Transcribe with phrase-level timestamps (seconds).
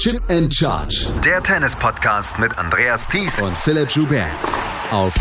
[0.00, 1.08] Chip and Charge.
[1.22, 4.30] Der Tennis-Podcast mit Andreas Thies und Philipp Joubert.
[4.90, 5.12] Auf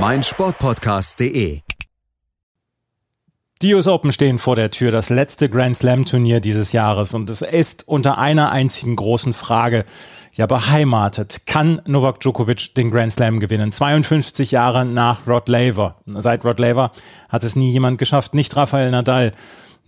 [0.00, 1.60] meinsportpodcast.de.
[3.62, 7.30] Die US Open stehen vor der Tür, das letzte Grand Slam Turnier dieses Jahres und
[7.30, 9.84] es ist unter einer einzigen großen Frage
[10.34, 11.46] ja beheimatet.
[11.46, 13.70] Kann Novak Djokovic den Grand Slam gewinnen?
[13.70, 15.94] 52 Jahre nach Rod Laver.
[16.04, 16.90] Seit Rod Laver
[17.28, 19.30] hat es nie jemand geschafft, nicht Rafael Nadal,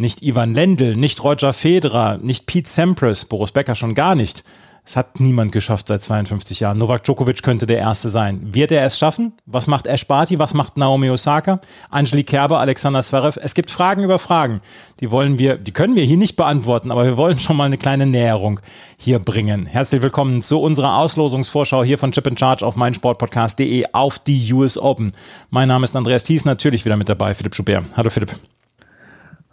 [0.03, 4.45] nicht Ivan Lendl, nicht Roger Federer, nicht Pete Sampras, Boris Becker schon gar nicht.
[4.85, 6.77] Es hat niemand geschafft seit 52 Jahren.
[6.77, 8.53] Novak Djokovic könnte der Erste sein.
[8.53, 9.33] Wird er es schaffen?
[9.47, 10.41] Was macht Ash Barty?
[10.41, 11.61] Was macht Naomi Osaka?
[11.89, 13.39] Angelique Kerber, Alexander Zverev?
[13.41, 14.61] Es gibt Fragen über Fragen.
[14.99, 17.79] Die wollen wir, die können wir hier nicht beantworten, aber wir wollen schon mal eine
[17.79, 18.59] kleine Näherung
[18.97, 19.67] hier bringen.
[19.67, 24.77] Herzlich willkommen zu unserer Auslosungsvorschau hier von Chip in Charge auf meinsportpodcast.de auf die US
[24.79, 25.13] Open.
[25.51, 27.85] Mein Name ist Andreas Thies, natürlich wieder mit dabei, Philipp Schubert.
[27.97, 28.33] Hallo Philipp.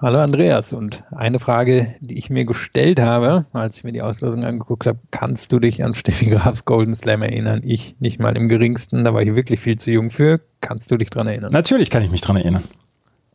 [0.02, 4.46] Hallo Andreas und eine Frage, die ich mir gestellt habe, als ich mir die Auslosung
[4.46, 7.60] angeguckt habe, kannst du dich an Steffi Grafs Golden Slam erinnern?
[7.66, 10.36] Ich nicht mal im geringsten, da war ich wirklich viel zu jung für.
[10.62, 11.52] Kannst du dich dran erinnern?
[11.52, 12.64] Natürlich kann ich mich dran erinnern.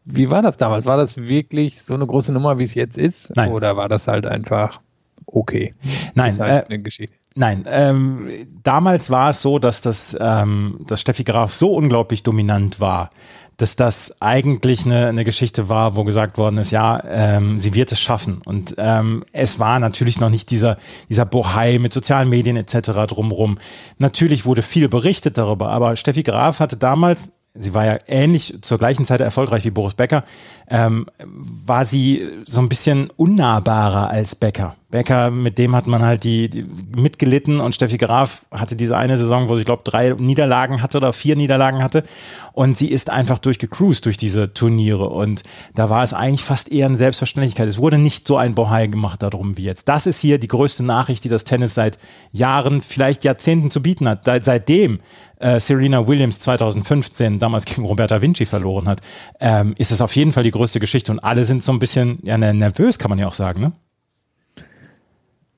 [0.07, 0.87] Wie war das damals?
[0.87, 3.37] War das wirklich so eine große Nummer, wie es jetzt ist?
[3.37, 3.53] Nein.
[3.53, 4.81] Oder war das halt einfach
[5.27, 5.75] okay?
[6.15, 8.29] Nein, halt äh, Nein, ähm,
[8.63, 13.11] damals war es so, dass das, ähm, dass Steffi Graf so unglaublich dominant war,
[13.57, 17.93] dass das eigentlich eine, eine Geschichte war, wo gesagt worden ist, ja, ähm, sie wird
[17.93, 18.41] es schaffen.
[18.45, 20.77] Und ähm, es war natürlich noch nicht dieser,
[21.09, 22.91] dieser Bohai mit sozialen Medien etc.
[23.09, 23.59] drumrum.
[23.99, 28.79] Natürlich wurde viel berichtet darüber, aber Steffi Graf hatte damals sie war ja ähnlich zur
[28.79, 30.25] gleichen Zeit erfolgreich wie Boris Becker,
[30.69, 34.75] ähm, war sie so ein bisschen unnahbarer als Becker.
[34.91, 36.65] Becker, mit dem hat man halt die, die
[36.97, 41.13] mitgelitten und Steffi Graf hatte diese eine Saison, wo sie, glaube drei Niederlagen hatte oder
[41.13, 42.05] vier Niederlagen hatte
[42.53, 45.43] und sie ist einfach durchgecruised durch diese Turniere und
[45.75, 47.69] da war es eigentlich fast eher eine Selbstverständlichkeit.
[47.69, 49.89] Es wurde nicht so ein Bohai gemacht darum wie jetzt.
[49.89, 51.99] Das ist hier die größte Nachricht, die das Tennis seit
[52.33, 54.25] Jahren, vielleicht Jahrzehnten zu bieten hat.
[54.25, 55.01] Seitdem
[55.45, 59.01] äh, Serena Williams 2015 damals gegen Roberta Vinci verloren hat,
[59.41, 62.19] ähm, ist es auf jeden Fall die größte Geschichte und alle sind so ein bisschen
[62.23, 63.73] ja, nervös, kann man ja auch sagen, ne?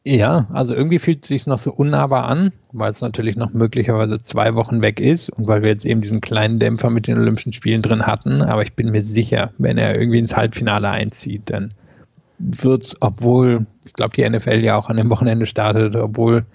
[0.05, 4.23] Ja, also irgendwie fühlt es sich noch so unnahbar an, weil es natürlich noch möglicherweise
[4.23, 7.53] zwei Wochen weg ist und weil wir jetzt eben diesen kleinen Dämpfer mit den Olympischen
[7.53, 8.41] Spielen drin hatten.
[8.41, 11.75] Aber ich bin mir sicher, wenn er irgendwie ins Halbfinale einzieht, dann
[12.39, 16.47] wird es, obwohl, ich glaube, die NFL ja auch an dem Wochenende startet, obwohl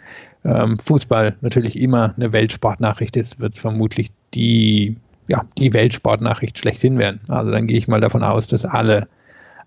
[0.44, 4.98] ähm, Fußball natürlich immer eine Weltsportnachricht ist, wird es vermutlich die,
[5.28, 7.20] ja, die Weltsportnachricht schlechthin werden.
[7.30, 9.08] Also dann gehe ich mal davon aus, dass alle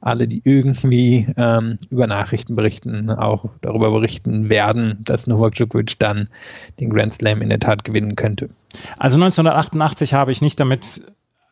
[0.05, 6.29] alle, die irgendwie ähm, über Nachrichten berichten, auch darüber berichten werden, dass Novak Djokovic dann
[6.79, 8.51] den Grand Slam in der Tat gewinnen könnte.
[8.99, 11.01] Also 1988 habe ich nicht damit,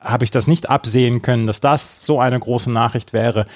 [0.01, 3.47] habe ich das nicht absehen können, dass das so eine große Nachricht wäre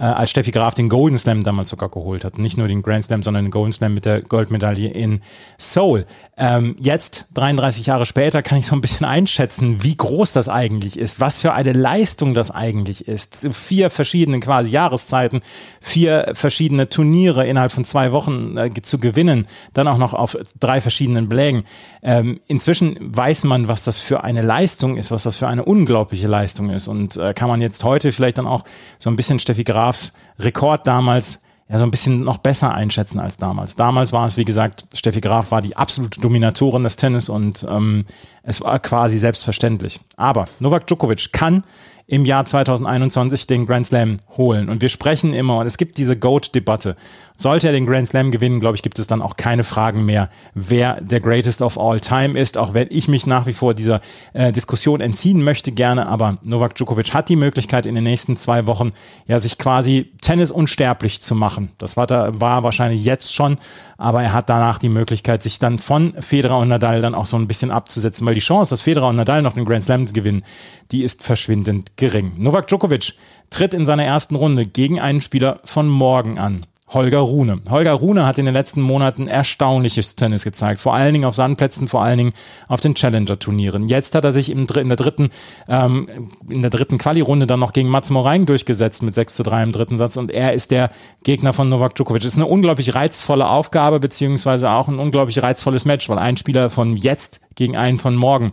[0.00, 2.38] äh, als Steffi Graf den Golden Slam damals sogar geholt hat.
[2.38, 5.20] Nicht nur den Grand Slam, sondern den Golden Slam mit der Goldmedaille in
[5.58, 6.06] Seoul.
[6.38, 10.98] Ähm, jetzt, 33 Jahre später, kann ich so ein bisschen einschätzen, wie groß das eigentlich
[10.98, 13.48] ist, was für eine Leistung das eigentlich ist.
[13.52, 15.42] Vier verschiedene quasi Jahreszeiten,
[15.80, 20.80] vier verschiedene Turniere innerhalb von zwei Wochen äh, zu gewinnen, dann auch noch auf drei
[20.80, 21.64] verschiedenen Belägen.
[22.02, 26.26] Ähm, inzwischen weiß man, was das für eine Leistung ist, was das für eine unglaubliche
[26.26, 28.64] Leistung ist und äh, kann man jetzt heute vielleicht dann auch
[28.98, 33.18] so ein bisschen Steffi Graf Grafs Rekord damals ja so ein bisschen noch besser einschätzen
[33.18, 33.74] als damals.
[33.74, 38.06] Damals war es, wie gesagt, Steffi Graf war die absolute Dominatorin des Tennis und ähm,
[38.42, 40.00] es war quasi selbstverständlich.
[40.16, 41.64] Aber Novak Djokovic kann
[42.06, 44.68] im Jahr 2021 den Grand Slam holen.
[44.68, 46.96] Und wir sprechen immer, und es gibt diese GOAT-Debatte.
[47.40, 50.28] Sollte er den Grand Slam gewinnen, glaube ich, gibt es dann auch keine Fragen mehr,
[50.52, 54.02] wer der Greatest of All Time ist, auch wenn ich mich nach wie vor dieser
[54.34, 56.06] äh, Diskussion entziehen möchte gerne.
[56.06, 58.90] Aber Novak Djokovic hat die Möglichkeit, in den nächsten zwei Wochen
[59.26, 61.72] ja sich quasi Tennis unsterblich zu machen.
[61.78, 63.56] Das war, da, war wahrscheinlich jetzt schon,
[63.96, 67.38] aber er hat danach die Möglichkeit, sich dann von Federer und Nadal dann auch so
[67.38, 70.44] ein bisschen abzusetzen, weil die Chance, dass Federer und Nadal noch den Grand Slam gewinnen,
[70.92, 72.34] die ist verschwindend gering.
[72.36, 73.14] Novak Djokovic
[73.48, 76.66] tritt in seiner ersten Runde gegen einen Spieler von morgen an.
[76.92, 77.60] Holger Rune.
[77.70, 81.86] Holger Rune hat in den letzten Monaten erstaunliches Tennis gezeigt, vor allen Dingen auf Sandplätzen,
[81.86, 82.32] vor allen Dingen
[82.66, 83.86] auf den Challenger-Turnieren.
[83.86, 85.30] Jetzt hat er sich im, in der dritten,
[85.68, 89.62] ähm, in der dritten Quali-Runde dann noch gegen Mats Morain durchgesetzt mit 6 zu 3
[89.62, 90.90] im dritten Satz und er ist der
[91.22, 92.22] Gegner von Novak Djokovic.
[92.22, 96.70] Das ist eine unglaublich reizvolle Aufgabe, beziehungsweise auch ein unglaublich reizvolles Match, weil ein Spieler
[96.70, 98.52] von jetzt gegen einen von morgen.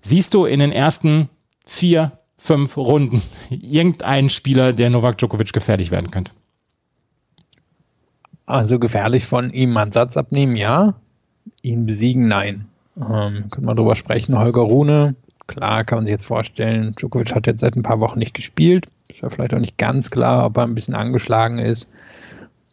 [0.00, 1.28] Siehst du in den ersten
[1.66, 6.32] vier, fünf Runden irgendeinen Spieler, der Novak Djokovic gefährlich werden könnte?
[8.46, 10.94] Also gefährlich von ihm einen Satz abnehmen, ja.
[11.62, 12.66] Ihn besiegen, nein.
[12.96, 14.38] Ähm, können wir drüber sprechen.
[14.38, 15.14] Holger Rune,
[15.46, 18.86] klar, kann man sich jetzt vorstellen, Djokovic hat jetzt seit ein paar Wochen nicht gespielt.
[19.08, 21.88] Ist ja vielleicht auch nicht ganz klar, ob er ein bisschen angeschlagen ist.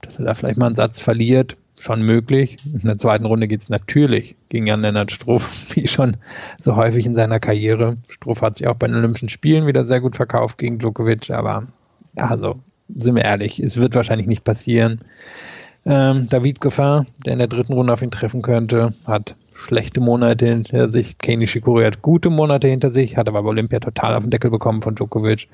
[0.01, 2.57] dass er da vielleicht mal einen Satz verliert, schon möglich.
[2.65, 6.17] In der zweiten Runde geht es natürlich gegen Jan-Lennart Struff, wie schon
[6.57, 7.97] so häufig in seiner Karriere.
[8.07, 11.67] Struff hat sich auch bei den Olympischen Spielen wieder sehr gut verkauft gegen Djokovic, aber
[12.15, 12.59] also
[12.97, 15.01] sind wir ehrlich, es wird wahrscheinlich nicht passieren.
[15.91, 20.45] Ähm, David Goffin, der in der dritten Runde auf ihn treffen könnte, hat schlechte Monate
[20.45, 21.17] hinter sich.
[21.17, 24.51] Kei Nishikori hat gute Monate hinter sich, hat aber bei Olympia total auf den Deckel
[24.51, 25.47] bekommen von Djokovic.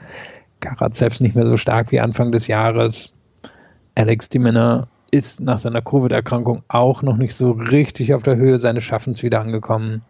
[0.60, 3.16] Karatsev nicht mehr so stark wie Anfang des Jahres.
[3.96, 8.84] Alex Dimena ist nach seiner Covid-Erkrankung auch noch nicht so richtig auf der Höhe seines
[8.84, 10.02] Schaffens wieder angekommen.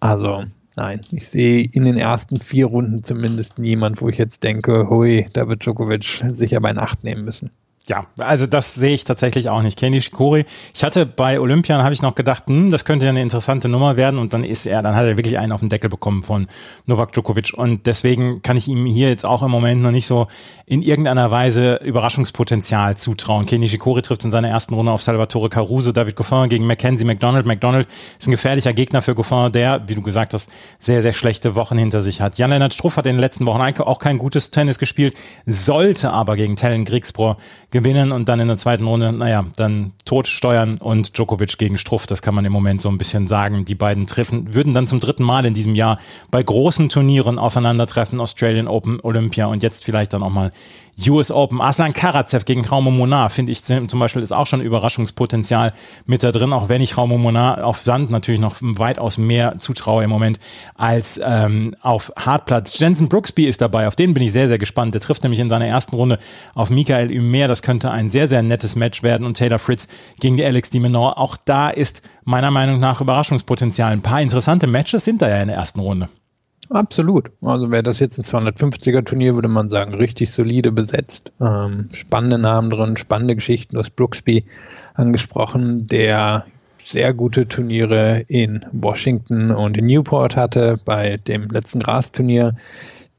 [0.00, 0.44] Also,
[0.74, 5.26] nein, ich sehe in den ersten vier Runden zumindest niemand, wo ich jetzt denke, hui,
[5.34, 7.50] da wird Djokovic sicher bei Nacht nehmen müssen.
[7.86, 9.78] Ja, also das sehe ich tatsächlich auch nicht.
[9.78, 10.46] Kenny Shikori.
[10.74, 13.98] Ich hatte bei Olympian habe ich noch gedacht, hm, das könnte ja eine interessante Nummer
[13.98, 16.46] werden und dann ist er, dann hat er wirklich einen auf den Deckel bekommen von
[16.86, 20.28] Novak Djokovic und deswegen kann ich ihm hier jetzt auch im Moment noch nicht so
[20.64, 23.44] in irgendeiner Weise Überraschungspotenzial zutrauen.
[23.44, 27.44] Kenny Shikori trifft in seiner ersten Runde auf Salvatore Caruso, David Goffin gegen Mackenzie McDonald.
[27.44, 27.86] McDonald
[28.18, 31.76] ist ein gefährlicher Gegner für Goffin, der, wie du gesagt hast, sehr, sehr schlechte Wochen
[31.76, 32.38] hinter sich hat.
[32.38, 35.14] Jan-Lennart Struff hat in den letzten Wochen auch kein gutes Tennis gespielt,
[35.44, 37.36] sollte aber gegen Tellen Griegsbro
[37.74, 42.06] gewinnen und dann in der zweiten Runde, naja, dann tot steuern und Djokovic gegen Struff,
[42.06, 43.64] das kann man im Moment so ein bisschen sagen.
[43.64, 45.98] Die beiden treffen, würden dann zum dritten Mal in diesem Jahr
[46.30, 50.52] bei großen Turnieren aufeinandertreffen, Australian Open, Olympia und jetzt vielleicht dann auch mal
[51.08, 51.60] US Open.
[51.60, 55.72] Aslan Karatsev gegen Raumo Monar, finde ich zum Beispiel, ist auch schon Überraschungspotenzial
[56.06, 60.04] mit da drin, auch wenn ich Raumo Monar auf Sand natürlich noch weitaus mehr zutraue
[60.04, 60.38] im Moment
[60.74, 62.78] als ähm, auf Hartplatz.
[62.78, 64.94] Jensen Brooksby ist dabei, auf den bin ich sehr, sehr gespannt.
[64.94, 66.18] Der trifft nämlich in seiner ersten Runde
[66.54, 67.48] auf Michael Ümer.
[67.48, 69.26] Das könnte ein sehr, sehr nettes Match werden.
[69.26, 69.88] Und Taylor Fritz
[70.20, 71.18] gegen die Alex Dimenor.
[71.18, 73.92] Auch da ist meiner Meinung nach Überraschungspotenzial.
[73.92, 76.08] Ein paar interessante Matches sind da ja in der ersten Runde.
[76.70, 77.30] Absolut.
[77.42, 81.32] Also wäre das jetzt ein 250er Turnier, würde man sagen, richtig solide besetzt.
[81.40, 83.74] Ähm, spannende Namen drin, spannende Geschichten.
[83.74, 84.44] Du hast Brooksby
[84.94, 86.46] angesprochen, der
[86.82, 92.54] sehr gute Turniere in Washington und in Newport hatte bei dem letzten Grasturnier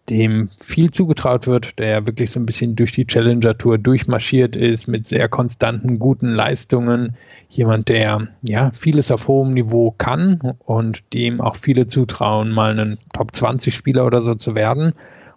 [0.09, 4.87] dem viel zugetraut wird, der wirklich so ein bisschen durch die Challenger Tour durchmarschiert ist
[4.87, 7.15] mit sehr konstanten, guten Leistungen.
[7.49, 12.97] Jemand, der ja vieles auf hohem Niveau kann und dem auch viele zutrauen, mal einen
[13.13, 14.93] Top 20 Spieler oder so zu werden.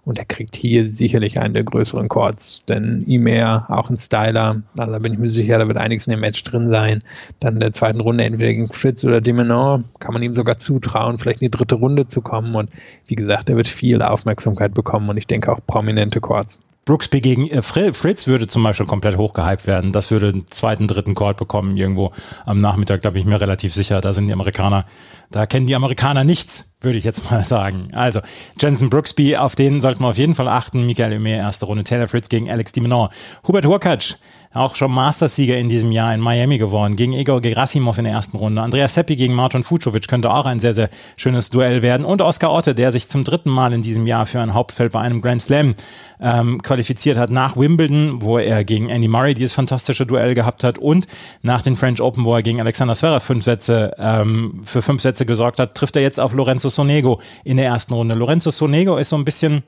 [0.08, 2.62] Und er kriegt hier sicherlich einen der größeren Chords.
[2.66, 6.12] Denn Imer, auch ein Styler, also da bin ich mir sicher, da wird einiges in
[6.12, 7.02] dem Match drin sein.
[7.40, 11.18] Dann in der zweiten Runde entweder gegen Fritz oder Dimenor kann man ihm sogar zutrauen,
[11.18, 12.54] vielleicht in die dritte Runde zu kommen.
[12.54, 12.70] Und
[13.06, 16.58] wie gesagt, er wird viel Aufmerksamkeit bekommen und ich denke auch prominente Chords.
[16.88, 19.92] Brooksby gegen äh, Fritz würde zum Beispiel komplett hochgehypt werden.
[19.92, 22.12] Das würde einen zweiten, dritten Court bekommen irgendwo
[22.46, 24.00] am Nachmittag, da bin ich mir relativ sicher.
[24.00, 24.86] Da sind die Amerikaner,
[25.30, 27.90] da kennen die Amerikaner nichts, würde ich jetzt mal sagen.
[27.92, 28.20] Also,
[28.58, 30.86] Jensen Brooksby, auf den sollten wir auf jeden Fall achten.
[30.86, 31.84] Michael Ume, erste Runde.
[31.84, 33.10] Taylor Fritz gegen Alex Dimenor.
[33.46, 34.18] Hubert Hurkacz,
[34.54, 38.36] auch schon Mastersieger in diesem Jahr in Miami geworden, gegen Igor Gerasimov in der ersten
[38.36, 38.62] Runde.
[38.62, 42.06] Andreas Seppi gegen Martin Fucovic könnte auch ein sehr, sehr schönes Duell werden.
[42.06, 45.00] Und Oskar Otte, der sich zum dritten Mal in diesem Jahr für ein Hauptfeld bei
[45.00, 45.74] einem Grand Slam
[46.20, 50.78] ähm, qualifiziert hat, nach Wimbledon, wo er gegen Andy Murray dieses fantastische Duell gehabt hat
[50.78, 51.06] und
[51.42, 55.26] nach den French Open, wo er gegen Alexander Zverev fünf Sätze, ähm, für fünf Sätze
[55.26, 58.14] gesorgt hat, trifft er jetzt auf Lorenzo Sonego in der ersten Runde.
[58.14, 59.62] Lorenzo Sonego ist so ein bisschen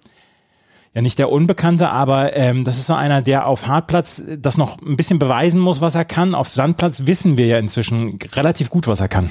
[0.94, 4.80] ja nicht der Unbekannte, aber ähm, das ist so einer, der auf Hartplatz das noch
[4.82, 6.34] ein bisschen beweisen muss, was er kann.
[6.34, 9.30] Auf Sandplatz wissen wir ja inzwischen relativ gut, was er kann.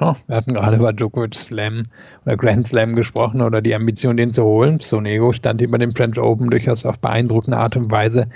[0.00, 1.84] Oh, wir hatten gerade über Djokovic Slam
[2.24, 4.78] oder Grand Slam gesprochen oder die Ambition, den zu holen.
[4.80, 8.28] Sonego stand über dem French Open durchaus auf beeindruckende Art und Weise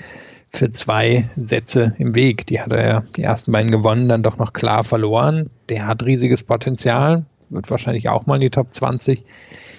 [0.50, 2.47] für zwei Sätze im Weg.
[2.47, 5.50] Die hat er die ersten beiden gewonnen, dann doch noch klar verloren.
[5.69, 9.25] Der hat riesiges Potenzial, wird wahrscheinlich auch mal in die Top 20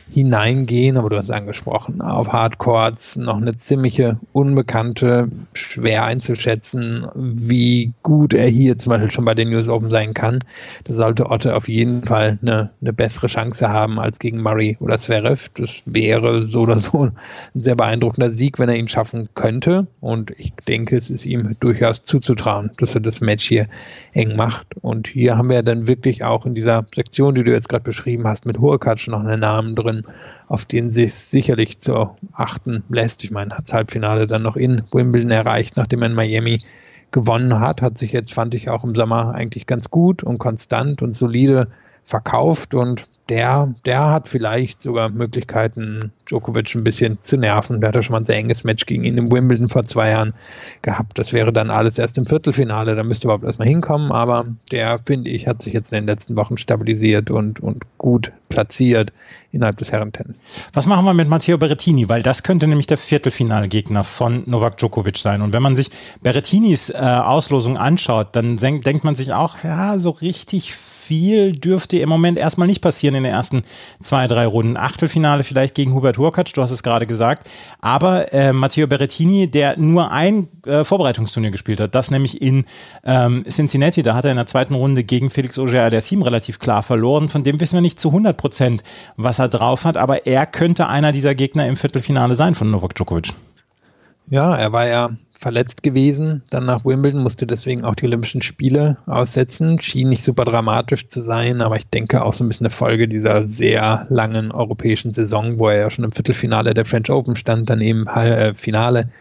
[0.09, 8.33] hineingehen, aber du hast angesprochen, auf Hardcourts noch eine ziemliche Unbekannte, schwer einzuschätzen, wie gut
[8.33, 10.39] er hier zum Beispiel schon bei den News Open sein kann.
[10.83, 14.97] Da sollte Otte auf jeden Fall eine, eine bessere Chance haben als gegen Murray oder
[14.97, 15.49] Zverev.
[15.55, 17.11] Das wäre so oder so ein
[17.53, 19.87] sehr beeindruckender Sieg, wenn er ihn schaffen könnte.
[19.99, 23.67] Und ich denke, es ist ihm durchaus zuzutrauen, dass er das Match hier
[24.13, 24.67] eng macht.
[24.81, 28.27] Und hier haben wir dann wirklich auch in dieser Sektion, die du jetzt gerade beschrieben
[28.27, 29.92] hast, mit Hurkacz noch einen Namen drin,
[30.47, 33.23] auf den sich sicherlich zu achten lässt.
[33.23, 36.61] Ich meine, hat das Halbfinale dann noch in Wimbledon erreicht, nachdem er in Miami
[37.11, 41.01] gewonnen hat, hat sich jetzt, fand ich, auch im Sommer eigentlich ganz gut und konstant
[41.01, 41.67] und solide
[42.03, 47.79] verkauft und der, der hat vielleicht sogar Möglichkeiten, Djokovic ein bisschen zu nerven.
[47.79, 50.11] Der hat ja schon mal ein sehr enges Match gegen ihn im Wimbledon vor zwei
[50.11, 50.33] Jahren
[50.81, 51.17] gehabt.
[51.17, 52.95] Das wäre dann alles erst im Viertelfinale.
[52.95, 56.35] Da müsste überhaupt erstmal hinkommen, aber der, finde ich, hat sich jetzt in den letzten
[56.35, 59.13] Wochen stabilisiert und, und gut platziert
[59.53, 60.37] innerhalb des Herrentennis.
[60.73, 62.09] Was machen wir mit Matteo Berrettini?
[62.09, 65.41] Weil das könnte nämlich der Viertelfinalgegner von Novak Djokovic sein.
[65.41, 65.89] Und wenn man sich
[66.21, 71.97] Berrettinis äh, Auslosung anschaut, dann denk, denkt man sich auch, ja, so richtig viel dürfte
[71.97, 73.63] im Moment erstmal nicht passieren in den ersten
[73.99, 74.77] zwei, drei Runden.
[74.77, 77.49] Achtelfinale vielleicht gegen Hubert Hurkacz, du hast es gerade gesagt.
[77.81, 82.65] Aber äh, Matteo Berrettini, der nur ein äh, Vorbereitungsturnier gespielt hat, das nämlich in
[83.03, 87.29] ähm, Cincinnati, da hat er in der zweiten Runde gegen Felix Auger-Aliassime relativ klar verloren.
[87.29, 88.83] Von dem wissen wir nicht zu 100 Prozent,
[89.17, 89.97] was er drauf hat.
[89.97, 93.33] Aber er könnte einer dieser Gegner im Viertelfinale sein von Novak Djokovic.
[94.33, 98.97] Ja, er war ja verletzt gewesen, dann nach Wimbledon, musste deswegen auch die Olympischen Spiele
[99.05, 99.79] aussetzen.
[99.79, 103.07] Schien nicht super dramatisch zu sein, aber ich denke auch so ein bisschen eine Folge
[103.07, 107.69] dieser sehr langen europäischen Saison, wo er ja schon im Viertelfinale der French Open stand,
[107.69, 109.11] dann eben äh, Finale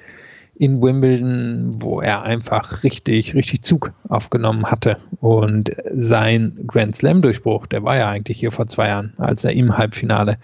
[0.55, 4.97] in Wimbledon, wo er einfach richtig, richtig Zug aufgenommen hatte.
[5.21, 9.77] Und sein Grand Slam-Durchbruch, der war ja eigentlich hier vor zwei Jahren, als er im
[9.77, 10.39] Halbfinale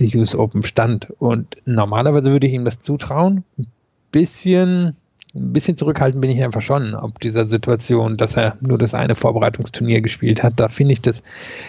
[0.00, 1.08] der US Open stand.
[1.20, 3.44] Und normalerweise würde ich ihm das zutrauen.
[3.56, 3.64] Ein
[4.10, 4.96] bisschen
[5.34, 9.14] ein bisschen zurückhaltend bin ich einfach schon, ob dieser Situation, dass er nur das eine
[9.14, 10.58] Vorbereitungsturnier gespielt hat.
[10.58, 11.22] Da finde ich das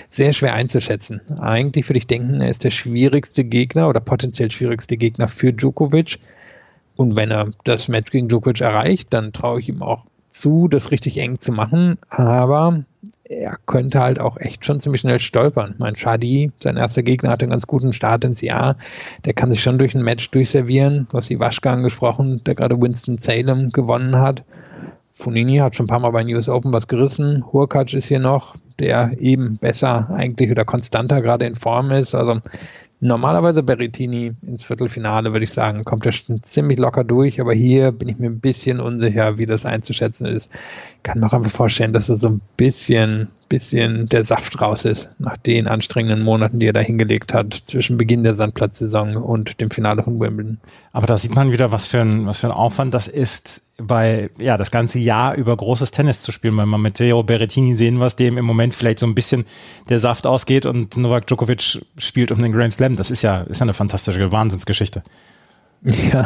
[0.07, 1.21] sehr schwer einzuschätzen.
[1.39, 6.19] Eigentlich würde ich denken, er ist der schwierigste Gegner oder potenziell schwierigste Gegner für Djokovic.
[6.95, 10.05] Und wenn er das Match gegen Djokovic erreicht, dann traue ich ihm auch
[10.39, 11.97] zu, das richtig eng zu machen.
[12.09, 12.83] Aber
[13.23, 15.75] er könnte halt auch echt schon ziemlich schnell stolpern.
[15.79, 18.75] Mein Shadi, sein erster Gegner, hatte einen ganz guten Start ins Jahr.
[19.25, 21.07] Der kann sich schon durch ein Match durchservieren.
[21.11, 24.43] Du hast die Waschka angesprochen, der gerade Winston Salem gewonnen hat.
[25.11, 27.43] Funini hat schon ein paar Mal bei News Open was gerissen.
[27.51, 32.15] Hurkacz ist hier noch, der eben besser eigentlich oder konstanter gerade in Form ist.
[32.15, 32.39] Also
[33.01, 38.09] Normalerweise Berrettini ins Viertelfinale, würde ich sagen, kommt er ziemlich locker durch, aber hier bin
[38.09, 40.51] ich mir ein bisschen unsicher, wie das einzuschätzen ist.
[41.03, 45.09] Kann mir auch einfach vorstellen, dass er so ein bisschen, bisschen der Saft raus ist
[45.17, 49.69] nach den anstrengenden Monaten, die er da hingelegt hat, zwischen Beginn der Sandplatzsaison und dem
[49.69, 50.57] Finale von Wimbledon.
[50.91, 54.29] Aber da sieht man wieder, was für ein, was für ein Aufwand das ist, bei,
[54.39, 57.99] ja, das ganze Jahr über großes Tennis zu spielen, weil man mit Theo Berrettini sehen,
[57.99, 59.45] was dem im Moment vielleicht so ein bisschen
[59.89, 62.97] der Saft ausgeht und Novak Djokovic spielt um den Grand Slam.
[62.97, 65.03] Das ist ja, ist ja eine fantastische Wahnsinnsgeschichte.
[66.11, 66.25] Ja,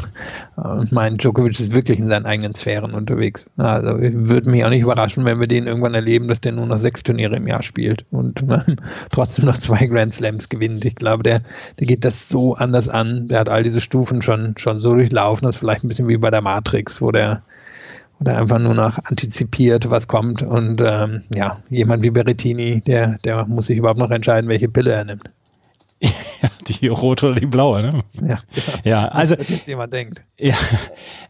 [0.91, 3.45] mein Djokovic ist wirklich in seinen eigenen Sphären unterwegs.
[3.57, 6.77] Also würde mich auch nicht überraschen, wenn wir den irgendwann erleben, dass der nur noch
[6.77, 8.77] sechs Turniere im Jahr spielt und ähm,
[9.11, 10.83] trotzdem noch zwei Grand Slams gewinnt.
[10.85, 11.41] Ich glaube, der,
[11.79, 13.27] der geht das so anders an.
[13.27, 16.17] Der hat all diese Stufen schon, schon so durchlaufen, das ist vielleicht ein bisschen wie
[16.17, 17.43] bei der Matrix, wo der,
[18.17, 20.41] wo der einfach nur noch antizipiert, was kommt.
[20.41, 24.93] Und ähm, ja, jemand wie Berrettini, der, der muss sich überhaupt noch entscheiden, welche Pille
[24.93, 25.29] er nimmt.
[26.03, 28.03] Ja, die rote oder die blaue, ne?
[28.21, 28.39] Ja,
[28.83, 29.35] ja also.
[29.35, 30.23] Das ist, jemand denkt.
[30.37, 30.55] Ja,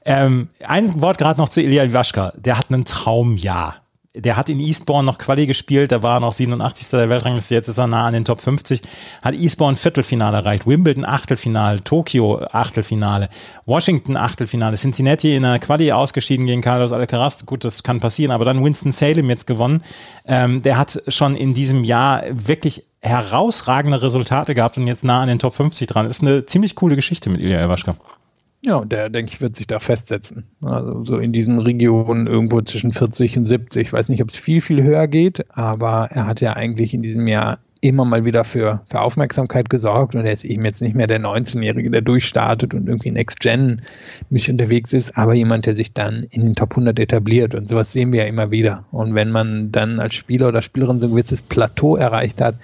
[0.05, 2.33] ähm, ein Wort gerade noch zu Ilya Iwaschka.
[2.35, 3.75] Der hat einen Traumjahr.
[4.15, 6.87] Der hat in Eastbourne noch Quali gespielt, da war noch 87.
[6.89, 8.79] der Weltrangliste, jetzt ist er nah an den Top 50.
[9.23, 13.29] Hat Eastbourne Viertelfinale erreicht, Wimbledon Achtelfinale, Tokio Achtelfinale,
[13.65, 17.43] Washington Achtelfinale, Cincinnati in der Quali ausgeschieden gegen Carlos Alcaraz.
[17.47, 19.81] Gut, das kann passieren, aber dann Winston Salem jetzt gewonnen.
[20.27, 25.27] Ähm, der hat schon in diesem Jahr wirklich herausragende Resultate gehabt und jetzt nah an
[25.27, 26.05] den Top 50 dran.
[26.05, 27.95] Ist eine ziemlich coole Geschichte mit Ilya Iwaschka.
[28.65, 30.45] Ja, der, denke ich, wird sich da festsetzen.
[30.63, 33.87] Also so in diesen Regionen irgendwo zwischen 40 und 70.
[33.87, 37.01] Ich weiß nicht, ob es viel, viel höher geht, aber er hat ja eigentlich in
[37.01, 40.95] diesem Jahr immer mal wieder für, für Aufmerksamkeit gesorgt und er ist eben jetzt nicht
[40.95, 43.81] mehr der 19-Jährige, der durchstartet und irgendwie Next Gen
[44.29, 47.91] mich unterwegs ist, aber jemand, der sich dann in den Top 100 etabliert und sowas
[47.91, 48.85] sehen wir ja immer wieder.
[48.91, 52.55] Und wenn man dann als Spieler oder Spielerin so ein gewisses Plateau erreicht hat,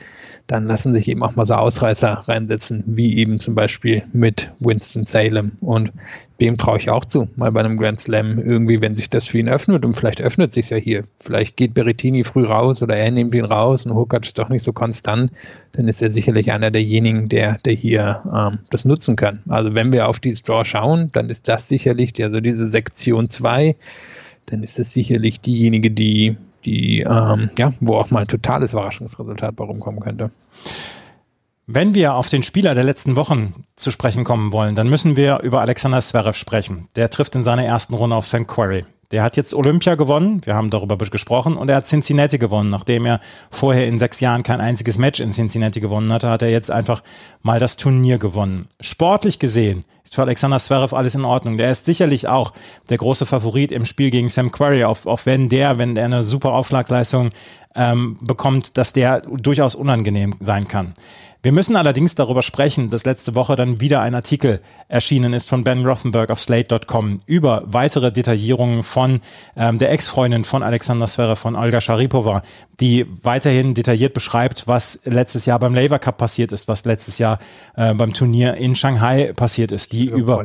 [0.50, 5.04] dann lassen sich eben auch mal so Ausreißer reinsetzen, wie eben zum Beispiel mit Winston
[5.04, 5.52] Salem.
[5.62, 5.94] Und
[6.42, 9.38] dem traue ich auch zu, mal bei einem Grand Slam irgendwie, wenn sich das für
[9.38, 11.04] ihn öffnet und vielleicht öffnet sich ja hier.
[11.20, 14.64] Vielleicht geht Berrettini früh raus oder er nimmt ihn raus und Hurkacz ist doch nicht
[14.64, 15.32] so konstant,
[15.74, 19.44] dann ist er sicherlich einer derjenigen, der, der hier ähm, das nutzen kann.
[19.50, 23.76] Also wenn wir auf dieses Draw schauen, dann ist das sicherlich, also diese Sektion 2,
[24.48, 29.56] dann ist es sicherlich diejenige, die die, ähm, ja, wo auch mal ein totales Überraschungsresultat
[29.56, 30.32] bei rumkommen könnte.
[31.72, 35.42] Wenn wir auf den Spieler der letzten Wochen zu sprechen kommen wollen, dann müssen wir
[35.42, 36.88] über Alexander Zverev sprechen.
[36.96, 38.48] Der trifft in seiner ersten Runde auf St.
[38.48, 38.86] Quarry.
[39.12, 42.70] Der hat jetzt Olympia gewonnen, wir haben darüber gesprochen, und er hat Cincinnati gewonnen.
[42.70, 46.52] Nachdem er vorher in sechs Jahren kein einziges Match in Cincinnati gewonnen hatte, hat er
[46.52, 47.02] jetzt einfach
[47.42, 48.68] mal das Turnier gewonnen.
[48.80, 51.58] Sportlich gesehen ist für Alexander Zverev alles in Ordnung.
[51.58, 52.54] Der ist sicherlich auch
[52.90, 56.54] der große Favorit im Spiel gegen Sam Querrey, auch, wenn der, wenn der eine super
[56.54, 57.32] Aufschlagsleistung
[57.76, 60.94] ähm, bekommt, dass der durchaus unangenehm sein kann.
[61.42, 65.64] Wir müssen allerdings darüber sprechen, dass letzte Woche dann wieder ein Artikel erschienen ist von
[65.64, 69.22] Ben Rothenberg auf Slate.com über weitere Detaillierungen von
[69.56, 72.44] ähm, der Ex-Freundin von Alexander Zverev, von Olga Sharipova,
[72.82, 77.40] die weiterhin detailliert beschreibt, was letztes Jahr beim Laver Cup passiert ist, was letztes Jahr
[77.78, 80.44] äh, beim Turnier in Shanghai passiert ist, die über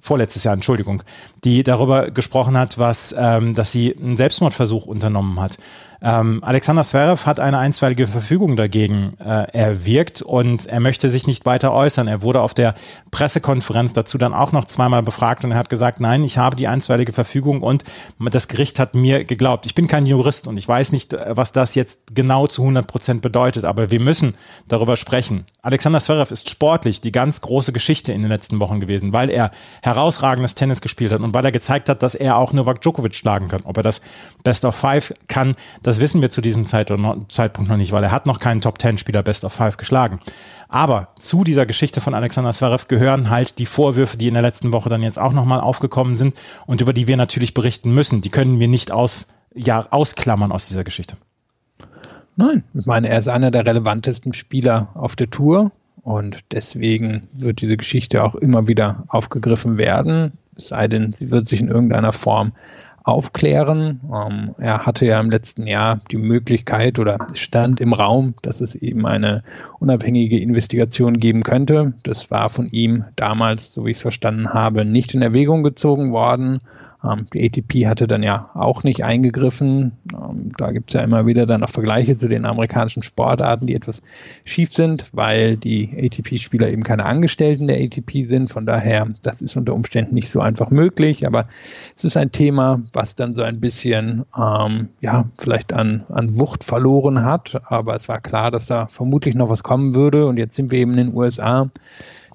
[0.00, 1.02] vorletztes Jahr, Entschuldigung,
[1.44, 5.58] die darüber gesprochen hat, was, ähm, dass sie einen Selbstmordversuch unternommen hat.
[6.02, 11.44] Ähm, Alexander Zverev hat eine einstweilige Verfügung dagegen äh, erwirkt und er möchte sich nicht
[11.44, 12.08] weiter äußern.
[12.08, 12.74] Er wurde auf der
[13.10, 16.68] Pressekonferenz dazu dann auch noch zweimal befragt und er hat gesagt, nein, ich habe die
[16.68, 17.84] einstweilige Verfügung und
[18.18, 19.66] das Gericht hat mir geglaubt.
[19.66, 22.86] Ich bin kein Jurist und ich weiß nicht, äh, was das jetzt genau zu 100
[22.86, 24.34] Prozent bedeutet, aber wir müssen
[24.68, 25.44] darüber sprechen.
[25.62, 29.50] Alexander Zverev ist sportlich die ganz große Geschichte in den letzten Wochen gewesen, weil er
[29.82, 33.48] herausragendes Tennis gespielt hat und weil er gezeigt hat, dass er auch Novak Djokovic schlagen
[33.48, 33.62] kann.
[33.64, 34.00] Ob er das
[34.42, 38.26] Best of Five kann, das wissen wir zu diesem Zeitpunkt noch nicht, weil er hat
[38.26, 40.20] noch keinen Top-10-Spieler Best of Five geschlagen.
[40.68, 44.72] Aber zu dieser Geschichte von Alexander Zverev gehören halt die Vorwürfe, die in der letzten
[44.72, 48.20] Woche dann jetzt auch nochmal aufgekommen sind und über die wir natürlich berichten müssen.
[48.20, 51.16] Die können wir nicht aus, ja, ausklammern aus dieser Geschichte.
[52.36, 57.60] Nein, ich meine, er ist einer der relevantesten Spieler auf der Tour und deswegen wird
[57.60, 62.12] diese Geschichte auch immer wieder aufgegriffen werden, es sei denn, sie wird sich in irgendeiner
[62.12, 62.52] Form
[63.10, 64.00] aufklären.
[64.12, 68.74] Ähm, er hatte ja im letzten Jahr die Möglichkeit oder stand im Raum, dass es
[68.74, 69.42] eben eine
[69.78, 71.94] unabhängige Investigation geben könnte.
[72.04, 76.12] Das war von ihm damals, so wie ich es verstanden habe, nicht in Erwägung gezogen
[76.12, 76.60] worden.
[77.04, 79.92] Ähm, die ATP hatte dann ja auch nicht eingegriffen.
[80.12, 83.74] Ähm, da gibt es ja immer wieder dann auch Vergleiche zu den amerikanischen Sportarten, die
[83.74, 84.02] etwas
[84.44, 88.52] schief sind, weil die ATP-Spieler eben keine Angestellten der ATP sind.
[88.52, 91.26] Von daher, das ist unter Umständen nicht so einfach möglich.
[91.26, 91.48] Aber
[91.96, 96.64] es ist ein Thema, was dann so ein bisschen, ähm, ja, vielleicht an, an Wucht
[96.64, 97.60] verloren hat.
[97.64, 100.26] Aber es war klar, dass da vermutlich noch was kommen würde.
[100.26, 101.70] Und jetzt sind wir eben in den USA.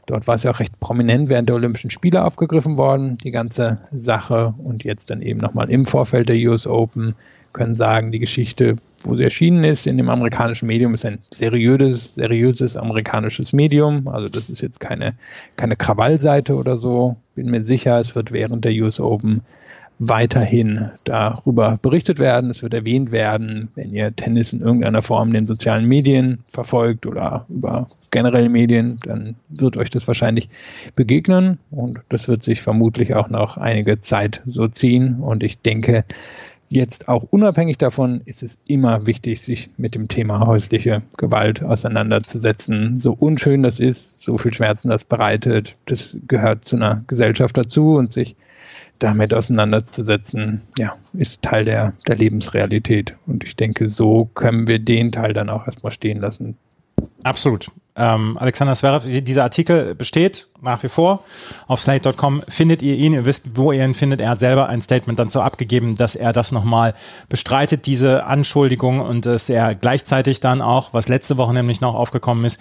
[0.05, 3.79] Dort war es ja auch recht prominent während der Olympischen Spiele aufgegriffen worden, die ganze
[3.91, 4.53] Sache.
[4.57, 7.15] Und jetzt dann eben nochmal im Vorfeld der US Open
[7.53, 12.15] können sagen, die Geschichte, wo sie erschienen ist, in dem amerikanischen Medium, ist ein seriöses,
[12.15, 14.07] seriöses amerikanisches Medium.
[14.07, 15.13] Also das ist jetzt keine,
[15.55, 17.15] keine Krawallseite oder so.
[17.33, 19.41] Bin mir sicher, es wird während der US Open
[19.99, 22.49] weiterhin darüber berichtet werden.
[22.49, 27.05] Es wird erwähnt werden, wenn ihr Tennis in irgendeiner Form in den sozialen Medien verfolgt
[27.05, 30.49] oder über generelle Medien, dann wird euch das wahrscheinlich
[30.95, 35.19] begegnen und das wird sich vermutlich auch noch einige Zeit so ziehen.
[35.21, 36.03] Und ich denke,
[36.71, 42.97] jetzt auch unabhängig davon ist es immer wichtig, sich mit dem Thema häusliche Gewalt auseinanderzusetzen.
[42.97, 47.95] So unschön das ist, so viel Schmerzen das bereitet, das gehört zu einer Gesellschaft dazu
[47.95, 48.35] und sich
[48.99, 53.15] damit auseinanderzusetzen, ja, ist Teil der, der Lebensrealität.
[53.27, 56.57] Und ich denke, so können wir den Teil dann auch erstmal stehen lassen.
[57.23, 57.67] Absolut.
[57.97, 61.23] Ähm, Alexander Zverev, dieser Artikel besteht nach wie vor.
[61.67, 64.19] Auf slate.com findet ihr ihn, ihr wisst, wo ihr ihn findet.
[64.19, 66.93] Er hat selber ein Statement dann so abgegeben, dass er das nochmal
[67.29, 72.43] bestreitet, diese Anschuldigung und dass er gleichzeitig dann auch, was letzte Woche nämlich noch aufgekommen
[72.43, 72.59] ist,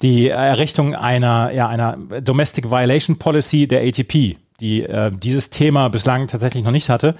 [0.00, 6.28] die Errichtung einer, ja, einer Domestic Violation Policy der ATP die äh, dieses Thema bislang
[6.28, 7.14] tatsächlich noch nicht hatte,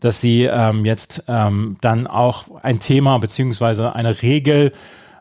[0.00, 4.72] dass sie ähm, jetzt ähm, dann auch ein Thema beziehungsweise eine Regel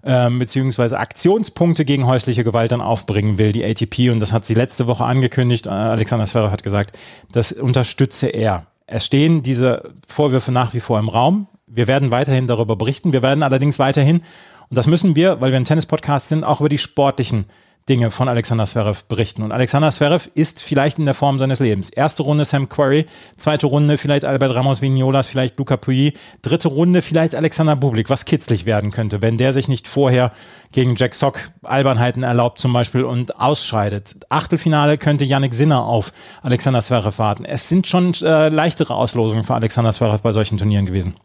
[0.04, 4.10] ähm, beziehungsweise Aktionspunkte gegen häusliche Gewalt dann aufbringen will, die ATP.
[4.12, 5.66] Und das hat sie letzte Woche angekündigt.
[5.66, 6.98] Äh, Alexander Zverev hat gesagt,
[7.32, 8.66] das unterstütze er.
[8.88, 11.48] Es stehen diese Vorwürfe nach wie vor im Raum.
[11.68, 13.14] Wir werden weiterhin darüber berichten.
[13.14, 14.24] Wir werden allerdings weiterhin,
[14.70, 17.46] und das müssen wir, weil wir ein Tennis-Podcast sind, auch über die sportlichen
[17.88, 19.42] Dinge von Alexander Zverev berichten.
[19.42, 21.90] Und Alexander Zverev ist vielleicht in der Form seines Lebens.
[21.90, 27.02] Erste Runde Sam Querrey, zweite Runde vielleicht Albert Ramos Vignolas, vielleicht Luca Puyi, dritte Runde
[27.02, 30.32] vielleicht Alexander Bublik, was kitzlig werden könnte, wenn der sich nicht vorher
[30.72, 34.18] gegen Jack Sock Albernheiten erlaubt zum Beispiel und ausscheidet.
[34.30, 36.14] Achtelfinale könnte Yannick Sinner auf
[36.44, 37.46] Alexander Zverev warten.
[37.46, 41.16] Es sind schon äh, leichtere Auslosungen für Alexander Zverev bei solchen Turnieren gewesen.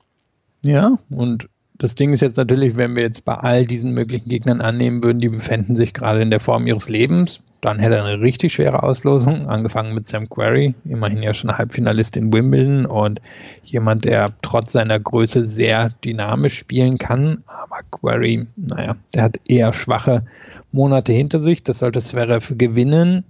[0.65, 4.61] Ja, und das Ding ist jetzt natürlich, wenn wir jetzt bei all diesen möglichen Gegnern
[4.61, 8.21] annehmen würden, die befinden sich gerade in der Form ihres Lebens, dann hätte er eine
[8.21, 13.21] richtig schwere Auslosung, angefangen mit Sam Querrey, immerhin ja schon Halbfinalist in Wimbledon und
[13.65, 17.43] jemand, der trotz seiner Größe sehr dynamisch spielen kann.
[17.47, 20.25] Aber Querrey, naja, der hat eher schwache
[20.73, 21.63] Monate hinter sich.
[21.63, 23.25] Das sollte Zverev gewinnen.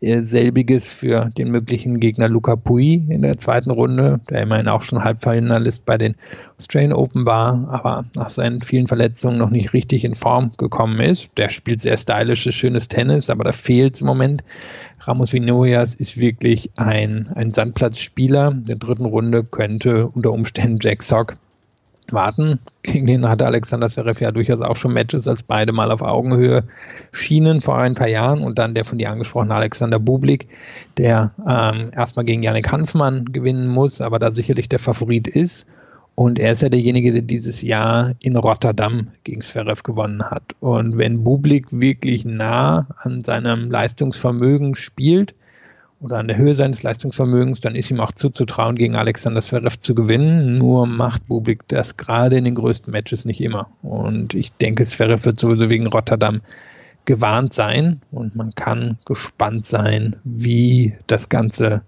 [0.00, 5.04] Selbiges für den möglichen Gegner Luca Pui in der zweiten Runde, der immerhin auch schon
[5.04, 6.16] Halbfinalist bei den
[6.58, 11.30] Australian Open war, aber nach seinen vielen Verletzungen noch nicht richtig in Form gekommen ist.
[11.36, 14.42] Der spielt sehr stylisches, schönes Tennis, aber da fehlt es im Moment.
[15.00, 18.50] Ramos Vinoyas ist wirklich ein, ein Sandplatzspieler.
[18.50, 21.36] In der dritten Runde könnte unter Umständen Jack Sock
[22.10, 22.58] warten.
[22.82, 26.64] Gegen den hatte Alexander Zverev ja durchaus auch schon Matches, als beide mal auf Augenhöhe
[27.12, 28.42] schienen vor ein paar Jahren.
[28.42, 30.48] Und dann der von dir angesprochene Alexander Bublik,
[30.96, 35.66] der ähm, erstmal gegen Yannick Hanfmann gewinnen muss, aber da sicherlich der Favorit ist.
[36.16, 40.54] Und er ist ja derjenige, der dieses Jahr in Rotterdam gegen Zverev gewonnen hat.
[40.60, 45.34] Und wenn Bublik wirklich nah an seinem Leistungsvermögen spielt,
[46.04, 49.94] oder an der Höhe seines Leistungsvermögens, dann ist ihm auch zuzutrauen, gegen Alexander Zverev zu
[49.94, 50.58] gewinnen.
[50.58, 53.68] Nur macht Bublik das gerade in den größten Matches nicht immer.
[53.82, 56.42] Und ich denke, Zverev wird sowieso wegen Rotterdam
[57.06, 61.82] gewarnt sein und man kann gespannt sein, wie das Ganze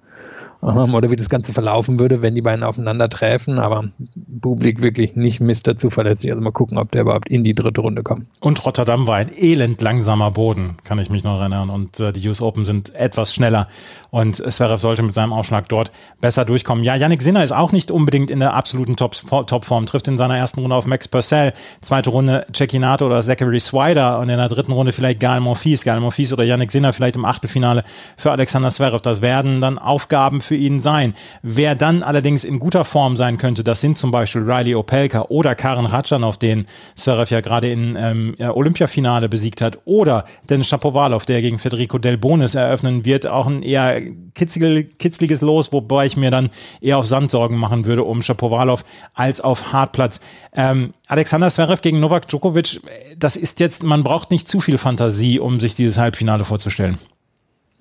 [0.60, 3.58] oder wie das Ganze verlaufen würde, wenn die beiden aufeinandertreffen.
[3.58, 3.84] Aber
[4.16, 6.30] Bublik wirklich nicht Mister zuverlässig.
[6.30, 8.26] Also mal gucken, ob der überhaupt in die dritte Runde kommt.
[8.40, 11.70] Und Rotterdam war ein elend langsamer Boden, kann ich mich noch erinnern.
[11.70, 13.68] Und äh, die US Open sind etwas schneller.
[14.10, 16.84] Und Zverev sollte mit seinem Aufschlag dort besser durchkommen.
[16.84, 19.46] Ja, Yannick Sinner ist auch nicht unbedingt in der absoluten Top-Form.
[19.46, 21.52] Top trifft in seiner ersten Runde auf Max Purcell.
[21.80, 24.18] Zweite Runde Cecchinato oder Zachary Swider.
[24.18, 25.84] Und in der dritten Runde vielleicht Gael Monfils.
[25.84, 27.84] Gael Monfils oder Yannick Sinner vielleicht im Achtelfinale
[28.16, 29.02] für Alexander Zverev.
[29.02, 31.14] Das werden dann Aufgaben für ihn sein.
[31.42, 35.54] Wer dann allerdings in guter Form sein könnte, das sind zum Beispiel Riley Opelka oder
[35.54, 41.42] Karen Ratschanov, den Zverev ja gerade in ähm, Olympiafinale besiegt hat, oder Dennis Shapovalov, der
[41.42, 44.00] gegen Federico Del Bonis eröffnen wird, auch ein eher
[44.34, 49.40] kitzliges Los, wobei ich mir dann eher auf Sand Sorgen machen würde um Shapovalov als
[49.40, 50.20] auf Hartplatz.
[50.54, 52.80] Ähm, Alexander Zverev gegen Novak Djokovic,
[53.18, 56.98] das ist jetzt, man braucht nicht zu viel Fantasie, um sich dieses Halbfinale vorzustellen.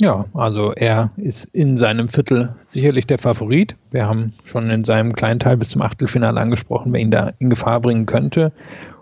[0.02, 3.78] Ja, also er ist in seinem Viertel sicherlich der Favorit.
[3.92, 7.50] Wir haben schon in seinem kleinen Teil bis zum Achtelfinale angesprochen, wer ihn da in
[7.50, 8.52] Gefahr bringen könnte.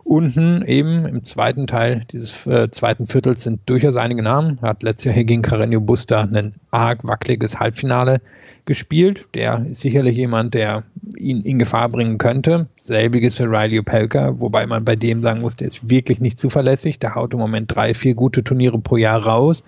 [0.03, 4.59] Unten eben im zweiten Teil dieses äh, zweiten Viertels sind durchaus einige Namen.
[4.61, 8.21] Er hat letztes Jahr hier gegen Carreño Busta ein arg wackeliges Halbfinale
[8.65, 9.27] gespielt.
[9.33, 10.83] Der ist sicherlich jemand, der
[11.17, 12.67] ihn in Gefahr bringen könnte.
[12.81, 16.99] Selbiges für Riley Opelka, wobei man bei dem sagen muss, der ist wirklich nicht zuverlässig.
[16.99, 19.63] Der haut im Moment drei, vier gute Turniere pro Jahr raus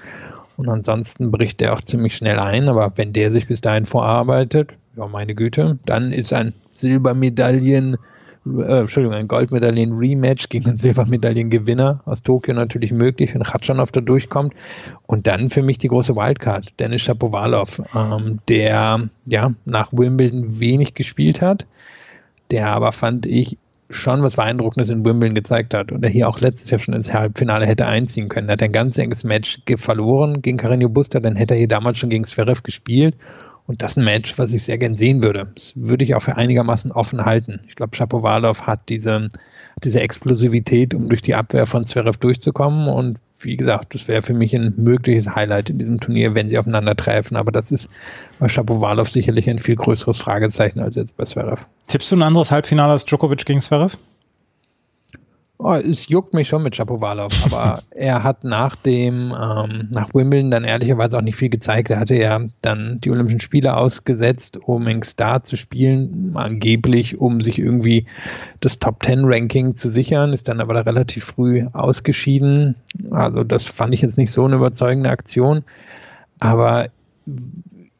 [0.58, 2.70] und ansonsten bricht er auch ziemlich schnell ein.
[2.70, 7.98] Aber wenn der sich bis dahin vorarbeitet, ja, meine Güte, dann ist ein Silbermedaillen,
[8.46, 14.54] äh, Entschuldigung, ein Goldmedaillen-Rematch gegen einen Silbermedaillengewinner aus Tokio natürlich möglich, wenn Khatschanov da durchkommt.
[15.08, 20.94] Und dann für mich die große Wildcard, Dennis Shapovalov, ähm, der ja nach Wimbledon wenig
[20.94, 21.66] gespielt hat,
[22.52, 23.58] der aber fand ich
[23.90, 27.14] schon was Beeindruckendes in Wimbledon gezeigt hat und er hier auch letztes Jahr schon ins
[27.14, 28.50] Halbfinale hätte einziehen können.
[28.50, 32.00] Er hat ein ganz enges Match verloren gegen Carreño Busta, dann hätte er hier damals
[32.00, 33.16] schon gegen Zverev gespielt
[33.68, 35.48] und das ist ein Match, was ich sehr gern sehen würde.
[35.54, 37.62] Das würde ich auch für einigermaßen offen halten.
[37.68, 39.30] Ich glaube, Shapovalov hat diese,
[39.84, 42.88] diese Explosivität, um durch die Abwehr von Zverev durchzukommen.
[42.88, 46.58] Und wie gesagt, das wäre für mich ein mögliches Highlight in diesem Turnier, wenn sie
[46.58, 47.36] aufeinandertreffen.
[47.38, 47.90] Aber das ist
[48.40, 51.66] bei Shapovalov sicherlich ein viel größeres Fragezeichen als jetzt bei Zverev.
[51.88, 53.98] Tippst du ein anderes Halbfinale als Djokovic gegen Zverev?
[55.58, 60.52] Oh, es juckt mich schon mit Shapovalov, aber er hat nach dem, ähm, nach Wimbledon
[60.52, 61.90] dann ehrlicherweise auch nicht viel gezeigt.
[61.92, 67.42] Er hatte ja dann die Olympischen Spiele ausgesetzt, um in Star zu spielen, angeblich, um
[67.42, 68.06] sich irgendwie
[68.60, 72.76] das Top Ten Ranking zu sichern, ist dann aber da relativ früh ausgeschieden.
[73.12, 75.64] Also das fand ich jetzt nicht so eine überzeugende Aktion.
[76.40, 76.88] Aber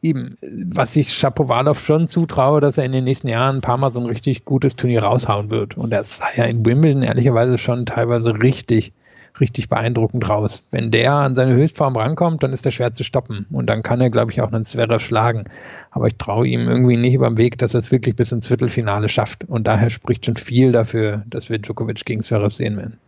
[0.06, 0.30] eben,
[0.66, 4.00] was ich Shapovalov schon zutraue, dass er in den nächsten Jahren ein paar Mal so
[4.00, 5.76] ein richtig gutes Turnier raushauen wird.
[5.76, 8.92] Und das sah ja in Wimbledon ehrlicherweise schon teilweise richtig,
[9.40, 10.68] richtig beeindruckend raus.
[10.70, 13.46] Wenn der an seine Höchstform rankommt, dann ist er schwer zu stoppen.
[13.50, 15.44] Und dann kann er, glaube ich, auch einen Zverev schlagen.
[15.90, 18.46] Aber ich traue ihm irgendwie nicht über den Weg, dass er es wirklich bis ins
[18.46, 19.44] Viertelfinale schafft.
[19.44, 22.98] Und daher spricht schon viel dafür, dass wir Djokovic gegen Zverev sehen werden.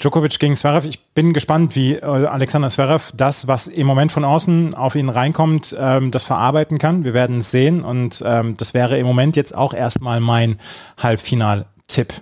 [0.00, 0.86] Djokovic gegen Zverev.
[0.86, 5.08] Ich bin gespannt, wie äh, Alexander Zverev das, was im Moment von außen auf ihn
[5.08, 7.04] reinkommt, ähm, das verarbeiten kann.
[7.04, 10.58] Wir werden es sehen und ähm, das wäre im Moment jetzt auch erstmal mein
[10.98, 12.12] Halbfinal-Tipp.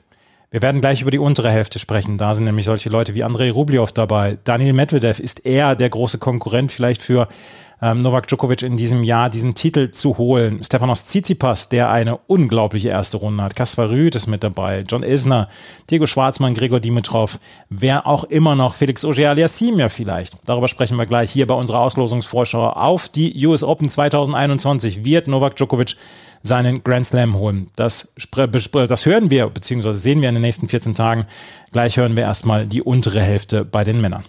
[0.51, 2.17] Wir werden gleich über die untere Hälfte sprechen.
[2.17, 4.39] Da sind nämlich solche Leute wie Andrei Rublev dabei.
[4.45, 7.29] Daniel Medvedev ist eher der große Konkurrent vielleicht für
[7.83, 10.63] ähm, Novak Djokovic in diesem Jahr diesen Titel zu holen.
[10.65, 13.55] Stefanos Tsitsipas, der eine unglaubliche erste Runde hat.
[13.55, 14.85] Kaspar Rüth ist mit dabei.
[14.87, 15.49] John Isner,
[15.91, 17.39] Diego Schwarzmann, Gregor Dimitrov.
[17.69, 18.75] Wer auch immer noch.
[18.75, 20.37] Felix Auger-Aliassime ja vielleicht.
[20.47, 25.05] Darüber sprechen wir gleich hier bei unserer Auslosungsvorschau auf die US Open 2021.
[25.05, 25.97] Wird Novak Djokovic
[26.43, 27.67] seinen Grand Slam holen.
[27.77, 31.27] Das, das hören wir, beziehungsweise sehen wir in den nächsten 14 Tagen.
[31.73, 34.25] Gleich hören wir erstmal die untere Hälfte bei den Männern.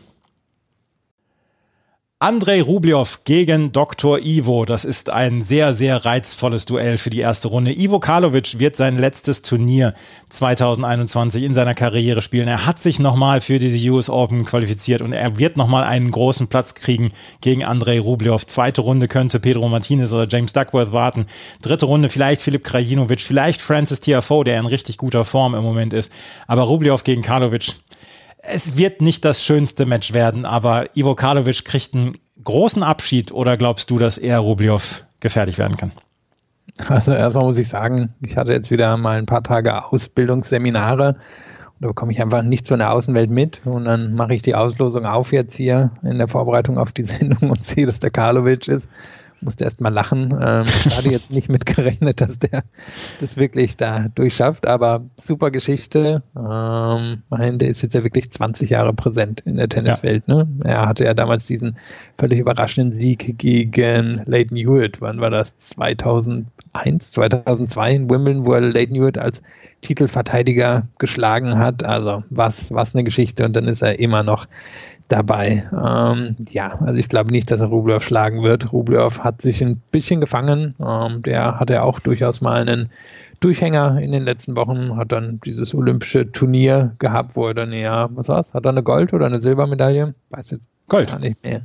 [2.20, 4.18] Andrei Rublev gegen Dr.
[4.18, 4.66] Ivo.
[4.66, 7.78] Das ist ein sehr, sehr reizvolles Duell für die erste Runde.
[7.78, 9.94] Ivo Karlovic wird sein letztes Turnier
[10.30, 12.48] 2021 in seiner Karriere spielen.
[12.48, 16.48] Er hat sich nochmal für diese US Open qualifiziert und er wird nochmal einen großen
[16.48, 18.48] Platz kriegen gegen Andrei Rublev.
[18.48, 21.28] Zweite Runde könnte Pedro Martinez oder James Duckworth warten.
[21.62, 25.94] Dritte Runde vielleicht Filip Krajinovic, vielleicht Francis Tiafoe, der in richtig guter Form im Moment
[25.94, 26.12] ist.
[26.48, 27.76] Aber Rublev gegen Karlovic,
[28.48, 33.58] es wird nicht das schönste Match werden, aber Ivo Karlovic kriegt einen großen Abschied oder
[33.58, 35.92] glaubst du, dass er Rublev gefährlich werden kann?
[36.88, 41.82] Also erstmal muss ich sagen, ich hatte jetzt wieder mal ein paar Tage Ausbildungsseminare und
[41.82, 45.06] da bekomme ich einfach nichts von der Außenwelt mit und dann mache ich die Auslosung
[45.06, 48.88] auf jetzt hier in der Vorbereitung auf die Sendung und sehe, dass der Karlovic ist
[49.42, 50.36] musste erst mal lachen.
[50.40, 52.64] Ähm, ich hatte jetzt nicht mitgerechnet, dass der
[53.20, 56.24] das wirklich da durchschafft, aber super Geschichte.
[56.36, 60.28] Ähm, mein, der ist jetzt ja wirklich 20 Jahre präsent in der Tenniswelt.
[60.28, 60.36] Ja.
[60.36, 60.48] Ne?
[60.64, 61.78] Er hatte ja damals diesen
[62.18, 65.02] völlig überraschenden Sieg gegen Leighton Hewitt.
[65.02, 65.54] Wann war das?
[66.84, 69.42] 2001, 2002 in Wimbledon, wo er Leighton Hewitt als
[69.82, 71.84] Titelverteidiger geschlagen hat.
[71.84, 73.46] Also was, was eine Geschichte.
[73.46, 74.48] Und dann ist er immer noch
[75.08, 75.70] dabei.
[75.72, 78.72] Ähm, ja, also ich glaube nicht, dass er Rublev schlagen wird.
[78.74, 80.76] Rublev hat sich ein bisschen gefangen.
[80.80, 82.90] Ähm, der hatte auch durchaus mal einen
[83.40, 88.10] Durchhänger in den letzten Wochen, hat dann dieses olympische Turnier gehabt, wo er dann ja,
[88.12, 88.56] was war's?
[88.56, 90.16] Hat er eine Gold- oder eine Silbermedaille?
[90.32, 91.12] Weiß jetzt Gold.
[91.12, 91.62] gar nicht mehr.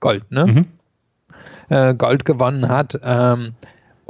[0.00, 0.46] Gold, ne?
[0.46, 0.64] Mhm.
[1.68, 2.98] Äh, Gold gewonnen hat.
[3.04, 3.54] Ähm,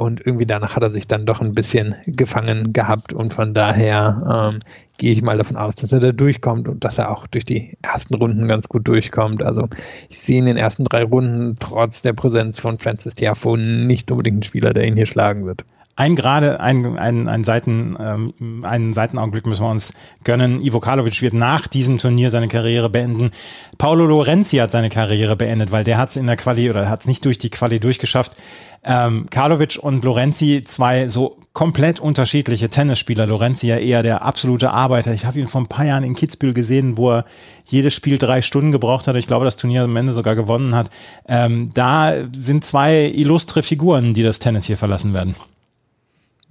[0.03, 4.51] und irgendwie danach hat er sich dann doch ein bisschen gefangen gehabt und von daher
[4.53, 4.59] ähm,
[4.97, 7.77] gehe ich mal davon aus, dass er da durchkommt und dass er auch durch die
[7.81, 9.41] ersten Runden ganz gut durchkommt.
[9.41, 9.67] Also
[10.09, 14.35] ich sehe in den ersten drei Runden trotz der Präsenz von Francis Tiafo nicht unbedingt
[14.35, 15.63] einen Spieler, der ihn hier schlagen wird.
[15.95, 20.59] Ein gerade, ein, ein, ein Seiten, ähm, einen Seitenaugenblick müssen wir uns gönnen.
[20.61, 23.29] Ivo Karlovic wird nach diesem Turnier seine Karriere beenden.
[23.77, 27.01] Paolo Lorenzi hat seine Karriere beendet, weil der hat es in der Quali oder hat
[27.01, 28.35] es nicht durch die Quali durchgeschafft.
[28.83, 33.27] Ähm, Karlovic und Lorenzi, zwei so komplett unterschiedliche Tennisspieler.
[33.27, 35.13] Lorenzi ja eher der absolute Arbeiter.
[35.13, 37.25] Ich habe ihn vor ein paar Jahren in Kitzbühel gesehen, wo er
[37.65, 39.15] jedes Spiel drei Stunden gebraucht hat.
[39.15, 40.89] Ich glaube, das Turnier am Ende sogar gewonnen hat.
[41.27, 45.35] Ähm, da sind zwei illustre Figuren, die das Tennis hier verlassen werden.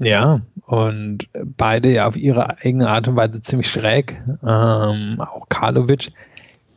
[0.04, 4.22] Ja, und beide ja auf ihre eigene Art und Weise ziemlich schräg.
[4.42, 6.12] Ähm, auch Karlovic,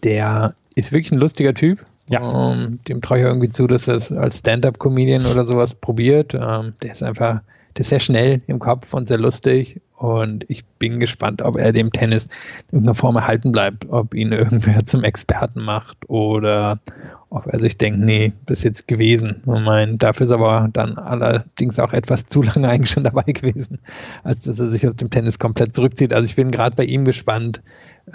[0.03, 1.79] der ist wirklich ein lustiger Typ.
[2.09, 2.51] Ja.
[2.51, 6.33] Ähm, dem traue ich irgendwie zu, dass er es als Stand-up-Comedian oder sowas probiert.
[6.33, 7.41] Ähm, der ist einfach,
[7.75, 9.81] der ist sehr schnell im Kopf und sehr lustig.
[9.97, 12.25] Und ich bin gespannt, ob er dem Tennis
[12.69, 16.79] in irgendeiner Form erhalten bleibt, ob ihn irgendwer zum Experten macht oder
[17.29, 19.41] ob er sich denkt, nee, ist jetzt gewesen.
[19.41, 23.79] Ich meine, dafür ist aber dann allerdings auch etwas zu lange eigentlich schon dabei gewesen,
[24.23, 26.13] als dass er sich aus dem Tennis komplett zurückzieht.
[26.13, 27.61] Also ich bin gerade bei ihm gespannt,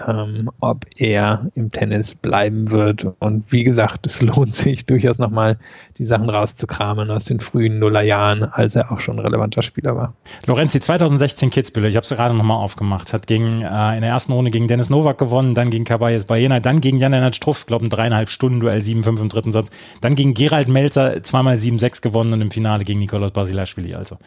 [0.07, 3.07] ähm, ob er im Tennis bleiben wird.
[3.19, 5.59] Und wie gesagt, es lohnt sich durchaus nochmal,
[5.99, 10.15] die Sachen rauszukramen aus den frühen Nullerjahren, als er auch schon ein relevanter Spieler war.
[10.47, 14.33] Lorenzi, 2016 Kitzbühel, ich habe es gerade nochmal aufgemacht, hat gegen, äh, in der ersten
[14.33, 17.91] Runde gegen Dennis Novak gewonnen, dann gegen Caballes Baena, dann gegen Jan-Lennart Struff, glaube ein
[17.91, 22.41] dreieinhalb Stunden Duell 7-5 im dritten Satz, dann gegen Gerald Melzer zweimal 7-6 gewonnen und
[22.41, 23.95] im Finale gegen Nikolaus Basilashvili.
[23.95, 24.19] Also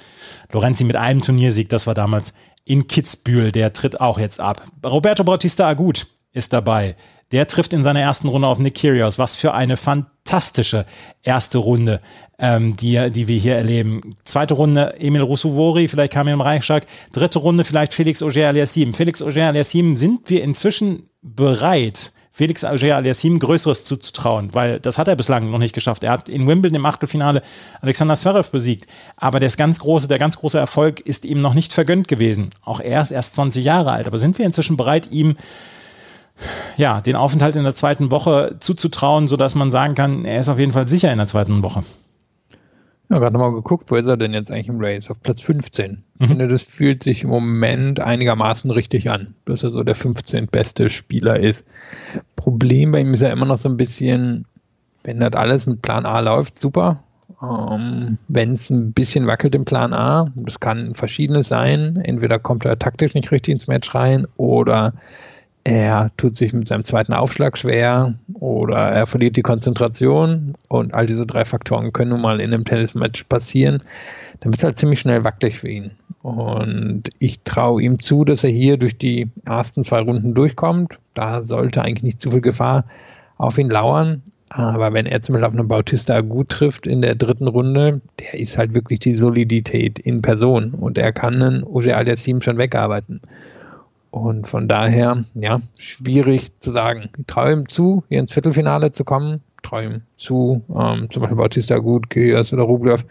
[0.52, 4.64] Lorenzi mit einem Turniersieg, das war damals in Kitzbühel, der tritt auch jetzt ab.
[4.86, 6.96] Roberto Bautista Agut ist dabei.
[7.34, 9.20] Der trifft in seiner ersten Runde auf Nick Kyrgios.
[9.20, 10.86] Was für eine fantastische
[11.24, 12.00] erste Runde,
[12.40, 14.16] ähm, die, die wir hier erleben.
[14.24, 16.86] Zweite Runde Emil Rusuvori, vielleicht Kamil Reichschak.
[17.12, 18.94] Dritte Runde vielleicht Felix Auger-Aliassime.
[18.94, 25.16] Felix Auger-Aliassime sind wir inzwischen bereit, Felix Auger Aliassim Größeres zuzutrauen, weil das hat er
[25.16, 26.04] bislang noch nicht geschafft.
[26.04, 27.44] Er hat in Wimbledon im Achtelfinale
[27.80, 31.74] Alexander Zverev besiegt, aber das ganz große, der ganz große Erfolg ist ihm noch nicht
[31.74, 32.50] vergönnt gewesen.
[32.66, 35.36] Auch er ist erst 20 Jahre alt, aber sind wir inzwischen bereit, ihm
[36.78, 40.60] ja, den Aufenthalt in der zweiten Woche zuzutrauen, sodass man sagen kann, er ist auf
[40.60, 41.84] jeden Fall sicher in der zweiten Woche.
[43.10, 45.12] Ja, gerade nochmal geguckt, wo ist er denn jetzt eigentlich im Race?
[45.12, 46.04] Auf Platz 15.
[46.16, 46.30] Ich mhm.
[46.30, 50.48] finde, das fühlt sich im Moment einigermaßen richtig an, dass er so der 15.
[50.48, 51.68] beste Spieler ist.
[52.36, 54.46] Problem bei ihm ist ja immer noch so ein bisschen,
[55.04, 57.04] wenn das alles mit Plan A läuft, super.
[57.42, 61.98] Ähm, wenn es ein bisschen wackelt im Plan A, das kann verschiedenes sein.
[61.98, 64.94] Entweder kommt er taktisch nicht richtig ins Match rein oder
[65.64, 71.06] er tut sich mit seinem zweiten Aufschlag schwer oder er verliert die Konzentration und all
[71.06, 73.82] diese drei Faktoren können nun mal in einem Tennismatch passieren,
[74.42, 75.92] dann wird es halt ziemlich schnell wackelig für ihn.
[76.22, 81.00] Und ich traue ihm zu, dass er hier durch die ersten zwei Runden durchkommt.
[81.14, 82.86] Da sollte eigentlich nicht zu viel Gefahr
[83.38, 84.22] auf ihn lauern.
[84.50, 88.40] Aber wenn er zum Beispiel auf einen Bautista gut trifft in der dritten Runde, der
[88.40, 93.22] ist halt wirklich die Solidität in Person und er kann einen Oje Aliassim schon wegarbeiten.
[94.14, 97.10] Und von daher, ja, schwierig zu sagen.
[97.36, 102.54] Ihm zu, hier ins Viertelfinale zu kommen, ihm zu, ähm, zum Beispiel Bautista Gut, Kyrgios
[102.54, 103.06] oder Rublev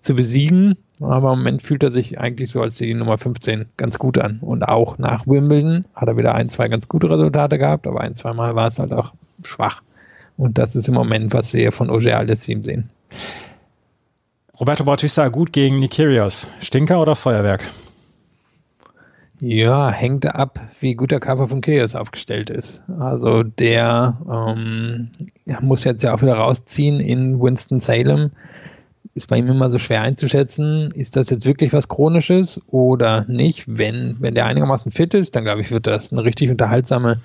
[0.00, 0.76] zu besiegen.
[0.98, 4.40] Aber im Moment fühlt er sich eigentlich so als die Nummer 15 ganz gut an.
[4.40, 8.16] Und auch nach Wimbledon hat er wieder ein, zwei ganz gute Resultate gehabt, aber ein,
[8.16, 9.12] zwei Mal war es halt auch
[9.44, 9.80] schwach.
[10.36, 12.90] Und das ist im Moment, was wir hier von Oger Alessim sehen.
[14.58, 16.48] Roberto Bautista gut gegen Nikirios.
[16.58, 17.62] Stinker oder Feuerwerk?
[19.40, 22.82] Ja, hängt ab, wie gut der Körper von Kyrgios aufgestellt ist.
[22.98, 25.10] Also der ähm,
[25.60, 28.30] muss jetzt ja auch wieder rausziehen in Winston-Salem
[29.18, 33.64] ist bei ihm immer so schwer einzuschätzen, ist das jetzt wirklich was Chronisches oder nicht.
[33.66, 37.20] Wenn, wenn der einigermaßen fit ist, dann glaube ich, wird das eine richtig unterhaltsame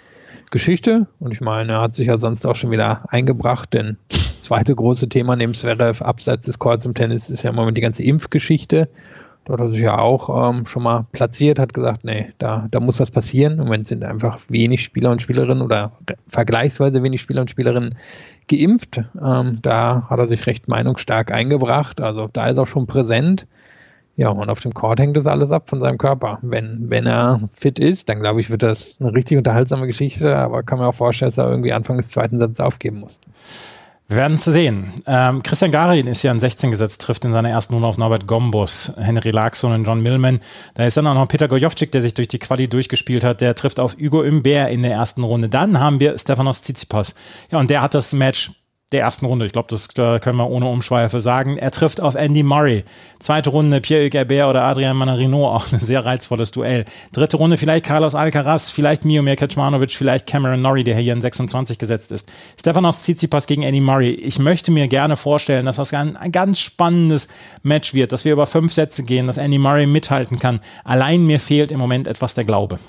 [0.51, 1.07] Geschichte.
[1.19, 4.75] Und ich meine, er hat sich ja sonst auch schon wieder eingebracht, denn das zweite
[4.75, 8.03] große Thema neben Zverev abseits des Courts im Tennis ist ja im Moment die ganze
[8.03, 8.89] Impfgeschichte.
[9.45, 12.79] Dort hat er sich ja auch ähm, schon mal platziert, hat gesagt, nee, da, da
[12.79, 13.53] muss was passieren.
[13.53, 15.91] Im Moment sind einfach wenig Spieler und Spielerinnen oder
[16.27, 17.95] vergleichsweise wenig Spieler und Spielerinnen
[18.47, 19.01] geimpft.
[19.21, 21.99] Ähm, da hat er sich recht meinungsstark eingebracht.
[21.99, 23.45] Also da ist er schon präsent.
[24.15, 26.37] Ja, und auf dem Court hängt das alles ab von seinem Körper.
[26.43, 30.61] Wenn, wenn er fit ist, dann glaube ich, wird das eine richtig unterhaltsame Geschichte, aber
[30.61, 33.19] kann mir auch vorstellen, dass er irgendwie Anfang des zweiten Satzes aufgeben muss.
[34.07, 34.91] Wir werden es sehen.
[35.07, 38.27] Ähm, Christian Garin ist ja in 16 gesetzt, trifft in seiner ersten Runde auf Norbert
[38.27, 40.41] Gombos, Henry Laxon und John Millman.
[40.75, 43.41] Da ist dann auch noch Peter Gojovcik, der sich durch die Quali durchgespielt hat.
[43.41, 45.49] Der trifft auf Hugo Imbert in der ersten Runde.
[45.49, 47.15] Dann haben wir Stefanos Tsitsipas.
[47.49, 48.51] Ja, und der hat das Match
[48.93, 49.45] der ersten Runde.
[49.45, 51.57] Ich glaube, das können wir ohne Umschweife sagen.
[51.57, 52.83] Er trifft auf Andy Murray.
[53.19, 56.85] Zweite Runde Pierre-Hugues Herbert oder Adrian Manarino, auch ein sehr reizvolles Duell.
[57.11, 61.77] Dritte Runde vielleicht Carlos Alcaraz, vielleicht Miomir Kecmanovic, vielleicht Cameron Norrie, der hier in 26
[61.77, 62.31] gesetzt ist.
[62.59, 64.11] Stefanos Tsitsipas gegen Andy Murray.
[64.11, 67.27] Ich möchte mir gerne vorstellen, dass das ein, ein ganz spannendes
[67.63, 70.59] Match wird, dass wir über fünf Sätze gehen, dass Andy Murray mithalten kann.
[70.83, 72.79] Allein mir fehlt im Moment etwas der Glaube.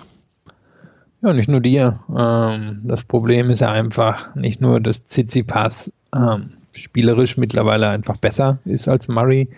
[1.24, 2.00] Ja, nicht nur dir.
[2.14, 8.58] Ähm, das Problem ist ja einfach nicht nur, dass Tsitsipas ähm, spielerisch mittlerweile einfach besser
[8.66, 9.48] ist als Murray,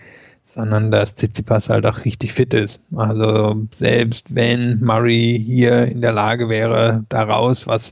[0.45, 2.79] sondern dass Tsitsipas halt auch richtig fit ist.
[2.95, 7.91] Also selbst wenn Murray hier in der Lage wäre, daraus was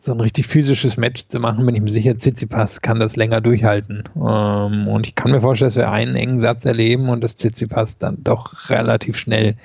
[0.00, 3.40] so ein richtig physisches Match zu machen, bin ich mir sicher, Tsitsipas kann das länger
[3.40, 4.04] durchhalten.
[4.14, 7.98] Ähm, und ich kann mir vorstellen, dass wir einen engen Satz erleben und dass Tsitsipas
[7.98, 9.56] dann doch relativ schnell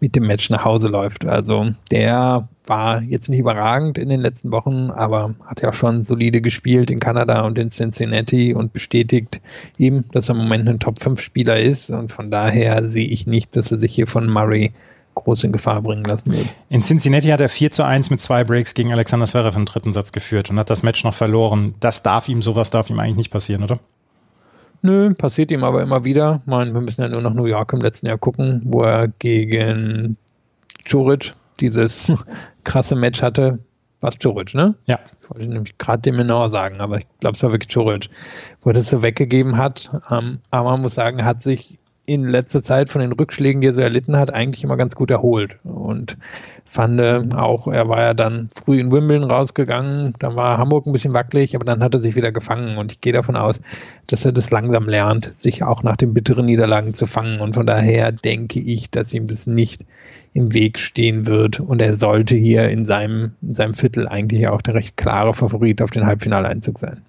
[0.00, 1.26] mit dem Match nach Hause läuft.
[1.26, 6.40] Also der war jetzt nicht überragend in den letzten Wochen, aber hat ja schon solide
[6.40, 9.40] gespielt in Kanada und in Cincinnati und bestätigt
[9.78, 11.90] ihm, dass er im Moment ein Top-5-Spieler ist.
[11.90, 14.72] Und von daher sehe ich nicht, dass er sich hier von Murray
[15.16, 16.46] groß in Gefahr bringen lassen wird.
[16.68, 19.92] In Cincinnati hat er 4 zu 1 mit zwei Breaks gegen Alexander Zverev im dritten
[19.92, 21.74] Satz geführt und hat das Match noch verloren.
[21.80, 23.78] Das darf ihm, sowas darf ihm eigentlich nicht passieren, oder?
[24.82, 26.42] Nö, passiert ihm aber immer wieder.
[26.46, 30.16] Man, wir müssen ja nur nach New York im letzten Jahr gucken, wo er gegen
[30.86, 32.12] Juric dieses
[32.64, 33.58] krasse Match hatte.
[34.00, 34.74] Was Juric, ne?
[34.86, 34.98] Ja.
[35.22, 38.08] Ich wollte nämlich gerade den Menor sagen, aber ich glaube, es war wirklich Juric,
[38.62, 39.90] wo er das so weggegeben hat.
[40.10, 43.74] Ähm, aber man muss sagen, hat sich in letzter Zeit von den Rückschlägen, die er
[43.74, 45.56] so erlitten hat, eigentlich immer ganz gut erholt.
[45.64, 46.16] Und
[46.64, 47.00] fand
[47.34, 51.54] auch, er war ja dann früh in Wimbledon rausgegangen, dann war Hamburg ein bisschen wackelig,
[51.54, 52.78] aber dann hat er sich wieder gefangen.
[52.78, 53.60] Und ich gehe davon aus,
[54.06, 57.40] dass er das langsam lernt, sich auch nach den bitteren Niederlagen zu fangen.
[57.40, 59.84] Und von daher denke ich, dass ihm das nicht
[60.32, 61.60] im Weg stehen wird.
[61.60, 65.82] Und er sollte hier in seinem, in seinem Viertel eigentlich auch der recht klare Favorit
[65.82, 67.00] auf den Halbfinaleinzug sein.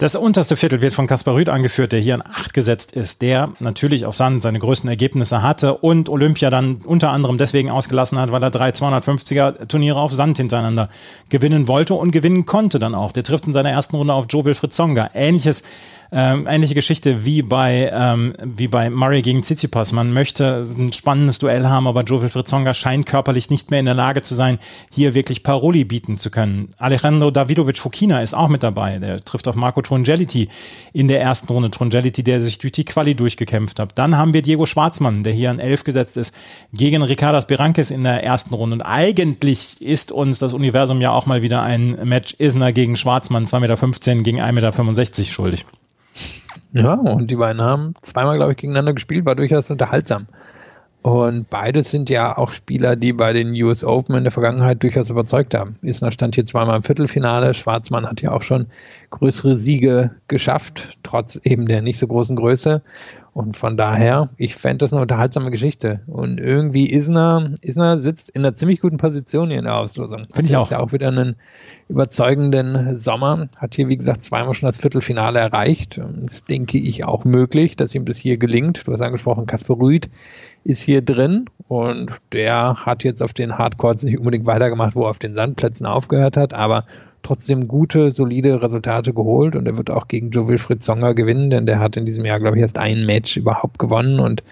[0.00, 3.50] Das unterste Viertel wird von Kaspar Rüth angeführt, der hier an acht gesetzt ist, der
[3.58, 8.30] natürlich auf Sand seine größten Ergebnisse hatte und Olympia dann unter anderem deswegen ausgelassen hat,
[8.30, 10.88] weil er drei 250er Turniere auf Sand hintereinander
[11.30, 13.10] gewinnen wollte und gewinnen konnte dann auch.
[13.10, 15.10] Der trifft in seiner ersten Runde auf Joe Wilfried Songa.
[15.14, 15.64] Ähnliches
[16.10, 19.92] ähm, ähnliche Geschichte wie bei, ähm, wie bei Murray gegen Tsitsipas.
[19.92, 23.86] Man möchte ein spannendes Duell haben, aber Joe Wilfried Songa scheint körperlich nicht mehr in
[23.86, 24.58] der Lage zu sein,
[24.90, 26.70] hier wirklich Paroli bieten zu können.
[26.78, 28.98] Alejandro Davidovic Fokina ist auch mit dabei.
[28.98, 30.48] Der trifft auf Marco Trongeliti
[30.92, 31.70] in der ersten Runde.
[31.70, 33.98] Trongeliti, der sich durch die Quali durchgekämpft hat.
[33.98, 36.34] Dann haben wir Diego Schwarzmann, der hier an 11 gesetzt ist,
[36.72, 38.74] gegen Ricardas Berankes in der ersten Runde.
[38.74, 43.46] Und eigentlich ist uns das Universum ja auch mal wieder ein Match Isner gegen Schwarzmann,
[43.46, 45.66] 2,15 Meter gegen 1,65 Meter schuldig.
[46.72, 50.26] Ja, und die beiden haben zweimal, glaube ich, gegeneinander gespielt, war durchaus unterhaltsam.
[51.02, 55.10] Und beide sind ja auch Spieler, die bei den US Open in der Vergangenheit durchaus
[55.10, 55.76] überzeugt haben.
[55.80, 57.54] Isner stand hier zweimal im Viertelfinale.
[57.54, 58.66] Schwarzmann hat ja auch schon
[59.10, 62.82] größere Siege geschafft, trotz eben der nicht so großen Größe.
[63.38, 66.00] Und von daher, ich fände das eine unterhaltsame Geschichte.
[66.08, 70.24] Und irgendwie Isner, Isner sitzt in einer ziemlich guten Position hier in der Auslosung.
[70.32, 70.64] Finde ich auch.
[70.64, 71.36] Ist ja auch wieder einen
[71.88, 73.48] überzeugenden Sommer.
[73.56, 76.00] Hat hier, wie gesagt, zweimal schon das Viertelfinale erreicht.
[76.16, 78.84] Das denke ich auch möglich, dass ihm das hier gelingt.
[78.84, 80.10] Du hast angesprochen, Kasper Rüth
[80.64, 85.10] ist hier drin und der hat jetzt auf den Hardcourts nicht unbedingt weitergemacht, wo er
[85.10, 86.86] auf den Sandplätzen aufgehört hat, aber
[87.28, 91.66] trotzdem gute, solide Resultate geholt und er wird auch gegen Joe Wilfried Songa gewinnen, denn
[91.66, 94.42] der hat in diesem Jahr, glaube ich, erst ein Match überhaupt gewonnen und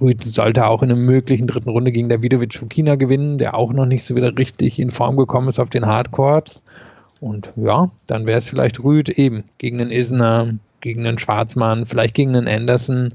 [0.00, 3.84] Rüd sollte auch in einer möglichen dritten Runde gegen Davidovic Fukina gewinnen, der auch noch
[3.84, 6.62] nicht so wieder richtig in Form gekommen ist auf den Hardcourts.
[7.20, 12.14] Und ja, dann wäre es vielleicht Rüd eben gegen einen Isner, gegen einen Schwarzmann, vielleicht
[12.14, 13.14] gegen einen Anderson.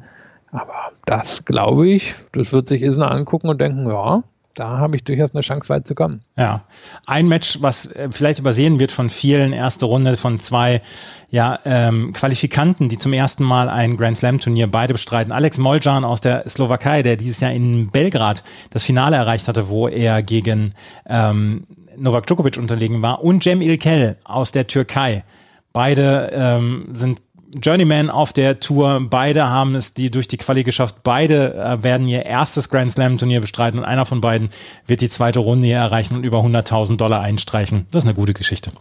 [0.51, 4.24] Aber das glaube ich, das wird sich Isner angucken und denken, ja,
[4.60, 6.22] da habe ich durchaus eine Chance, weit zu kommen.
[6.38, 6.64] Ja,
[7.07, 10.82] ein Match, was äh, vielleicht übersehen wird von vielen, erste Runde von zwei
[11.30, 15.32] ja, ähm, Qualifikanten, die zum ersten Mal ein Grand Slam Turnier beide bestreiten.
[15.32, 19.88] Alex Moljan aus der Slowakei, der dieses Jahr in Belgrad das Finale erreicht hatte, wo
[19.88, 20.74] er gegen
[21.07, 21.66] ähm,
[21.97, 25.24] Novak Djokovic unterlegen war, und Cem Ilkel aus der Türkei.
[25.72, 27.22] Beide ähm, sind
[27.54, 29.08] Journeyman auf der Tour.
[29.10, 30.97] Beide haben es die durch die Quali geschafft.
[31.04, 34.50] Beide äh, werden ihr erstes Grand Slam Turnier bestreiten und einer von beiden
[34.88, 37.88] wird die zweite Runde hier erreichen und über 100.000 Dollar einstreichen.
[37.91, 38.72] Das ist eine gute Geschichte.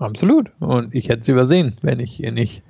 [0.00, 0.50] Absolut.
[0.60, 2.62] Und ich hätte es übersehen, wenn ich hier nicht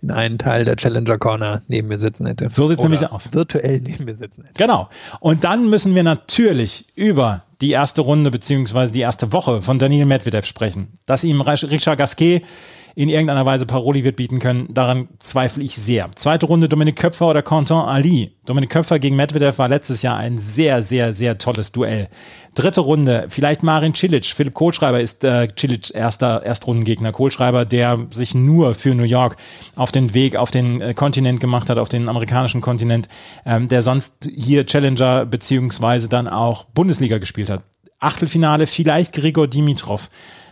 [0.00, 2.48] den einen Teil der Challenger Corner neben mir sitzen hätte.
[2.48, 3.32] So sieht es nämlich aus.
[3.32, 4.54] Virtuell neben mir sitzen hätte.
[4.56, 4.88] Genau.
[5.20, 10.06] Und dann müssen wir natürlich über die erste Runde beziehungsweise die erste Woche von Daniel
[10.06, 10.88] Medvedev sprechen.
[11.04, 12.42] Dass ihm Richard Gasquet
[12.98, 16.10] in irgendeiner Weise Paroli wird bieten können, daran zweifle ich sehr.
[16.16, 18.32] Zweite Runde Dominik Köpfer oder Quentin Ali.
[18.44, 22.08] Dominik Köpfer gegen Medvedev war letztes Jahr ein sehr, sehr, sehr tolles Duell.
[22.56, 24.24] Dritte Runde, vielleicht Marin Cilic.
[24.24, 27.12] Philipp Kohlschreiber ist äh, Cilic erster Erstrundengegner.
[27.12, 29.36] Kohlschreiber, der sich nur für New York
[29.76, 33.08] auf den Weg auf den äh, Kontinent gemacht hat, auf den amerikanischen Kontinent,
[33.46, 37.62] ähm, der sonst hier Challenger beziehungsweise dann auch Bundesliga gespielt hat.
[38.00, 40.10] Achtelfinale vielleicht Grigor Dimitrov.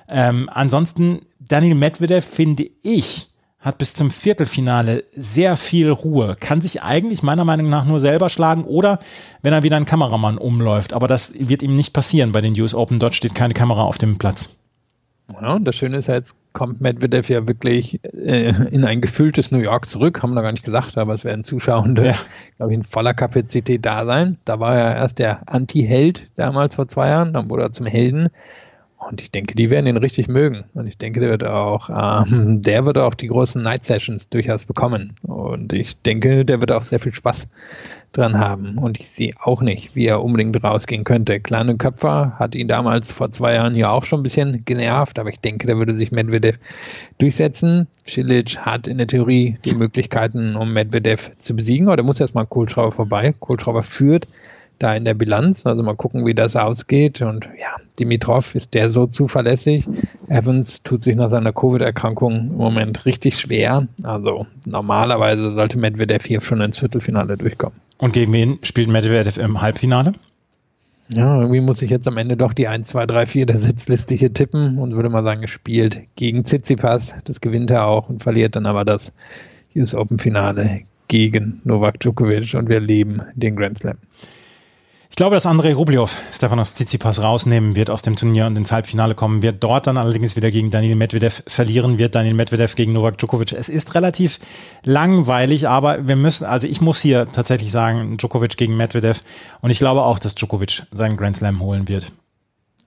[0.08, 3.28] Ähm, ansonsten, Daniel Medvedev, finde ich,
[3.66, 8.28] hat bis zum Viertelfinale sehr viel Ruhe, kann sich eigentlich meiner Meinung nach nur selber
[8.28, 9.00] schlagen oder
[9.42, 10.92] wenn er wieder ein Kameramann umläuft.
[10.92, 13.00] Aber das wird ihm nicht passieren bei den US Open.
[13.00, 14.56] Dort steht keine Kamera auf dem Platz.
[15.32, 19.50] Ja, und das Schöne ist ja, jetzt kommt Medvedev ja wirklich äh, in ein gefülltes
[19.50, 22.14] New York zurück, haben wir gar nicht gesagt, aber es werden Zuschauende, ja.
[22.56, 24.38] glaube ich, in voller Kapazität da sein.
[24.44, 28.28] Da war er erst der Anti-Held damals vor zwei Jahren, dann wurde er zum Helden.
[28.98, 30.64] Und ich denke, die werden ihn richtig mögen.
[30.72, 34.64] Und ich denke, der wird auch, ähm, der wird auch die großen Night Sessions durchaus
[34.64, 35.12] bekommen.
[35.22, 37.46] Und ich denke, der wird auch sehr viel Spaß
[38.12, 38.78] dran haben.
[38.78, 41.40] Und ich sehe auch nicht, wie er unbedingt rausgehen könnte.
[41.40, 45.28] Kleine Köpfer hat ihn damals vor zwei Jahren ja auch schon ein bisschen genervt, aber
[45.28, 46.58] ich denke, der würde sich Medvedev
[47.18, 47.86] durchsetzen.
[48.06, 52.46] Cilic hat in der Theorie die Möglichkeiten, um Medvedev zu besiegen, aber der muss erstmal
[52.46, 53.34] Kohlschrauber vorbei.
[53.38, 54.26] Kohlschrauber führt
[54.78, 55.66] da in der Bilanz.
[55.66, 57.22] Also mal gucken, wie das ausgeht.
[57.22, 59.86] Und ja, Dimitrov ist der so zuverlässig.
[60.28, 63.86] Evans tut sich nach seiner Covid-Erkrankung im Moment richtig schwer.
[64.02, 67.80] Also normalerweise sollte Medvedev hier schon ins Viertelfinale durchkommen.
[67.98, 70.12] Und gegen wen spielt Medvedev im Halbfinale?
[71.14, 74.14] Ja, irgendwie muss ich jetzt am Ende doch die 1, 2, 3, 4 der Sitzliste
[74.16, 77.14] hier tippen und würde mal sagen, er spielt gegen Tsitsipas.
[77.24, 79.12] Das gewinnt er auch und verliert dann aber das
[79.76, 83.98] US Open Finale gegen Novak Djokovic und wir leben den Grand Slam.
[85.16, 89.14] Ich glaube, dass Andrei Rublev Stefanos Tsitsipas rausnehmen wird aus dem Turnier und ins Halbfinale
[89.14, 89.64] kommen wird.
[89.64, 92.14] Dort dann allerdings wieder gegen Daniel Medvedev verlieren wird.
[92.14, 93.52] Daniel Medvedev gegen Novak Djokovic.
[93.52, 94.38] Es ist relativ
[94.84, 99.22] langweilig, aber wir müssen, also ich muss hier tatsächlich sagen, Djokovic gegen Medvedev.
[99.62, 102.12] Und ich glaube auch, dass Djokovic seinen Grand Slam holen wird.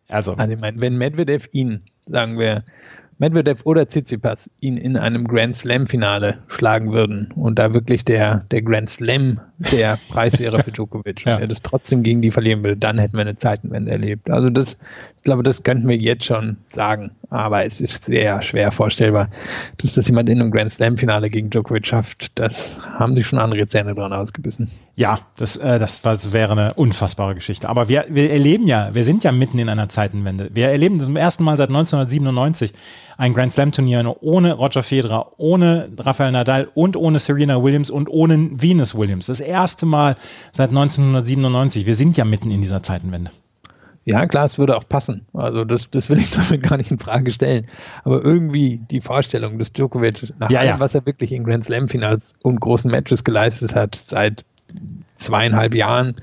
[0.08, 2.64] Also, also ich meine, wenn Medvedev ihn, sagen wir,
[3.20, 8.46] Medvedev oder Tsitsipas ihn in einem Grand Slam Finale schlagen würden und da wirklich der,
[8.50, 9.42] der Grand Slam
[9.72, 11.36] der Preis wäre für Djokovic ja.
[11.36, 14.30] und er das trotzdem gegen die verlieren würde, dann hätten wir eine Zeitenwende erlebt.
[14.30, 14.78] Also das,
[15.20, 19.30] ich glaube, das könnten wir jetzt schon sagen, aber es ist sehr schwer vorstellbar,
[19.76, 22.32] dass das jemand in einem Grand Slam Finale gegen Djokovic schafft.
[22.36, 24.72] Das haben sich schon andere Zähne dran ausgebissen.
[24.96, 27.68] Ja, das, äh, das, das wäre eine unfassbare Geschichte.
[27.68, 30.52] Aber wir, wir erleben ja, wir sind ja mitten in einer Zeitenwende.
[30.54, 32.72] Wir erleben zum ersten Mal seit 1997
[33.18, 38.08] ein Grand Slam Turnier ohne Roger Federer, ohne Rafael Nadal und ohne Serena Williams und
[38.08, 39.26] ohne Venus Williams.
[39.26, 40.16] Das erste Mal
[40.54, 41.86] seit 1997.
[41.86, 43.32] Wir sind ja mitten in dieser Zeitenwende.
[44.10, 45.26] Ja, klar, es würde auch passen.
[45.34, 47.68] Also das, das will ich damit gar nicht in Frage stellen.
[48.04, 50.80] Aber irgendwie die Vorstellung, dass Djokovic nach ja, allem, ja.
[50.80, 54.44] was er wirklich in Grand Slam Finals und großen Matches geleistet hat, seit
[55.14, 56.16] zweieinhalb Jahren,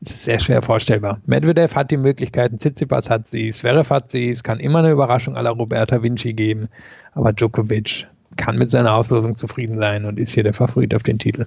[0.00, 1.20] ist es sehr schwer vorstellbar.
[1.26, 5.36] Medvedev hat die Möglichkeiten, Tsitsipas hat sie, Zverev hat sie, es kann immer eine Überraschung
[5.36, 6.68] aller Roberta Vinci geben,
[7.12, 8.06] aber Djokovic
[8.36, 11.46] kann mit seiner Auslosung zufrieden sein und ist hier der Favorit auf den Titel.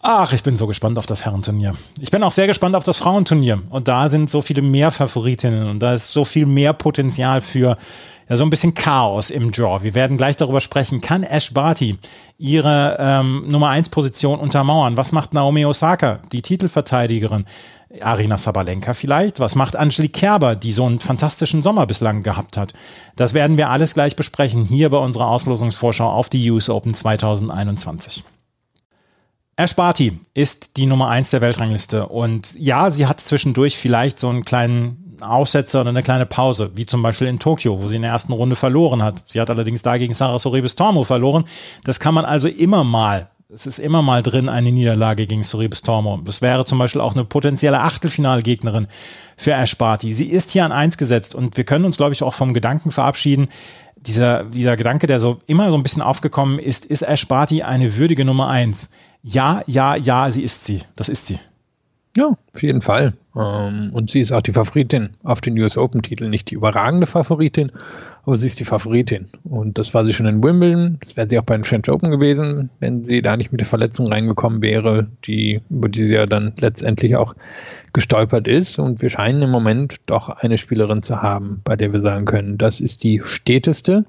[0.00, 1.74] Ach, ich bin so gespannt auf das Herrenturnier.
[2.00, 3.62] Ich bin auch sehr gespannt auf das Frauenturnier.
[3.70, 7.76] Und da sind so viele mehr Favoritinnen und da ist so viel mehr Potenzial für
[8.28, 9.82] ja, so ein bisschen Chaos im Draw.
[9.82, 11.00] Wir werden gleich darüber sprechen.
[11.00, 11.98] Kann Ash Barty
[12.38, 14.96] ihre ähm, Nummer 1 Position untermauern?
[14.96, 17.44] Was macht Naomi Osaka, die Titelverteidigerin?
[18.00, 19.40] Arina Sabalenka vielleicht?
[19.40, 22.72] Was macht Angelique Kerber, die so einen fantastischen Sommer bislang gehabt hat?
[23.16, 28.24] Das werden wir alles gleich besprechen hier bei unserer Auslosungsvorschau auf die US Open 2021.
[29.56, 34.28] Ash Barty ist die Nummer 1 der Weltrangliste und ja, sie hat zwischendurch vielleicht so
[34.28, 38.02] einen kleinen Aussetzer oder eine kleine Pause, wie zum Beispiel in Tokio, wo sie in
[38.02, 39.22] der ersten Runde verloren hat.
[39.26, 41.44] Sie hat allerdings dagegen Sarah Soribes Tormo verloren.
[41.84, 45.82] Das kann man also immer mal es ist immer mal drin eine Niederlage gegen Soribes
[45.82, 46.18] Tormo.
[46.24, 48.86] Das wäre zum Beispiel auch eine potenzielle Achtelfinalgegnerin
[49.36, 50.12] für Ash Barty.
[50.12, 52.90] Sie ist hier an eins gesetzt und wir können uns, glaube ich, auch vom Gedanken
[52.90, 53.48] verabschieden.
[53.96, 57.96] Dieser, dieser Gedanke, der so immer so ein bisschen aufgekommen ist, ist Ash Barty eine
[57.96, 58.90] würdige Nummer eins?
[59.22, 60.82] Ja, ja, ja, sie ist sie.
[60.96, 61.38] Das ist sie.
[62.16, 63.14] Ja, auf jeden Fall.
[63.36, 66.28] Ähm, und sie ist auch die Favoritin auf den US Open-Titel.
[66.28, 67.70] Nicht die überragende Favoritin,
[68.24, 69.28] aber sie ist die Favoritin.
[69.44, 70.98] Und das war sie schon in Wimbledon.
[71.00, 73.66] Das wäre sie auch bei den French Open gewesen, wenn sie da nicht mit der
[73.66, 77.34] Verletzung reingekommen wäre, die, über die sie ja dann letztendlich auch
[77.92, 78.78] gestolpert ist.
[78.78, 82.58] Und wir scheinen im Moment doch eine Spielerin zu haben, bei der wir sagen können,
[82.58, 84.04] das ist die steteste,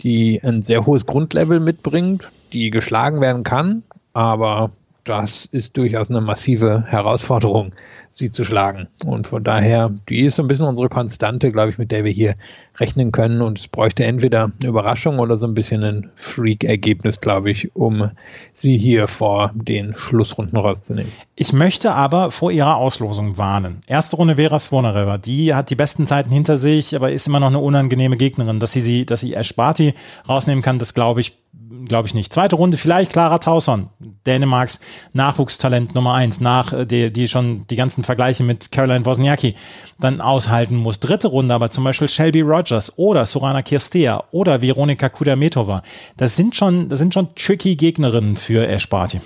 [0.00, 3.82] die ein sehr hohes Grundlevel mitbringt, die geschlagen werden kann,
[4.12, 4.70] aber
[5.08, 7.72] das ist durchaus eine massive Herausforderung,
[8.10, 8.88] sie zu schlagen.
[9.06, 12.12] Und von daher, die ist so ein bisschen unsere Konstante, glaube ich, mit der wir
[12.12, 12.34] hier
[12.76, 13.40] rechnen können.
[13.40, 18.10] Und es bräuchte entweder eine Überraschung oder so ein bisschen ein Freak-Ergebnis, glaube ich, um
[18.54, 21.12] sie hier vor den Schlussrunden rauszunehmen.
[21.36, 23.80] Ich möchte aber vor ihrer Auslosung warnen.
[23.86, 27.48] Erste Runde Vera Svonareva, die hat die besten Zeiten hinter sich, aber ist immer noch
[27.48, 28.60] eine unangenehme Gegnerin.
[28.60, 29.94] Dass sie sie, dass sie Ash Barty
[30.28, 31.38] rausnehmen kann, das glaube ich
[31.84, 32.32] glaube ich nicht.
[32.32, 33.88] Zweite Runde vielleicht Clara Tauson,
[34.26, 34.80] Dänemarks
[35.12, 39.54] Nachwuchstalent Nummer eins, nach äh, die, die schon die ganzen Vergleiche mit Caroline Wozniacki
[39.98, 41.00] dann aushalten muss.
[41.00, 45.82] Dritte Runde aber zum Beispiel Shelby Rogers oder Sorana Kirstea oder Veronika Kudametova.
[46.16, 49.20] Das sind schon, das sind schon tricky Gegnerinnen für Ash Barty.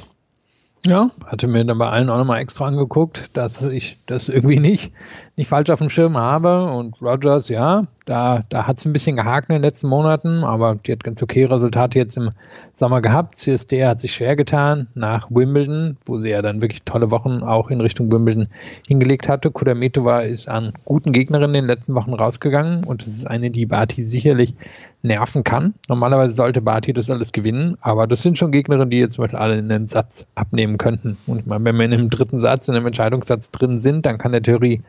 [0.85, 4.91] Ja, hatte mir dann bei allen auch nochmal extra angeguckt, dass ich das irgendwie nicht,
[5.37, 6.73] nicht falsch auf dem Schirm habe.
[6.73, 10.77] Und Rogers, ja, da, da hat es ein bisschen gehakt in den letzten Monaten, aber
[10.77, 12.31] die hat ganz okay Resultate jetzt im
[12.75, 13.37] Sommer gehabt.
[13.37, 17.71] CSD hat sich schwer getan nach Wimbledon, wo sie ja dann wirklich tolle Wochen auch
[17.71, 18.49] in Richtung Wimbledon
[18.87, 19.51] hingelegt hatte.
[19.51, 23.67] Kudametova ist an guten Gegnerinnen in den letzten Wochen rausgegangen und das ist eine, die
[23.67, 24.55] Barty sicherlich
[25.03, 25.75] nerven kann.
[25.89, 29.39] Normalerweise sollte Barty das alles gewinnen, aber das sind schon Gegnerinnen, die jetzt zum Beispiel
[29.39, 31.17] alle einen Satz abnehmen könnten.
[31.27, 34.19] Und ich meine, wenn wir in einem dritten Satz, in einem Entscheidungssatz drin sind, dann
[34.19, 34.81] kann der Theorie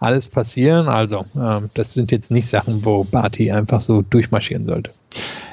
[0.00, 0.88] alles passieren.
[0.88, 4.90] Also, äh, das sind jetzt nicht Sachen, wo Barty einfach so durchmarschieren sollte.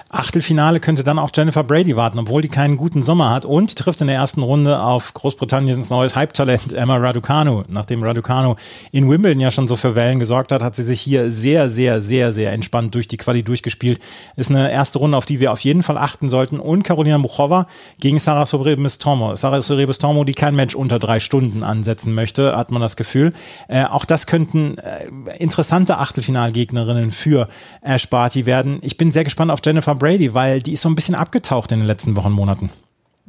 [0.09, 3.43] Achtelfinale könnte dann auch Jennifer Brady warten, obwohl die keinen guten Sommer hat.
[3.43, 7.63] Und die trifft in der ersten Runde auf Großbritanniens neues Hype-Talent Emma Raducanu.
[7.67, 8.55] Nachdem Raducanu
[8.93, 11.99] in Wimbledon ja schon so für Wellen gesorgt hat, hat sie sich hier sehr, sehr,
[11.99, 13.99] sehr, sehr entspannt durch die Quali durchgespielt.
[14.37, 16.61] Ist eine erste Runde, auf die wir auf jeden Fall achten sollten.
[16.61, 17.67] Und Carolina Muchova
[17.99, 19.35] gegen Sarah Sobrebis-Tormo.
[19.35, 23.33] Sarah Sobrebis-Tormo, die kein Match unter drei Stunden ansetzen möchte, hat man das Gefühl.
[23.67, 27.49] Äh, auch das könnten äh, interessante Achtelfinalgegnerinnen für
[27.81, 28.79] Ash Barty werden.
[28.81, 31.79] Ich bin sehr gespannt auf Jennifer Brady, weil die ist so ein bisschen abgetaucht in
[31.79, 32.69] den letzten Wochen, Monaten.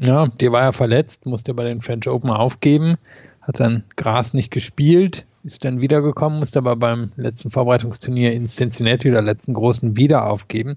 [0.00, 2.96] Ja, die war ja verletzt, musste bei den French Open aufgeben,
[3.42, 9.10] hat dann Gras nicht gespielt, ist dann wiedergekommen, musste aber beim letzten Vorbereitungsturnier in Cincinnati
[9.10, 10.76] oder letzten großen wieder aufgeben.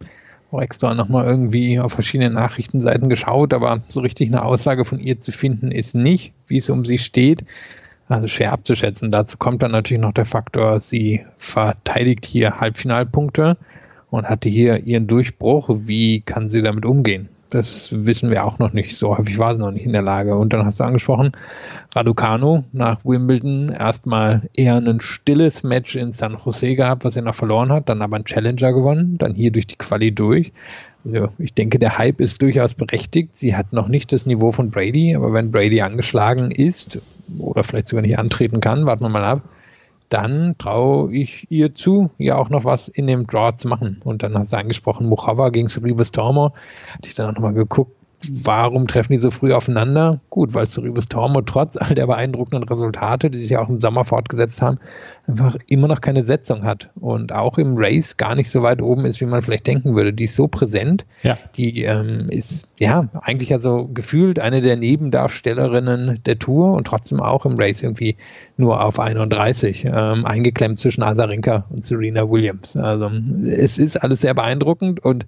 [0.52, 5.22] Auch extra nochmal irgendwie auf verschiedenen Nachrichtenseiten geschaut, aber so richtig eine Aussage von ihr
[5.22, 7.46] zu finden ist nicht, wie es um sie steht.
[8.10, 9.12] Also schwer abzuschätzen.
[9.12, 13.56] Dazu kommt dann natürlich noch der Faktor, sie verteidigt hier Halbfinalpunkte
[14.12, 15.70] und hatte hier ihren Durchbruch.
[15.70, 17.30] Wie kann sie damit umgehen?
[17.50, 18.96] Das wissen wir auch noch nicht.
[18.96, 20.38] So häufig war sie noch nicht in der Lage.
[20.38, 21.32] Und dann hast du angesprochen,
[21.94, 27.36] Raducano nach Wimbledon erstmal eher ein stilles Match in San Jose gehabt, was er noch
[27.36, 30.54] verloren hat, dann aber ein Challenger gewonnen, dann hier durch die Quali durch.
[31.04, 33.38] Also ich denke, der Hype ist durchaus berechtigt.
[33.38, 37.00] Sie hat noch nicht das Niveau von Brady, aber wenn Brady angeschlagen ist
[37.38, 39.42] oder vielleicht sogar nicht antreten kann, warten wir mal ab,
[40.12, 44.02] dann traue ich ihr zu, ja auch noch was in dem Draw zu machen.
[44.04, 46.54] Und dann hast du angesprochen, Mojava gegen Cerebus Tormo.
[46.94, 47.96] Hatte ich dann auch nochmal geguckt,
[48.30, 50.20] warum treffen die so früh aufeinander?
[50.30, 54.06] Gut, weil Cerebus Tormo trotz all der beeindruckenden Resultate, die sich ja auch im Sommer
[54.06, 54.80] fortgesetzt haben,
[55.28, 59.06] einfach immer noch keine Setzung hat und auch im Race gar nicht so weit oben
[59.06, 60.14] ist, wie man vielleicht denken würde.
[60.14, 61.38] Die ist so präsent, ja.
[61.56, 67.46] die ähm, ist ja eigentlich also gefühlt eine der Nebendarstellerinnen der Tour und trotzdem auch
[67.46, 68.18] im Race irgendwie
[68.58, 72.76] nur auf 31, ähm, eingeklemmt zwischen Azarenka und Serena Williams.
[72.76, 73.10] Also
[73.46, 75.26] es ist alles sehr beeindruckend und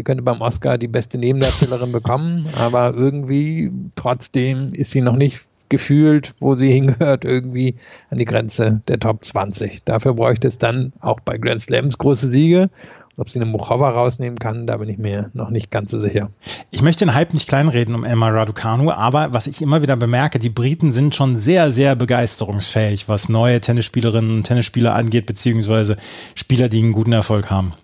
[0.00, 5.40] sie könnte beim Oscar die beste Nebendarstellerin bekommen, aber irgendwie trotzdem ist sie noch nicht
[5.68, 7.74] gefühlt, wo sie hingehört, irgendwie
[8.08, 9.84] an die Grenze der Top 20.
[9.84, 12.70] Dafür bräuchte es dann auch bei Grand Slams große Siege.
[13.18, 16.30] Ob sie eine Muchova rausnehmen kann, da bin ich mir noch nicht ganz so sicher.
[16.70, 20.38] Ich möchte den Hype nicht kleinreden um Emma Raducanu, aber was ich immer wieder bemerke,
[20.38, 25.98] die Briten sind schon sehr, sehr begeisterungsfähig, was neue Tennisspielerinnen und Tennisspieler angeht, beziehungsweise
[26.34, 27.74] Spieler, die einen guten Erfolg haben.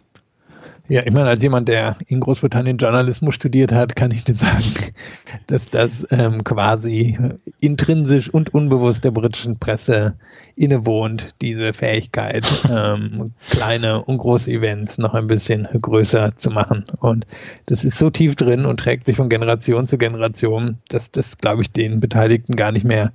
[0.89, 4.63] Ja, ich meine, als jemand, der in Großbritannien Journalismus studiert hat, kann ich dir sagen,
[5.49, 7.19] dass das ähm, quasi
[7.61, 10.15] intrinsisch und unbewusst der britischen Presse
[10.55, 16.85] innewohnt, diese Fähigkeit, ähm, kleine und große Events noch ein bisschen größer zu machen.
[17.01, 17.27] Und
[17.67, 21.63] das ist so tief drin und trägt sich von Generation zu Generation, dass das, glaube
[21.63, 23.13] ich, den Beteiligten gar nicht mehr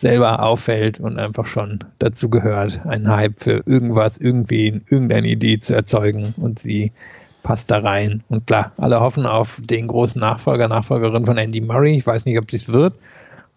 [0.00, 5.74] selber auffällt und einfach schon dazu gehört, einen Hype für irgendwas, irgendwie, irgendeine Idee zu
[5.74, 6.92] erzeugen und sie
[7.42, 8.22] passt da rein.
[8.28, 11.96] Und klar, alle hoffen auf den großen Nachfolger, Nachfolgerin von Andy Murray.
[11.96, 12.94] Ich weiß nicht, ob dies wird.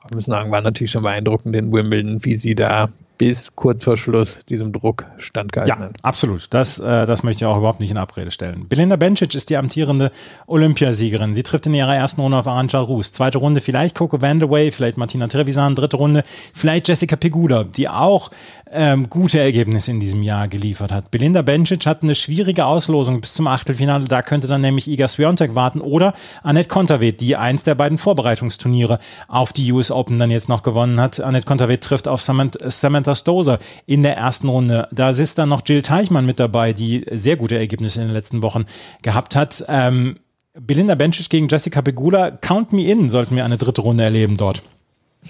[0.01, 3.97] Aber müssen sagen, war natürlich schon beeindruckend in Wimbledon, wie sie da bis kurz vor
[3.97, 5.95] Schluss diesem Druck standgehalten ja, hat.
[6.01, 6.47] Absolut.
[6.49, 8.67] Das, äh, das möchte ich auch überhaupt nicht in Abrede stellen.
[8.67, 10.11] Belinda Bencic ist die amtierende
[10.47, 11.33] Olympiasiegerin.
[11.33, 13.11] Sie trifft in ihrer ersten Runde auf Arantxa Rus.
[13.11, 15.75] Zweite Runde vielleicht Coco Vandaway, vielleicht Martina Trevisan.
[15.75, 18.31] Dritte Runde vielleicht Jessica Pegula, die auch
[18.71, 21.11] ähm, gute Ergebnisse in diesem Jahr geliefert hat.
[21.11, 24.05] Belinda Bencic hat eine schwierige Auslosung bis zum Achtelfinale.
[24.05, 28.99] Da könnte dann nämlich Iga Swiatek warten oder Annette Konterweht, die eins der beiden Vorbereitungsturniere
[29.27, 31.19] auf die US Open dann jetzt noch gewonnen hat.
[31.19, 34.87] Annette Konterweht trifft auf Samantha Stoser in der ersten Runde.
[34.91, 38.41] Da ist dann noch Jill Teichmann mit dabei, die sehr gute Ergebnisse in den letzten
[38.41, 38.65] Wochen
[39.01, 39.63] gehabt hat.
[39.67, 40.17] Ähm,
[40.59, 44.61] Belinda Bencic gegen Jessica Pegula, count me in, sollten wir eine dritte Runde erleben dort.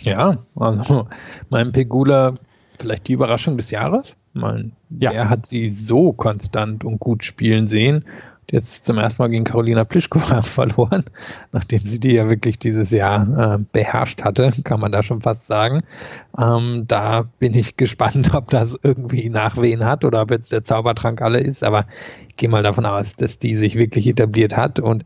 [0.01, 1.07] Ja, also
[1.49, 2.33] mein Pegula
[2.77, 4.15] vielleicht die Überraschung des Jahres.
[4.33, 5.11] Man, ja.
[5.11, 8.05] Er hat sie so konstant und gut spielen sehen.
[8.51, 11.03] Jetzt zum ersten Mal gegen Carolina Pliskova verloren,
[11.51, 15.47] nachdem sie die ja wirklich dieses Jahr äh, beherrscht hatte, kann man da schon fast
[15.47, 15.81] sagen.
[16.37, 21.21] Ähm, da bin ich gespannt, ob das irgendwie Nachwehen hat oder ob jetzt der Zaubertrank
[21.21, 21.63] alle ist.
[21.63, 21.85] Aber
[22.27, 25.05] ich gehe mal davon aus, dass die sich wirklich etabliert hat und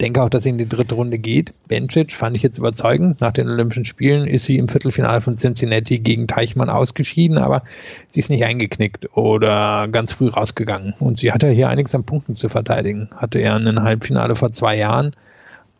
[0.00, 1.54] denke auch, dass sie in die dritte Runde geht.
[1.66, 3.20] Bencic fand ich jetzt überzeugend.
[3.20, 7.62] Nach den Olympischen Spielen ist sie im Viertelfinale von Cincinnati gegen Teichmann ausgeschieden, aber
[8.08, 10.94] sie ist nicht eingeknickt oder ganz früh rausgegangen.
[10.98, 13.10] Und sie hatte hier einiges an Punkten zu verteidigen.
[13.16, 15.12] Hatte ja ein Halbfinale vor zwei Jahren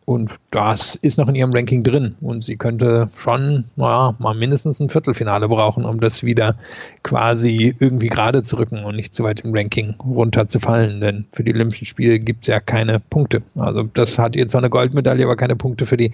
[0.09, 2.15] und das ist noch in ihrem Ranking drin.
[2.19, 6.55] Und sie könnte schon naja, mal mindestens ein Viertelfinale brauchen, um das wieder
[7.03, 10.99] quasi irgendwie gerade zu rücken und nicht zu weit im Ranking runterzufallen.
[10.99, 13.43] Denn für die Olympischen Spiele gibt es ja keine Punkte.
[13.53, 16.11] Also das hat ihr zwar eine Goldmedaille, aber keine Punkte für die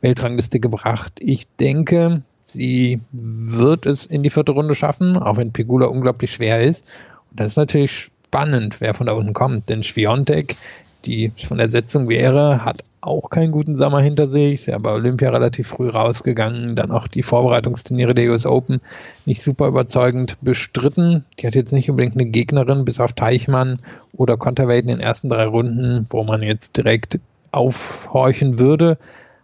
[0.00, 1.12] Weltrangliste gebracht.
[1.20, 6.62] Ich denke, sie wird es in die vierte Runde schaffen, auch wenn Pegula unglaublich schwer
[6.62, 6.84] ist.
[7.30, 9.68] Und das ist natürlich spannend, wer von da unten kommt.
[9.68, 10.56] Denn Schwiontek,
[11.04, 14.54] die von der Setzung wäre, hat auch keinen guten Sommer hinter sich.
[14.54, 16.76] Ist ja bei Olympia relativ früh rausgegangen.
[16.76, 18.80] Dann auch die Vorbereitungsturniere der US Open
[19.24, 21.24] nicht super überzeugend bestritten.
[21.38, 23.78] Die hat jetzt nicht unbedingt eine Gegnerin, bis auf Teichmann
[24.12, 27.18] oder Konterweight in den ersten drei Runden, wo man jetzt direkt
[27.52, 28.98] aufhorchen würde.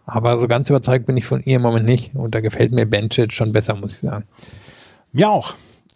[0.05, 2.15] Aber so ganz überzeugt bin ich von ihr im Moment nicht.
[2.15, 4.25] Und da gefällt mir Bencic schon besser, muss ich sagen.
[5.13, 5.55] Mir auch.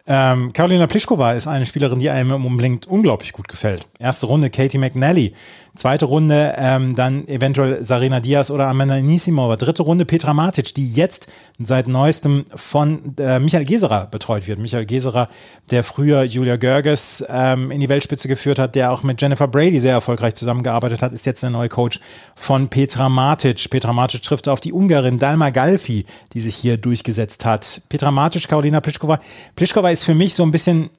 [0.10, 3.88] Ähm, Carolina Pliskova ist eine Spielerin, die einem unbedingt unglaublich gut gefällt.
[4.00, 5.34] Erste Runde Katie McNally,
[5.76, 10.92] zweite Runde ähm, dann eventuell Sarina Diaz oder Amanda Anisimova, dritte Runde Petra Matic, die
[10.92, 11.28] jetzt
[11.60, 14.60] seit neuestem von äh, Michael Geserer betreut wird.
[14.60, 15.28] Michael Geserer,
[15.72, 19.80] der früher Julia Görges ähm, in die Weltspitze geführt hat, der auch mit Jennifer Brady
[19.80, 22.00] sehr erfolgreich zusammengearbeitet hat, ist jetzt der neue Coach
[22.36, 23.70] von Petra Matic.
[23.70, 27.82] Petra Matic trifft auf die Ungarin Dalma Galfi, die sich hier durchgesetzt hat.
[27.90, 29.20] Petra Matic, Carolina Pliskova.
[29.56, 30.90] Pliskova ist für mich so ein bisschen,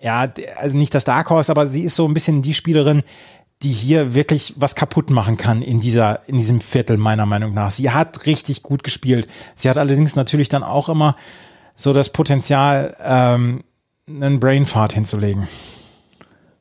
[0.00, 3.02] ja, also nicht das Dark Horse, aber sie ist so ein bisschen die Spielerin,
[3.62, 7.70] die hier wirklich was kaputt machen kann in dieser, in diesem Viertel, meiner Meinung nach.
[7.70, 9.28] Sie hat richtig gut gespielt.
[9.54, 11.16] Sie hat allerdings natürlich dann auch immer
[11.74, 13.64] so das Potenzial, ähm,
[14.08, 15.48] einen Brainfart hinzulegen.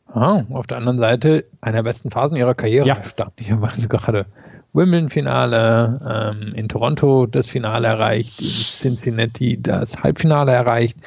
[0.07, 3.03] Ah, auf der anderen Seite einer der besten Phasen ihrer Karriere, ja.
[3.03, 4.25] staatlicherweise gerade.
[4.73, 10.97] Wimbledon-Finale, ähm, in Toronto das Finale erreicht, in Cincinnati das Halbfinale erreicht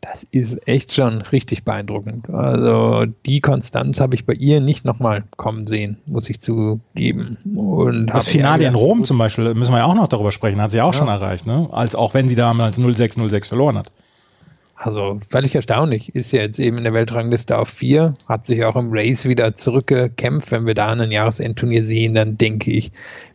[0.00, 2.30] das ist echt schon richtig beeindruckend.
[2.30, 7.36] Also die Konstanz habe ich bei ihr nicht nochmal kommen sehen, muss ich zugeben.
[7.54, 10.70] Und das Finale in Rom zum Beispiel, müssen wir ja auch noch darüber sprechen, hat
[10.70, 10.98] sie auch ja.
[10.98, 11.68] schon erreicht, ne?
[11.72, 13.92] Als auch wenn sie damals 0606 verloren hat.
[14.82, 16.14] Also völlig erstaunlich.
[16.14, 19.58] Ist ja jetzt eben in der Weltrangliste auf vier, hat sich auch im Race wieder
[19.58, 20.50] zurückgekämpft.
[20.52, 22.90] Wenn wir da ein Jahresendturnier sehen, dann denke ich,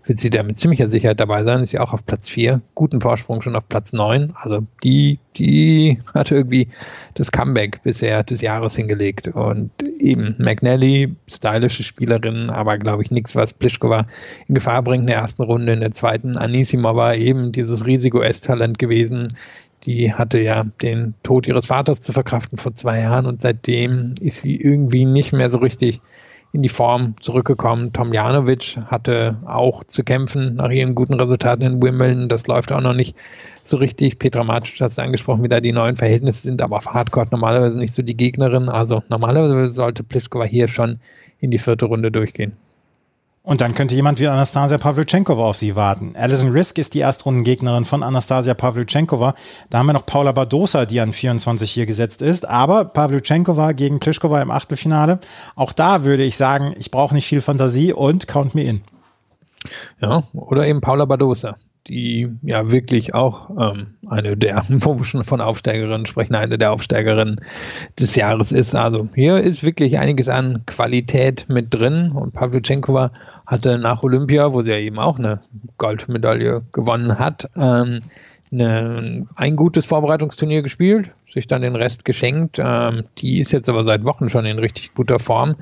[0.05, 1.61] wird sie da mit ziemlicher Sicherheit dabei sein.
[1.61, 2.61] Ist ja auch auf Platz 4.
[2.73, 4.33] Guten Vorsprung schon auf Platz 9.
[4.35, 6.69] Also die, die hatte irgendwie
[7.13, 9.27] das Comeback bisher des Jahres hingelegt.
[9.27, 9.69] Und
[9.99, 14.07] eben McNally, stylische Spielerin, aber glaube ich nichts, was Pliskova
[14.47, 15.73] in Gefahr bringt in der ersten Runde.
[15.73, 19.27] In der zweiten Anisimova eben dieses Risiko-S-Talent gewesen
[19.86, 24.41] Die hatte ja den Tod ihres Vaters zu verkraften vor zwei Jahren und seitdem ist
[24.41, 26.01] sie irgendwie nicht mehr so richtig
[26.53, 27.91] in die Form zurückgekommen.
[27.93, 32.29] Tom Tomjanovic hatte auch zu kämpfen nach ihren guten Resultaten in Wimbledon.
[32.29, 33.15] Das läuft auch noch nicht
[33.63, 34.17] so richtig.
[34.19, 37.77] Petra Macic hat es angesprochen, wie da die neuen Verhältnisse sind, aber auf Hardcore normalerweise
[37.77, 38.69] nicht so die Gegnerin.
[38.69, 40.99] Also normalerweise sollte Pliskova hier schon
[41.39, 42.53] in die vierte Runde durchgehen.
[43.45, 46.15] Und dann könnte jemand wie Anastasia Pavlyuchenkova auf sie warten.
[46.15, 49.35] Alison Risk ist die Erstrundengegnerin von Anastasia Pavlyuchenkova.
[49.69, 52.49] Da haben wir noch Paula Badosa, die an 24 hier gesetzt ist.
[52.49, 55.19] Aber Pavlyuchenkova gegen Klischkova im Achtelfinale.
[55.55, 58.81] Auch da würde ich sagen, ich brauche nicht viel Fantasie und count me in.
[60.01, 61.55] Ja, oder eben Paula Badosa
[61.88, 66.71] die ja wirklich auch ähm, eine der, wo wir schon von Aufsteigerinnen sprechen, eine der
[66.71, 67.41] Aufsteigerinnen
[67.99, 68.75] des Jahres ist.
[68.75, 73.11] Also hier ist wirklich einiges an Qualität mit drin und Pavlyuchenkova
[73.45, 75.39] hatte nach Olympia, wo sie ja eben auch eine
[75.77, 78.01] Goldmedaille gewonnen hat, ähm,
[78.51, 82.59] eine, ein gutes Vorbereitungsturnier gespielt, sich dann den Rest geschenkt.
[82.59, 85.55] Ähm, die ist jetzt aber seit Wochen schon in richtig guter Form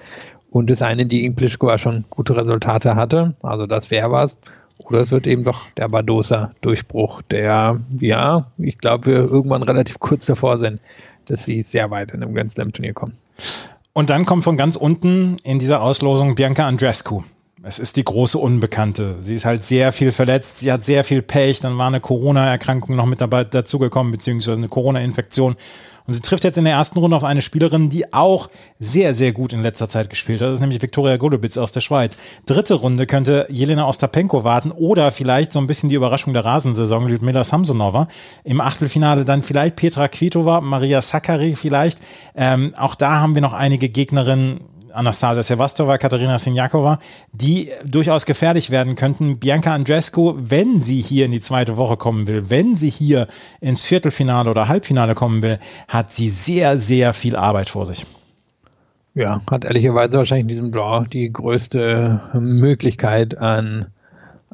[0.49, 3.35] und ist eine, die in Pliskova schon gute Resultate hatte.
[3.41, 4.37] Also das wäre was.
[4.77, 10.25] Oder es wird eben doch der Badosa-Durchbruch, der, ja, ich glaube, wir irgendwann relativ kurz
[10.25, 10.79] davor sind,
[11.25, 13.17] dass sie sehr weit in einem Grand Slam-Turnier kommen.
[13.93, 17.23] Und dann kommt von ganz unten in dieser Auslosung Bianca Andrescu.
[17.65, 19.17] Es ist die große Unbekannte.
[19.21, 22.97] Sie ist halt sehr viel verletzt, sie hat sehr viel Pech, dann war eine Corona-Erkrankung
[22.97, 25.55] noch mit dabei dazugekommen, beziehungsweise eine Corona-Infektion.
[26.05, 28.49] Und sie trifft jetzt in der ersten Runde auf eine Spielerin, die auch
[28.79, 30.47] sehr, sehr gut in letzter Zeit gespielt hat.
[30.47, 32.17] Das ist nämlich Viktoria Golubitz aus der Schweiz.
[32.45, 37.07] Dritte Runde könnte Jelena Ostapenko warten oder vielleicht so ein bisschen die Überraschung der Rasensaison,
[37.07, 38.07] Lyudmila Samsonova.
[38.43, 41.99] Im Achtelfinale dann vielleicht Petra Kvitova, Maria Sakkari vielleicht.
[42.35, 44.61] Ähm, auch da haben wir noch einige Gegnerinnen,
[44.93, 46.99] Anastasia Sevastova, Katharina Sinjakova,
[47.31, 49.39] die durchaus gefährlich werden könnten.
[49.39, 53.27] Bianca Andrescu, wenn sie hier in die zweite Woche kommen will, wenn sie hier
[53.59, 58.05] ins Viertelfinale oder Halbfinale kommen will, hat sie sehr, sehr viel Arbeit vor sich.
[59.15, 63.87] Ja, hat ehrlicherweise wahrscheinlich in diesem Draw die größte Möglichkeit an,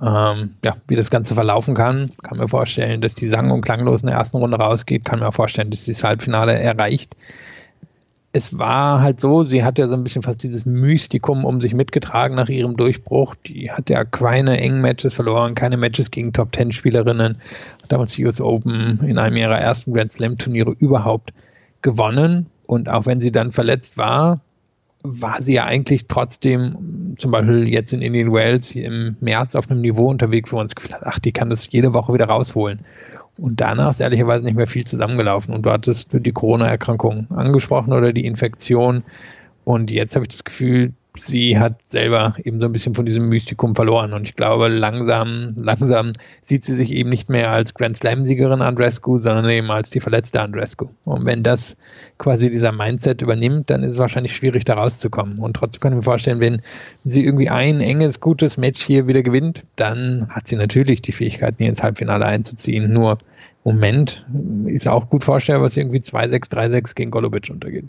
[0.02, 2.12] ähm, ja, wie das Ganze verlaufen kann.
[2.24, 5.06] Kann mir vorstellen, dass die sang- und klanglos in der ersten Runde rausgeht.
[5.06, 7.16] Kann mir vorstellen, dass sie das Halbfinale erreicht
[8.32, 11.74] es war halt so, sie hat ja so ein bisschen fast dieses Mystikum um sich
[11.74, 13.34] mitgetragen nach ihrem Durchbruch.
[13.48, 17.38] Die hat ja keine engen Matches verloren, keine Matches gegen Top Ten Spielerinnen.
[17.82, 21.34] Hat damals die US Open in einem ihrer ersten Grand Slam Turniere überhaupt
[21.82, 22.46] gewonnen.
[22.68, 24.42] Und auch wenn sie dann verletzt war,
[25.02, 29.82] war sie ja eigentlich trotzdem zum Beispiel jetzt in Indian Wells im März auf einem
[29.82, 32.82] Niveau unterwegs, wo man das Gefühl hat, ach, die kann das jede Woche wieder rausholen.
[33.40, 35.54] Und danach ist ehrlicherweise nicht mehr viel zusammengelaufen.
[35.54, 39.04] Und du hattest die Corona-Erkrankung angesprochen oder die Infektion.
[39.64, 43.30] Und jetzt habe ich das Gefühl, sie hat selber eben so ein bisschen von diesem
[43.30, 44.14] Mystikum verloren.
[44.14, 46.14] Und ich glaube, langsam, langsam
[46.44, 50.42] sieht sie sich eben nicht mehr als Grand Slam-Siegerin Andrescu, sondern eben als die verletzte
[50.42, 50.90] Andrescu.
[51.06, 51.78] Und wenn das
[52.18, 55.40] quasi dieser Mindset übernimmt, dann ist es wahrscheinlich schwierig, da rauszukommen.
[55.40, 56.62] Und trotzdem kann ich mir vorstellen, wenn
[57.04, 61.56] sie irgendwie ein enges, gutes Match hier wieder gewinnt, dann hat sie natürlich die Fähigkeit,
[61.58, 62.92] hier ins Halbfinale einzuziehen.
[62.94, 63.18] Nur
[63.70, 64.26] Moment
[64.66, 67.86] ist auch gut vorstellbar, was irgendwie 2-6, 3-6 gegen Golubic untergeht.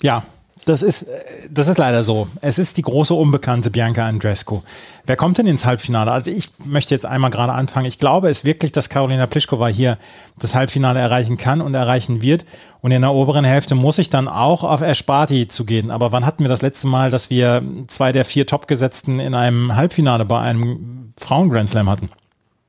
[0.00, 0.22] Ja,
[0.64, 1.06] das ist,
[1.50, 2.26] das ist leider so.
[2.40, 4.62] Es ist die große Unbekannte Bianca Andrescu.
[5.04, 6.10] Wer kommt denn ins Halbfinale?
[6.10, 7.84] Also ich möchte jetzt einmal gerade anfangen.
[7.84, 9.98] Ich glaube es wirklich, dass Karolina Pliskova hier
[10.38, 12.46] das Halbfinale erreichen kann und erreichen wird.
[12.80, 15.90] Und in der oberen Hälfte muss ich dann auch auf Esparti zu gehen.
[15.90, 19.76] Aber wann hatten wir das letzte Mal, dass wir zwei der vier Topgesetzten in einem
[19.76, 22.08] Halbfinale bei einem Frauen-Grand Slam hatten?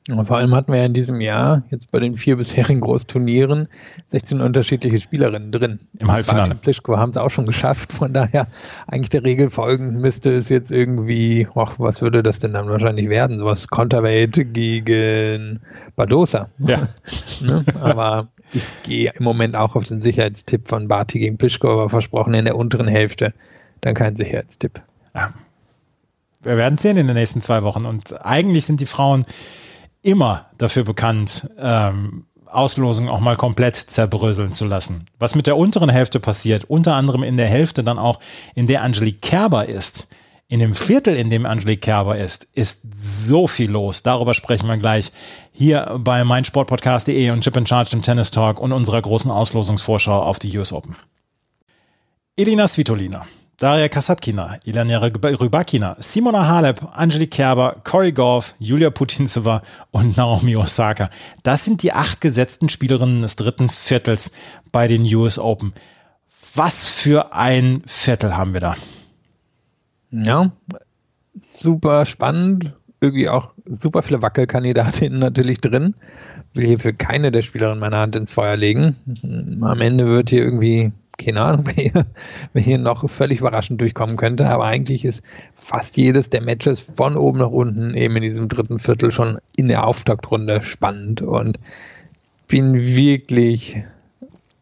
[0.07, 3.67] Und vor allem hatten wir ja in diesem Jahr, jetzt bei den vier bisherigen Großturnieren,
[4.09, 5.79] 16 unterschiedliche Spielerinnen drin.
[5.97, 6.51] Im Halbfinale.
[6.51, 7.91] Und Plischko haben es auch schon geschafft.
[7.91, 8.47] Von daher,
[8.85, 13.09] eigentlich der Regel folgend müsste es jetzt irgendwie, ach, was würde das denn dann wahrscheinlich
[13.09, 13.39] werden?
[13.39, 15.59] Sowas Konterweight gegen
[15.95, 16.49] Badosa.
[16.59, 16.87] Ja.
[17.41, 17.65] ne?
[17.81, 22.35] Aber ich gehe im Moment auch auf den Sicherheitstipp von Barty gegen Plischko, aber versprochen
[22.35, 23.33] in der unteren Hälfte
[23.81, 24.81] dann kein Sicherheitstipp.
[25.15, 25.33] Ja.
[26.43, 27.85] Wir werden sehen in den nächsten zwei Wochen.
[27.85, 29.25] Und eigentlich sind die Frauen
[30.05, 35.05] immer dafür bekannt, ähm, Auslosungen auch mal komplett zerbröseln zu lassen.
[35.19, 38.19] Was mit der unteren Hälfte passiert, unter anderem in der Hälfte dann auch,
[38.53, 40.07] in der Angelique Kerber ist,
[40.47, 44.03] in dem Viertel, in dem Angelique Kerber ist, ist so viel los.
[44.03, 45.11] Darüber sprechen wir gleich
[45.51, 50.37] hier bei meinsportpodcast.de und Chip and Charge im Tennis Talk und unserer großen Auslosungsvorschau auf
[50.37, 50.95] die US Open.
[52.37, 53.25] Elina Svitolina
[53.57, 61.09] Daria Kasatkina, Ilana Rybakina, Simona Halep, Angelique Kerber, Cory Goff, Julia Putintseva und Naomi Osaka.
[61.43, 64.33] Das sind die acht gesetzten Spielerinnen des dritten Viertels
[64.73, 65.73] bei den US Open.
[66.53, 68.75] Was für ein Viertel haben wir da?
[70.11, 70.51] Ja,
[71.33, 72.73] super spannend.
[72.99, 75.95] Irgendwie auch super viele Wackelkandidatinnen natürlich drin.
[76.53, 78.97] will hier für keine der Spielerinnen meine Hand ins Feuer legen.
[79.61, 82.05] Am Ende wird hier irgendwie, keine Ahnung, wer hier,
[82.53, 84.47] wer hier noch völlig überraschend durchkommen könnte.
[84.49, 88.79] Aber eigentlich ist fast jedes der Matches von oben nach unten eben in diesem dritten
[88.79, 91.59] Viertel schon in der Auftaktrunde spannend und
[92.47, 93.83] bin wirklich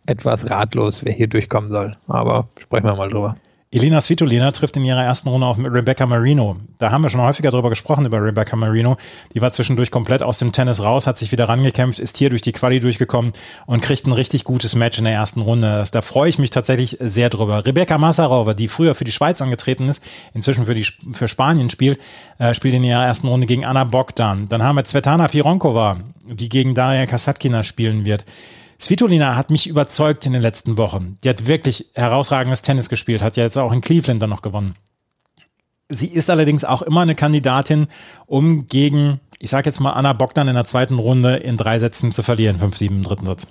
[0.06, 1.92] etwas ratlos, wer hier durchkommen soll.
[2.08, 3.36] Aber sprechen wir mal drüber.
[3.74, 6.58] Elena Svitolina trifft in ihrer ersten Runde auf Rebecca Marino.
[6.78, 8.98] Da haben wir schon häufiger drüber gesprochen, über Rebecca Marino.
[9.34, 12.44] Die war zwischendurch komplett aus dem Tennis raus, hat sich wieder rangekämpft, ist hier durch
[12.44, 13.34] die Quali durchgekommen
[13.66, 15.86] und kriegt ein richtig gutes Match in der ersten Runde.
[15.92, 17.66] Da freue ich mich tatsächlich sehr drüber.
[17.66, 20.04] Rebecca Massarova, die früher für die Schweiz angetreten ist,
[20.36, 22.00] inzwischen für, die, für Spanien spielt,
[22.38, 24.48] äh, spielt in ihrer ersten Runde gegen Anna Bogdan.
[24.50, 25.98] Dann haben wir Svetlana Pironkova,
[26.28, 28.24] die gegen Daria Kasatkina spielen wird.
[28.84, 31.18] Svitolina hat mich überzeugt in den letzten Wochen.
[31.24, 34.76] Die hat wirklich herausragendes Tennis gespielt, hat ja jetzt auch in Cleveland dann noch gewonnen.
[35.88, 37.88] Sie ist allerdings auch immer eine Kandidatin,
[38.26, 42.12] um gegen, ich sage jetzt mal, Anna Bogdan in der zweiten Runde in drei Sätzen
[42.12, 43.48] zu verlieren, 5-7 im dritten Satz.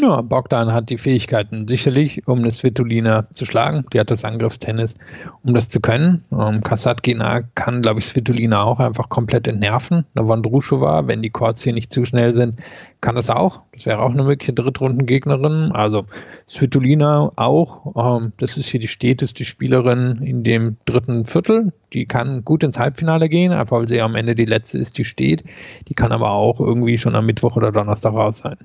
[0.00, 3.84] Ja, Bogdan hat die Fähigkeiten sicherlich, um eine Svitolina zu schlagen.
[3.92, 4.94] Die hat das Angriffstennis,
[5.42, 6.22] um das zu können.
[6.30, 10.04] Ähm, Kasatkina kann, glaube ich, Svitolina auch einfach komplett entnerven.
[10.14, 12.60] Eine Wondrushova, wenn die Courts hier nicht zu schnell sind,
[13.00, 13.62] kann das auch.
[13.72, 15.72] Das wäre auch eine mögliche Drittrundengegnerin.
[15.72, 16.04] Also
[16.48, 18.20] Svitolina auch.
[18.20, 21.72] Ähm, das ist hier die steteste Spielerin in dem dritten Viertel.
[21.92, 25.04] Die kann gut ins Halbfinale gehen, einfach weil sie am Ende die letzte ist, die
[25.04, 25.42] steht.
[25.88, 28.58] Die kann aber auch irgendwie schon am Mittwoch oder Donnerstag raus sein.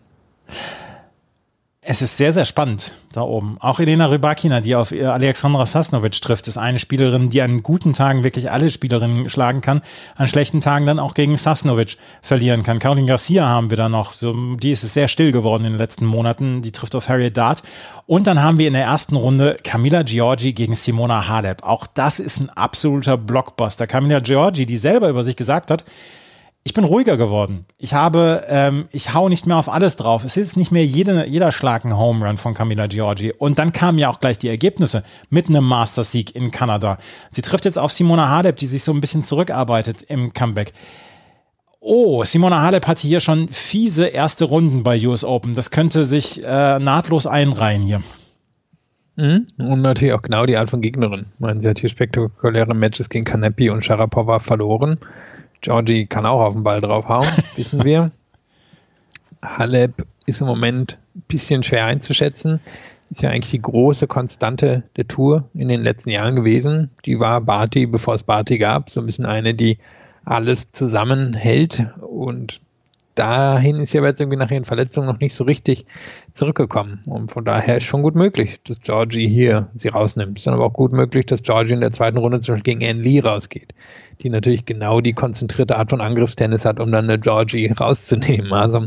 [1.86, 3.58] Es ist sehr, sehr spannend da oben.
[3.60, 8.24] Auch Elena Rybakina, die auf Alexandra Sasnovic trifft, ist eine Spielerin, die an guten Tagen
[8.24, 9.82] wirklich alle Spielerinnen schlagen kann,
[10.16, 12.80] an schlechten Tagen dann auch gegen Sasnovic verlieren kann.
[12.80, 14.14] Caroline Garcia haben wir da noch.
[14.14, 16.62] So, die ist es sehr still geworden in den letzten Monaten.
[16.62, 17.64] Die trifft auf Harriet Dart.
[18.08, 21.64] Und dann haben wir in der ersten Runde Camilla Giorgi gegen Simona Halep.
[21.64, 23.88] Auch das ist ein absoluter Blockbuster.
[23.88, 25.84] Camilla Giorgi, die selber über sich gesagt hat,
[26.66, 27.66] ich bin ruhiger geworden.
[27.78, 30.24] Ich habe, ähm, ich hau nicht mehr auf alles drauf.
[30.24, 33.34] Es ist nicht mehr jede, jeder Schlag ein Home Run von Camila Giorgi.
[33.34, 36.98] Und dann kamen ja auch gleich die Ergebnisse mit einem Master-Sieg in Kanada.
[37.32, 40.72] Sie trifft jetzt auf Simona Halep, die sich so ein bisschen zurückarbeitet im Comeback.
[41.82, 45.56] Oh, Simona Halep hatte hier schon fiese erste Runden bei US Open.
[45.56, 48.02] Das könnte sich äh, nahtlos einreihen hier.
[49.18, 49.48] Mhm.
[49.58, 51.26] Und natürlich auch genau die Art von Gegnerin.
[51.34, 54.98] Ich meine, sie hat hier spektakuläre Matches gegen Kanepi und Sharapova verloren.
[55.64, 58.12] Georgie kann auch auf den Ball draufhauen, wissen wir.
[59.42, 62.60] Halep ist im Moment ein bisschen schwer einzuschätzen.
[63.10, 66.92] Ist ja eigentlich die große Konstante der Tour in den letzten Jahren gewesen.
[67.06, 69.78] Die war Barty, bevor es Barty gab, so ein bisschen eine, die
[70.26, 71.86] alles zusammenhält.
[72.02, 72.62] Und
[73.16, 75.86] dahin ist aber jetzt irgendwie nach ihren Verletzungen noch nicht so richtig
[76.34, 77.02] zurückgekommen.
[77.08, 80.38] Und von daher ist schon gut möglich, dass Georgie hier sie rausnimmt.
[80.38, 82.90] Es ist aber auch gut möglich, dass Georgie in der zweiten Runde zum Beispiel gegen
[82.90, 83.74] Anne Lee rausgeht
[84.22, 88.52] die natürlich genau die konzentrierte Art von Angriffstennis hat, um dann eine Georgie rauszunehmen.
[88.54, 88.86] Also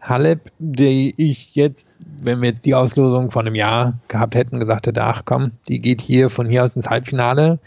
[0.00, 1.88] Halep, die ich jetzt,
[2.22, 5.80] wenn wir jetzt die Auslosung von einem Jahr gehabt hätten, gesagt hätte, ach komm, die
[5.80, 7.58] geht hier von hier aus ins Halbfinale,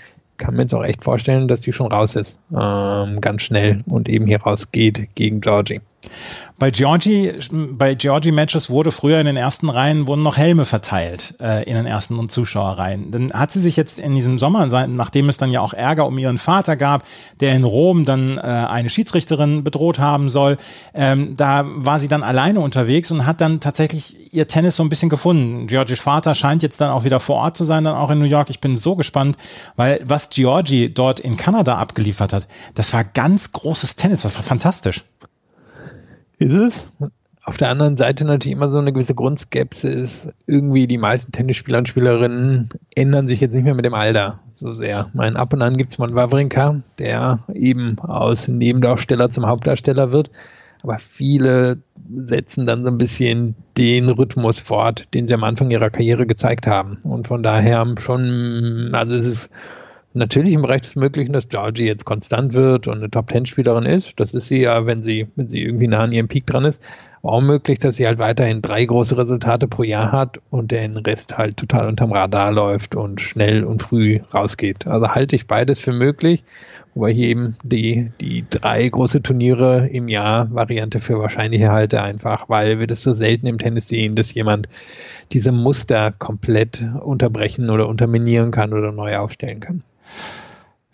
[0.44, 4.10] kann mir jetzt auch echt vorstellen, dass die schon raus ist, ähm, ganz schnell und
[4.10, 5.80] eben hier rausgeht gegen Georgie.
[6.60, 11.36] Bei Georgie, bei Georgie Matches wurde früher in den ersten Reihen wurden noch Helme verteilt
[11.42, 13.12] äh, in den ersten und Zuschauerreihen.
[13.12, 16.18] Dann hat sie sich jetzt in diesem Sommer, nachdem es dann ja auch Ärger um
[16.18, 17.04] ihren Vater gab,
[17.40, 20.58] der in Rom dann äh, eine Schiedsrichterin bedroht haben soll,
[20.94, 24.90] ähm, da war sie dann alleine unterwegs und hat dann tatsächlich ihr Tennis so ein
[24.90, 25.68] bisschen gefunden.
[25.68, 28.26] Georgies Vater scheint jetzt dann auch wieder vor Ort zu sein, dann auch in New
[28.26, 28.50] York.
[28.50, 29.38] Ich bin so gespannt,
[29.76, 34.44] weil was Georgie dort in Kanada abgeliefert hat, das war ganz großes Tennis, das war
[34.44, 35.04] fantastisch.
[36.44, 36.92] Ist es?
[37.46, 40.34] Auf der anderen Seite natürlich immer so eine gewisse Grundskepsis.
[40.46, 44.74] Irgendwie die meisten Tennisspieler und Spielerinnen ändern sich jetzt nicht mehr mit dem Alter so
[44.74, 45.10] sehr.
[45.14, 50.12] Mein ab und an gibt es mal einen Wawrinka, der eben aus Nebendarsteller zum Hauptdarsteller
[50.12, 50.32] wird.
[50.84, 51.78] Aber viele
[52.14, 56.68] setzen dann so ein bisschen den Rhythmus fort, den sie am Anfang ihrer Karriere gezeigt
[56.68, 56.98] haben.
[57.04, 59.50] Und von daher schon, also es ist
[60.14, 64.20] natürlich im Bereich des Möglichen, dass Georgie jetzt konstant wird und eine Top-10-Spielerin ist.
[64.20, 66.82] Das ist sie ja, wenn sie, wenn sie irgendwie nah an ihrem Peak dran ist.
[67.24, 71.38] auch möglich, dass sie halt weiterhin drei große Resultate pro Jahr hat und den Rest
[71.38, 74.88] halt total unterm Radar läuft und schnell und früh rausgeht.
[74.88, 76.44] Also halte ich beides für möglich,
[76.96, 82.50] wobei hier eben die, die drei große Turniere im Jahr Variante für wahrscheinlich halte, einfach
[82.50, 84.68] weil wir das so selten im Tennis sehen, dass jemand
[85.32, 89.80] diese Muster komplett unterbrechen oder unterminieren kann oder neu aufstellen kann.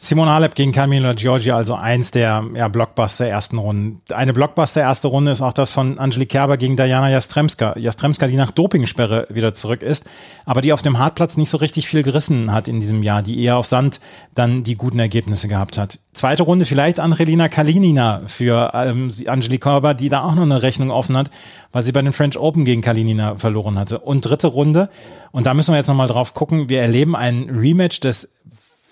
[0.02, 4.00] Simon Halep gegen Camilo Giorgi, also eins der ja, Blockbuster ersten Runden.
[4.14, 7.78] Eine Blockbuster erste Runde ist auch das von Angelique Kerber gegen Diana Jastremska.
[7.78, 10.06] Jastremska, die nach Dopingsperre wieder zurück ist,
[10.46, 13.44] aber die auf dem Hartplatz nicht so richtig viel gerissen hat in diesem Jahr, die
[13.44, 14.00] eher auf Sand
[14.36, 16.00] dann die guten Ergebnisse gehabt hat.
[16.14, 20.92] Zweite Runde vielleicht Angelina Kalinina für ähm, Angelique Kerber, die da auch noch eine Rechnung
[20.92, 21.30] offen hat,
[21.74, 24.00] weil sie bei den French Open gegen Kalinina verloren hatte.
[24.00, 24.88] Und dritte Runde,
[25.32, 28.30] und da müssen wir jetzt nochmal drauf gucken, wir erleben ein Rematch des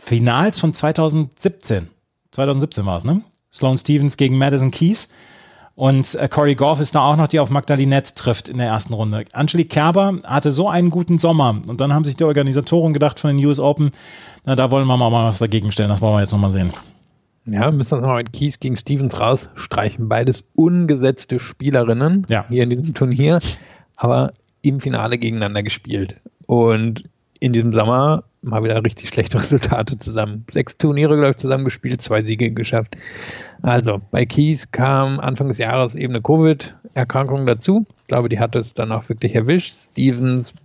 [0.07, 1.89] Finals von 2017.
[2.31, 3.23] 2017 war es, ne?
[3.51, 5.09] Sloane Stevens gegen Madison Keys.
[5.75, 8.93] Und äh, Corey Goff ist da auch noch, die auf Magdalinette trifft in der ersten
[8.93, 9.25] Runde.
[9.33, 11.61] Angelique Kerber hatte so einen guten Sommer.
[11.67, 13.91] Und dann haben sich die Organisatoren gedacht von den US Open,
[14.45, 15.89] na, da wollen wir mal was dagegen stellen.
[15.89, 16.71] Das wollen wir jetzt nochmal sehen.
[17.45, 20.07] Ja, müssen wir nochmal mit Keys gegen Stevens rausstreichen.
[20.07, 22.45] Beides ungesetzte Spielerinnen ja.
[22.47, 23.39] hier in diesem Turnier,
[23.97, 24.31] aber
[24.61, 26.21] im Finale gegeneinander gespielt.
[26.45, 27.03] Und
[27.39, 30.45] in diesem Sommer mal wieder richtig schlechte Resultate zusammen.
[30.49, 32.97] Sechs Turniere, glaube ich, zusammengespielt, zwei Siege geschafft.
[33.61, 37.85] Also, bei Keys kam Anfang des Jahres eben eine Covid-Erkrankung dazu.
[38.01, 39.75] Ich glaube, die hat es dann auch wirklich erwischt.
[39.75, 40.55] Stevens,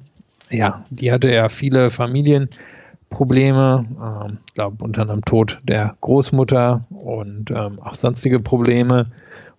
[0.51, 3.85] ja, die hatte ja viele Familienprobleme.
[4.03, 9.07] Ähm, ich glaube, unter anderem Tod der Großmutter und ähm, auch sonstige Probleme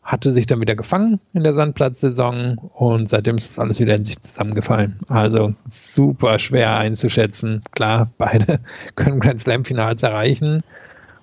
[0.03, 4.21] hatte sich dann wieder gefangen in der Sandplatzsaison und seitdem ist alles wieder in sich
[4.21, 4.99] zusammengefallen.
[5.07, 7.61] Also super schwer einzuschätzen.
[7.71, 8.59] Klar, beide
[8.95, 10.63] können Grand Slam Finals erreichen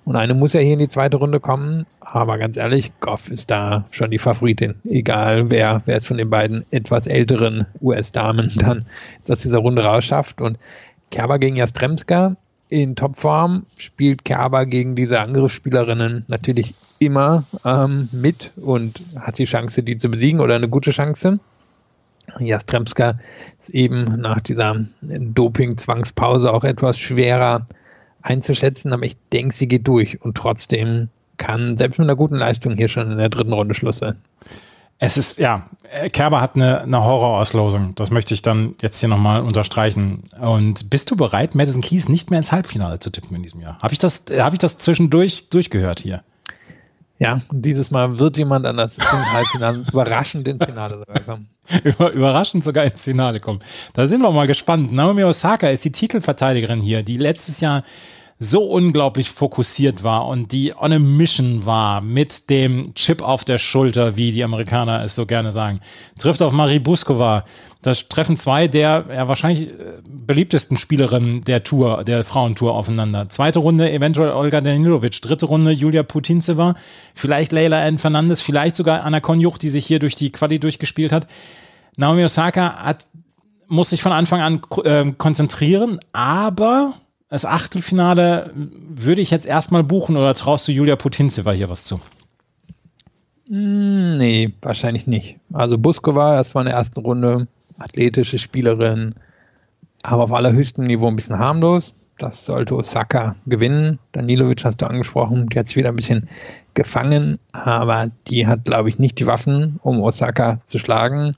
[0.03, 3.51] und eine muss ja hier in die zweite Runde kommen, aber ganz ehrlich, Goff ist
[3.51, 4.75] da schon die Favoritin.
[4.83, 8.85] Egal wer, wer es von den beiden etwas älteren US-Damen dann
[9.29, 10.57] aus dieser Runde rausschafft und
[11.11, 12.35] Kerber gegen Jastremska
[12.69, 19.81] in Topform spielt Kerber gegen diese Angriffsspielerinnen natürlich immer ähm, mit und hat die Chance,
[19.81, 21.39] die zu besiegen oder eine gute Chance.
[22.39, 23.19] Jastremska
[23.59, 27.65] ist eben nach dieser Doping-Zwangspause auch etwas schwerer
[28.21, 32.77] einzuschätzen, aber ich denke, sie geht durch und trotzdem kann selbst mit einer guten Leistung
[32.77, 34.15] hier schon in der dritten Runde Schluss sein.
[34.99, 35.65] Es ist, ja,
[36.13, 37.95] Kerber hat eine, eine Horrorauslosung.
[37.95, 40.21] Das möchte ich dann jetzt hier nochmal unterstreichen.
[40.39, 43.79] Und bist du bereit, Madison Keys nicht mehr ins Halbfinale zu tippen in diesem Jahr?
[43.81, 46.23] Habe ich das, habe ich das zwischendurch durchgehört hier?
[47.21, 51.47] Ja, und dieses Mal wird jemand anders im Halbfinale überraschend ins Finale sogar kommen.
[51.83, 53.59] Über, überraschend sogar ins Finale kommen.
[53.93, 54.91] Da sind wir mal gespannt.
[54.91, 57.83] Naomi Osaka ist die Titelverteidigerin hier, die letztes Jahr
[58.43, 63.59] so unglaublich fokussiert war und die on a mission war mit dem Chip auf der
[63.59, 65.79] Schulter, wie die Amerikaner es so gerne sagen.
[66.17, 67.43] Trifft auf Marie Buskova.
[67.83, 69.73] Das treffen zwei der ja, wahrscheinlich äh,
[70.09, 73.29] beliebtesten Spielerinnen der Tour, der Frauentour aufeinander.
[73.29, 76.73] Zweite Runde eventuell Olga Danilovic, dritte Runde Julia Putintseva,
[77.13, 77.99] vielleicht Leila N.
[77.99, 81.27] Fernandes, vielleicht sogar Anna Konjuch, die sich hier durch die Quali durchgespielt hat.
[81.95, 83.05] Naomi Osaka hat,
[83.67, 86.95] muss sich von Anfang an äh, konzentrieren, aber
[87.31, 92.01] das Achtelfinale würde ich jetzt erstmal buchen oder traust du Julia Putintseva hier was zu?
[93.47, 95.37] Hm, nee, wahrscheinlich nicht.
[95.53, 97.47] Also Buskova erstmal in der ersten Runde,
[97.79, 99.15] athletische Spielerin,
[100.03, 101.93] aber auf allerhöchstem Niveau ein bisschen harmlos.
[102.17, 103.97] Das sollte Osaka gewinnen.
[104.11, 106.27] Danilovic hast du angesprochen, die hat sich wieder ein bisschen
[106.73, 111.31] gefangen, aber die hat, glaube ich, nicht die Waffen, um Osaka zu schlagen.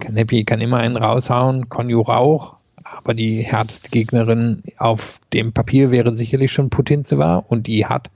[0.00, 2.57] Kanepi kann immer einen raushauen, Konju auch,
[2.96, 8.10] aber die härteste Gegnerin auf dem Papier wäre sicherlich schon Putintseva und die hat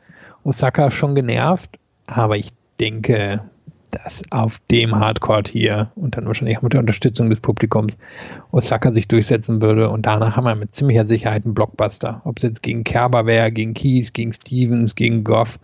[0.44, 1.78] Osaka schon genervt.
[2.06, 2.50] Aber ich
[2.80, 3.42] denke,
[3.90, 7.98] dass auf dem Hardcore hier und dann wahrscheinlich auch mit der Unterstützung des Publikums
[8.50, 12.22] Osaka sich durchsetzen würde und danach haben wir mit ziemlicher Sicherheit einen Blockbuster.
[12.24, 15.58] Ob es jetzt gegen Kerber wäre, gegen Keys, gegen Stevens, gegen Goff,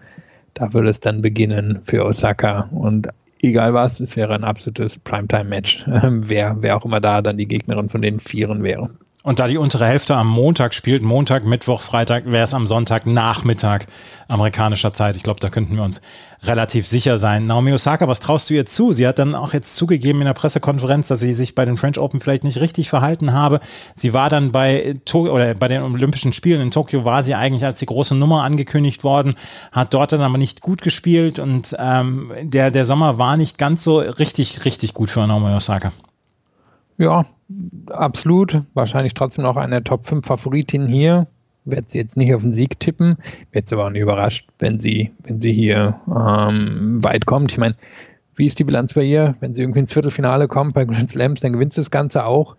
[0.54, 3.08] da würde es dann beginnen für Osaka und
[3.42, 7.88] egal was, es wäre ein absolutes Primetime-Match, wer, wer auch immer da dann die Gegnerin
[7.88, 8.90] von den Vieren wäre.
[9.24, 13.04] Und da die untere Hälfte am Montag spielt, Montag, Mittwoch, Freitag, wäre es am Sonntag
[13.04, 13.86] Nachmittag
[14.28, 15.16] amerikanischer Zeit.
[15.16, 16.02] Ich glaube, da könnten wir uns
[16.44, 17.46] relativ sicher sein.
[17.46, 18.92] Naomi Osaka, was traust du ihr zu?
[18.92, 21.98] Sie hat dann auch jetzt zugegeben in der Pressekonferenz, dass sie sich bei den French
[21.98, 23.58] Open vielleicht nicht richtig verhalten habe.
[23.96, 27.80] Sie war dann bei oder bei den Olympischen Spielen in Tokio war sie eigentlich als
[27.80, 29.34] die große Nummer angekündigt worden,
[29.72, 33.82] hat dort dann aber nicht gut gespielt und ähm, der der Sommer war nicht ganz
[33.82, 35.92] so richtig richtig gut für Naomi Osaka.
[36.98, 37.26] Ja,
[37.90, 38.62] absolut.
[38.74, 41.26] Wahrscheinlich trotzdem noch eine Top 5 Favoritin hier.
[41.64, 43.16] Werde sie jetzt nicht auf den Sieg tippen.
[43.52, 47.52] Werde aber auch nicht überrascht, wenn sie, wenn sie hier ähm, weit kommt.
[47.52, 47.74] Ich meine,
[48.36, 49.34] wie ist die Bilanz bei ihr?
[49.40, 52.56] Wenn sie irgendwie ins Viertelfinale kommt bei Grand Slams, dann gewinnt sie das Ganze auch.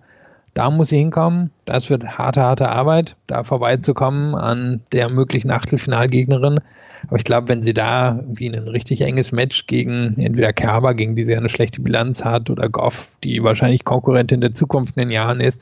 [0.53, 1.51] Da muss sie hinkommen.
[1.65, 6.59] Das wird harte, harte Arbeit, da vorbeizukommen an der möglichen Achtelfinalgegnerin.
[7.07, 11.15] Aber ich glaube, wenn sie da irgendwie ein richtig enges Match gegen entweder Kerber, gegen
[11.15, 15.11] die sie eine schlechte Bilanz hat, oder Goff, die wahrscheinlich Konkurrentin der Zukunft in den
[15.11, 15.61] Jahren ist,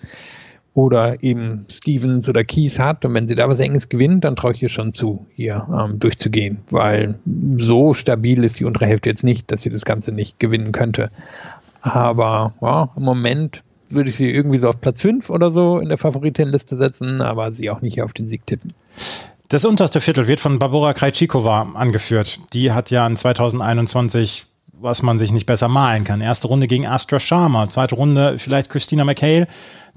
[0.74, 3.04] oder eben Stevens oder Keys hat.
[3.04, 6.00] Und wenn sie da was Enges gewinnt, dann traue ich ihr schon zu, hier ähm,
[6.00, 7.16] durchzugehen, weil
[7.58, 11.10] so stabil ist die untere Hälfte jetzt nicht, dass sie das Ganze nicht gewinnen könnte.
[11.82, 15.90] Aber ja, im Moment würde ich sie irgendwie so auf Platz 5 oder so in
[15.90, 18.72] der Favoritenliste setzen, aber sie auch nicht auf den Sieg tippen.
[19.50, 22.40] Das unterste Viertel wird von Barbora Krajcikova angeführt.
[22.54, 24.46] Die hat ja in 2021
[24.80, 26.22] was man sich nicht besser malen kann.
[26.22, 29.48] Erste Runde gegen Astra Sharma, zweite Runde vielleicht Christina McHale,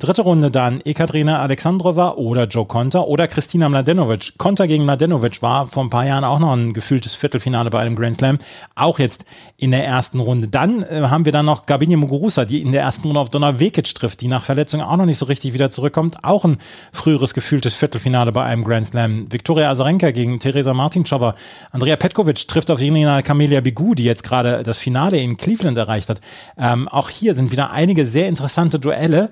[0.01, 4.33] Dritte Runde dann Ekaterina Alexandrova oder Joe Konter oder Kristina Mladenovic.
[4.39, 7.97] Konter gegen Mladenovic war vor ein paar Jahren auch noch ein gefühltes Viertelfinale bei einem
[7.97, 8.39] Grand Slam.
[8.75, 9.27] Auch jetzt
[9.59, 10.49] in der ersten Runde.
[10.49, 13.61] Dann äh, haben wir dann noch Gabini Muguruza, die in der ersten Runde auf Donna
[13.61, 16.25] Vekic trifft, die nach Verletzung auch noch nicht so richtig wieder zurückkommt.
[16.25, 16.57] Auch ein
[16.95, 19.31] früheres gefühltes Viertelfinale bei einem Grand Slam.
[19.31, 21.35] Viktoria Azarenka gegen Teresa Martinchova.
[21.73, 26.09] Andrea Petkovic trifft auf Irina Camelia Bigu, die jetzt gerade das Finale in Cleveland erreicht
[26.09, 26.23] hat.
[26.57, 29.29] Ähm, auch hier sind wieder einige sehr interessante Duelle.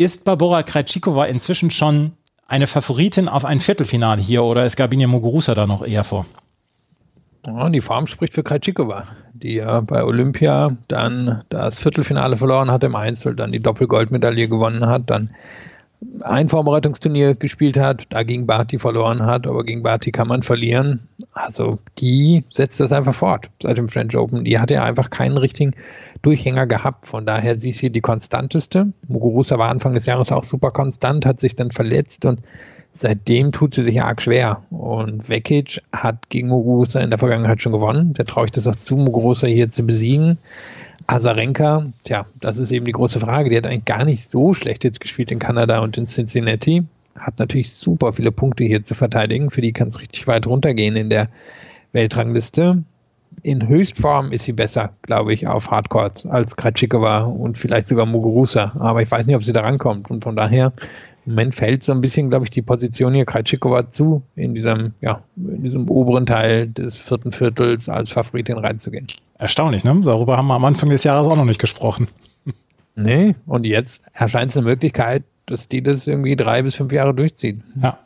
[0.00, 2.12] Ist Barbora Krejcikova inzwischen schon
[2.46, 6.24] eine Favoritin auf ein Viertelfinale hier oder ist Gabinia Muguruza da noch eher vor?
[7.46, 12.82] Ja, die Form spricht für Krejcikova, die ja bei Olympia dann das Viertelfinale verloren hat
[12.82, 15.34] im Einzel, dann die Doppelgoldmedaille gewonnen hat, dann
[16.22, 21.06] ein Vorbereitungsturnier gespielt hat, da gegen Barty verloren hat, aber gegen Barty kann man verlieren.
[21.32, 24.44] Also die setzt das einfach fort seit dem French Open.
[24.44, 25.74] Die hatte ja einfach keinen richtigen
[26.22, 27.06] Durchhänger gehabt.
[27.06, 28.92] Von daher sie ist hier die konstanteste.
[29.08, 32.40] Muguruza war Anfang des Jahres auch super konstant, hat sich dann verletzt und
[32.92, 34.62] seitdem tut sie sich arg schwer.
[34.70, 38.12] Und Vekic hat gegen Muguruza in der Vergangenheit schon gewonnen.
[38.14, 40.38] Der traue ich das auch zu, Muguruza hier zu besiegen.
[41.06, 43.50] Azarenka, tja, das ist eben die große Frage.
[43.50, 46.84] Die hat eigentlich gar nicht so schlecht jetzt gespielt in Kanada und in Cincinnati.
[47.18, 49.50] Hat natürlich super viele Punkte hier zu verteidigen.
[49.50, 51.28] Für die kann es richtig weit runtergehen in der
[51.92, 52.84] Weltrangliste.
[53.42, 58.72] In Höchstform ist sie besser, glaube ich, auf Hardcourts als Kratschikova und vielleicht sogar Muguruza.
[58.78, 60.10] Aber ich weiß nicht, ob sie da rankommt.
[60.10, 60.72] Und von daher,
[61.26, 64.94] im Moment fällt so ein bisschen, glaube ich, die Position hier Kratschikova zu, in diesem,
[65.00, 69.06] ja, in diesem oberen Teil des vierten Viertels als Favoritin reinzugehen.
[69.38, 70.00] Erstaunlich, ne?
[70.04, 72.08] Darüber haben wir am Anfang des Jahres auch noch nicht gesprochen.
[72.96, 77.14] Nee, und jetzt erscheint es eine Möglichkeit, dass die das irgendwie drei bis fünf Jahre
[77.14, 77.62] durchziehen.
[77.80, 77.98] Ja,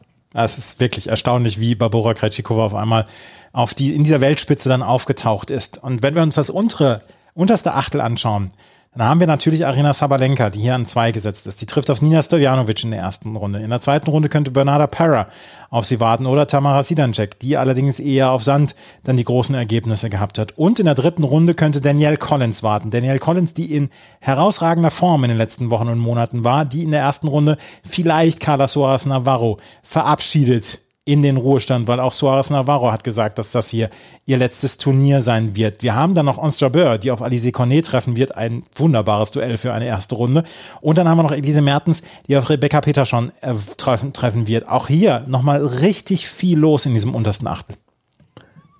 [0.42, 3.06] es ist wirklich erstaunlich, wie Barbora Krejcikova auf einmal
[3.52, 5.82] auf die, in dieser Weltspitze dann aufgetaucht ist.
[5.82, 7.02] Und wenn wir uns das untere,
[7.34, 8.50] unterste Achtel anschauen,
[8.96, 11.60] dann haben wir natürlich Arina Sabalenka, die hier an zwei gesetzt ist.
[11.60, 13.58] Die trifft auf Nina Stojanovic in der ersten Runde.
[13.60, 15.26] In der zweiten Runde könnte Bernarda Parra
[15.68, 20.10] auf sie warten oder Tamara Sidancek, die allerdings eher auf Sand dann die großen Ergebnisse
[20.10, 20.56] gehabt hat.
[20.56, 22.90] Und in der dritten Runde könnte Danielle Collins warten.
[22.90, 23.90] Danielle Collins, die in
[24.20, 28.38] herausragender Form in den letzten Wochen und Monaten war, die in der ersten Runde vielleicht
[28.38, 33.68] Carla Suarez Navarro verabschiedet in den Ruhestand, weil auch Suarez Navarro hat gesagt, dass das
[33.68, 33.90] hier
[34.24, 35.82] ihr letztes Turnier sein wird.
[35.82, 38.34] Wir haben dann noch Ons Jabeur, die auf Alice Cornet treffen wird.
[38.36, 40.44] Ein wunderbares Duell für eine erste Runde.
[40.80, 44.66] Und dann haben wir noch Elise Mertens, die auf Rebecca Peterson äh, treffen, treffen wird.
[44.66, 47.76] Auch hier nochmal richtig viel los in diesem untersten Achtel.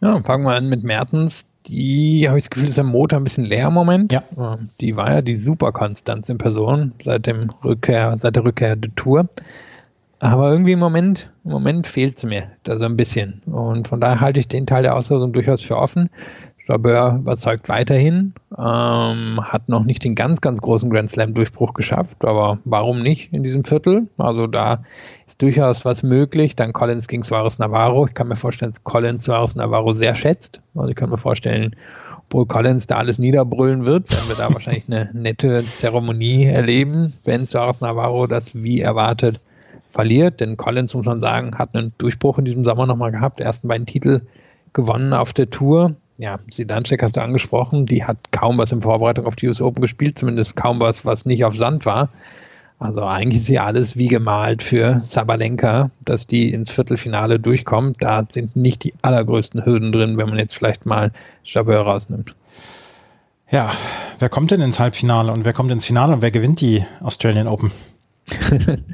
[0.01, 1.45] Ja, fangen wir an mit Mertens.
[1.67, 4.13] Die, habe ich das Gefühl, ist am Motor ein bisschen leer im Moment.
[4.13, 4.23] Ja.
[4.37, 8.95] Ähm, die war ja die Superkonstanz in Person seit dem Rückkehr, seit der Rückkehr der
[8.95, 9.29] Tour.
[10.25, 13.43] Aber irgendwie im Moment, im Moment fehlt es mir da so ein bisschen.
[13.45, 16.09] Und von daher halte ich den Teil der Auslosung durchaus für offen.
[16.67, 22.59] Jabeur überzeugt weiterhin, ähm, hat noch nicht den ganz, ganz großen Grand Slam-Durchbruch geschafft, aber
[22.65, 24.09] warum nicht in diesem Viertel?
[24.17, 24.83] Also da
[25.27, 26.57] ist durchaus was möglich.
[26.57, 28.07] Dann Collins gegen Suarez Navarro.
[28.07, 30.63] Ich kann mir vorstellen, dass Collins Suarez Navarro sehr schätzt.
[30.75, 31.77] Also ich kann mir vorstellen,
[32.29, 37.47] obwohl Collins da alles niederbrüllen wird, werden wir da wahrscheinlich eine nette Zeremonie erleben, wenn
[37.47, 39.39] Suarez Navarro das wie erwartet
[39.95, 43.69] verliert, denn Collins, muss man sagen, hat einen Durchbruch in diesem Sommer nochmal gehabt, ersten
[43.69, 44.23] beiden Titel
[44.73, 45.95] gewonnen auf der Tour.
[46.19, 49.81] Ja, Sidanchek hast du angesprochen, die hat kaum was in Vorbereitung auf die US Open
[49.81, 52.11] gespielt, zumindest kaum was, was nicht auf Sand war.
[52.79, 57.97] Also eigentlich ist ja alles wie gemalt für Sabalenka, dass die ins Viertelfinale durchkommt.
[58.01, 61.13] Da sind nicht die allergrößten Hürden drin, wenn man jetzt vielleicht mal
[61.45, 62.33] Jabeur rausnimmt.
[63.51, 63.71] Ja,
[64.19, 67.47] wer kommt denn ins Halbfinale und wer kommt ins Finale und wer gewinnt die Australian
[67.47, 67.71] Open?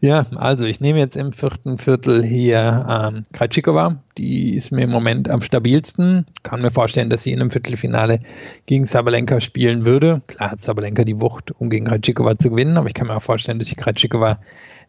[0.00, 4.02] Ja, also ich nehme jetzt im vierten Viertel hier ähm, Krajcikova.
[4.18, 6.26] Die ist mir im Moment am stabilsten.
[6.42, 8.20] Kann mir vorstellen, dass sie in einem Viertelfinale
[8.66, 10.22] gegen Sabalenka spielen würde.
[10.26, 13.22] Klar hat Sabalenka die Wucht, um gegen Krajcikova zu gewinnen, aber ich kann mir auch
[13.22, 14.40] vorstellen, dass sie Krajcikova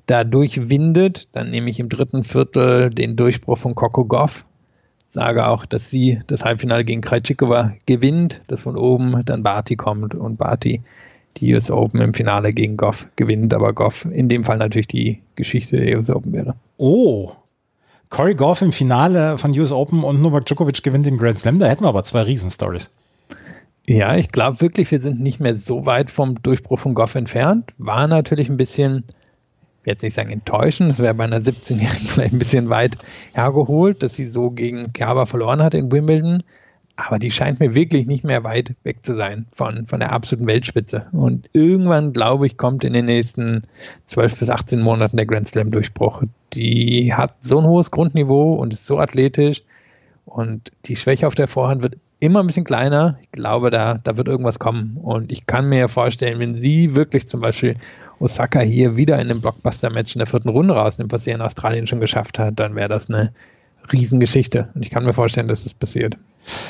[0.05, 1.29] da durchwindet.
[1.33, 4.45] Dann nehme ich im dritten Viertel den Durchbruch von Coco Goff.
[5.05, 10.15] Sage auch, dass sie das Halbfinale gegen Krajcikova gewinnt, dass von oben dann Barty kommt
[10.15, 10.81] und Barty
[11.37, 15.21] die US Open im Finale gegen Goff gewinnt, aber Goff in dem Fall natürlich die
[15.35, 16.55] Geschichte der US Open wäre.
[16.77, 17.31] Oh.
[18.09, 21.67] Corey Goff im Finale von US Open und Novak Djokovic gewinnt den Grand Slam, da
[21.67, 22.91] hätten wir aber zwei Riesenstories.
[23.87, 27.71] Ja, ich glaube wirklich, wir sind nicht mehr so weit vom Durchbruch von Goff entfernt.
[27.77, 29.03] War natürlich ein bisschen
[29.85, 32.97] jetzt nicht sagen enttäuschen, das wäre bei einer 17-Jährigen vielleicht ein bisschen weit
[33.33, 36.43] hergeholt, dass sie so gegen Kerber verloren hat in Wimbledon.
[36.97, 40.47] Aber die scheint mir wirklich nicht mehr weit weg zu sein von, von der absoluten
[40.47, 41.07] Weltspitze.
[41.11, 43.61] Und irgendwann, glaube ich, kommt in den nächsten
[44.05, 46.23] 12 bis 18 Monaten der Grand Slam-Durchbruch.
[46.53, 49.63] Die hat so ein hohes Grundniveau und ist so athletisch.
[50.25, 53.17] Und die Schwäche auf der Vorhand wird immer ein bisschen kleiner.
[53.21, 54.97] Ich glaube, da, da wird irgendwas kommen.
[55.01, 57.75] Und ich kann mir vorstellen, wenn sie wirklich zum Beispiel
[58.19, 61.87] Osaka hier wieder in einem Blockbuster-Match in der vierten Runde rausnimmt, was sie in Australien
[61.87, 63.33] schon geschafft hat, dann wäre das eine
[63.91, 64.69] Riesengeschichte.
[64.73, 66.17] Und ich kann mir vorstellen, dass das passiert.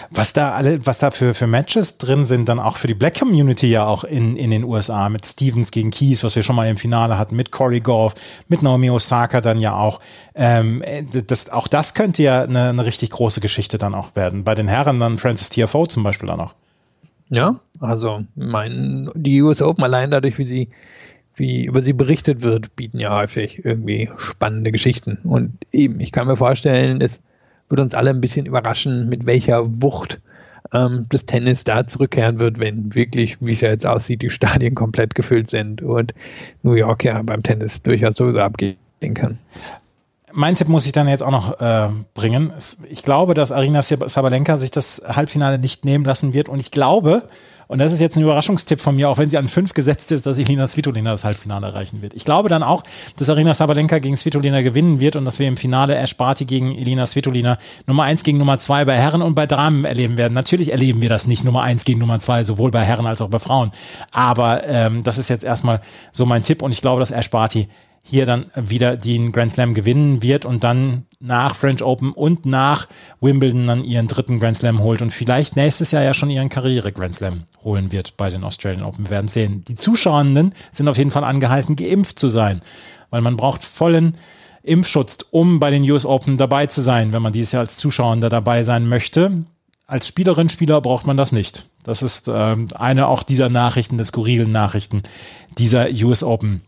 [0.09, 3.19] Was da alle, was da für, für Matches drin sind, dann auch für die Black
[3.19, 6.67] Community ja auch in, in den USA mit Stevens gegen Keys, was wir schon mal
[6.67, 8.13] im Finale hatten, mit Corey Goff,
[8.47, 9.99] mit Naomi Osaka dann ja auch.
[10.33, 10.81] Ähm,
[11.27, 14.43] das, auch das könnte ja eine, eine richtig große Geschichte dann auch werden.
[14.43, 16.53] Bei den Herren dann Francis TFO zum Beispiel dann auch.
[17.29, 20.69] Ja, also mein, die US Open allein dadurch, wie sie
[21.35, 25.19] wie über sie berichtet wird, bieten ja häufig irgendwie spannende Geschichten.
[25.23, 27.21] Und eben, ich kann mir vorstellen, es
[27.69, 30.19] wird uns alle ein bisschen überraschen, mit welcher Wucht
[30.73, 34.75] ähm, das Tennis da zurückkehren wird, wenn wirklich, wie es ja jetzt aussieht, die Stadien
[34.75, 36.13] komplett gefüllt sind und
[36.63, 38.77] New York ja beim Tennis durchaus so abgehen
[39.13, 39.39] kann.
[40.33, 42.51] Mein Tipp muss ich dann jetzt auch noch äh, bringen.
[42.89, 47.23] Ich glaube, dass Arina Sabalenka sich das Halbfinale nicht nehmen lassen wird und ich glaube,
[47.67, 50.25] und das ist jetzt ein Überraschungstipp von mir, auch wenn sie an fünf gesetzt ist,
[50.25, 52.13] dass Elina Svitolina das Halbfinale erreichen wird.
[52.13, 52.83] Ich glaube dann auch,
[53.17, 57.05] dass Arina Sabalenka gegen Svitolina gewinnen wird und dass wir im Finale Ersparti gegen Elina
[57.05, 60.33] Svitolina Nummer eins gegen Nummer zwei bei Herren und bei Damen erleben werden.
[60.33, 63.29] Natürlich erleben wir das nicht Nummer eins gegen Nummer zwei, sowohl bei Herren als auch
[63.29, 63.71] bei Frauen.
[64.11, 65.81] Aber ähm, das ist jetzt erstmal
[66.11, 67.67] so mein Tipp und ich glaube, dass Ersparti
[68.07, 72.87] hier dann wieder den Grand Slam gewinnen wird und dann nach French Open und nach
[73.19, 76.91] Wimbledon dann ihren dritten Grand Slam holt und vielleicht nächstes Jahr ja schon ihren Karriere
[76.91, 79.05] Grand Slam holen wird bei den Australian Open.
[79.05, 79.65] Wir werden sehen.
[79.67, 82.59] Die Zuschauenden sind auf jeden Fall angehalten, geimpft zu sein,
[83.09, 84.13] weil man braucht vollen
[84.61, 88.17] Impfschutz, um bei den US Open dabei zu sein, wenn man dieses Jahr als Zuschauer
[88.17, 89.45] dabei sein möchte.
[89.87, 91.69] Als Spielerin, Spieler braucht man das nicht.
[91.83, 95.01] Das ist äh, eine auch dieser Nachrichten, des skurrilen Nachrichten
[95.57, 96.61] dieser US Open.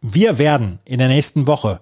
[0.00, 1.80] Wir werden in der nächsten Woche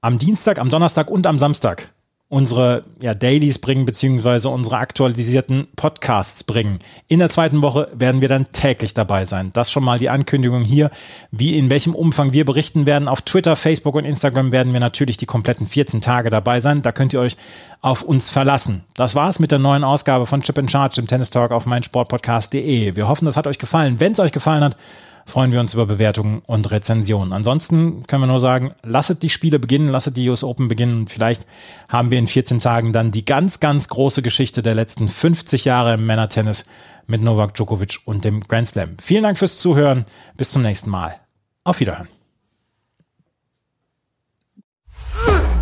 [0.00, 1.94] am Dienstag, am Donnerstag und am Samstag
[2.34, 6.80] unsere ja, Dailies bringen, beziehungsweise unsere aktualisierten Podcasts bringen.
[7.06, 9.50] In der zweiten Woche werden wir dann täglich dabei sein.
[9.52, 10.90] Das schon mal die Ankündigung hier,
[11.30, 13.06] wie in welchem Umfang wir berichten werden.
[13.06, 16.82] Auf Twitter, Facebook und Instagram werden wir natürlich die kompletten 14 Tage dabei sein.
[16.82, 17.36] Da könnt ihr euch
[17.82, 18.82] auf uns verlassen.
[18.94, 22.96] Das war's mit der neuen Ausgabe von Chip in Charge im Tennis Talk auf meinsportpodcast.de.
[22.96, 24.00] Wir hoffen, das hat euch gefallen.
[24.00, 24.76] Wenn es euch gefallen hat,
[25.26, 27.32] freuen wir uns über Bewertungen und Rezensionen.
[27.32, 31.08] Ansonsten können wir nur sagen, lasset die Spiele beginnen, lasset die US Open beginnen.
[31.08, 31.46] Vielleicht
[31.88, 35.94] haben wir in 14 Tagen dann die ganz, ganz große Geschichte der letzten 50 Jahre
[35.94, 36.66] im Männertennis
[37.06, 38.96] mit Novak Djokovic und dem Grand Slam.
[39.00, 40.04] Vielen Dank fürs Zuhören.
[40.36, 41.20] Bis zum nächsten Mal.
[41.64, 42.08] Auf Wiederhören.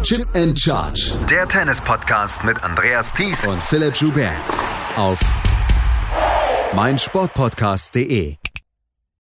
[0.03, 1.13] Chip and Charge.
[1.31, 4.33] Der Tennis-Podcast mit Andreas Thies und Philipp Joubert.
[4.97, 5.21] Auf
[6.75, 8.37] meinsportpodcast.de.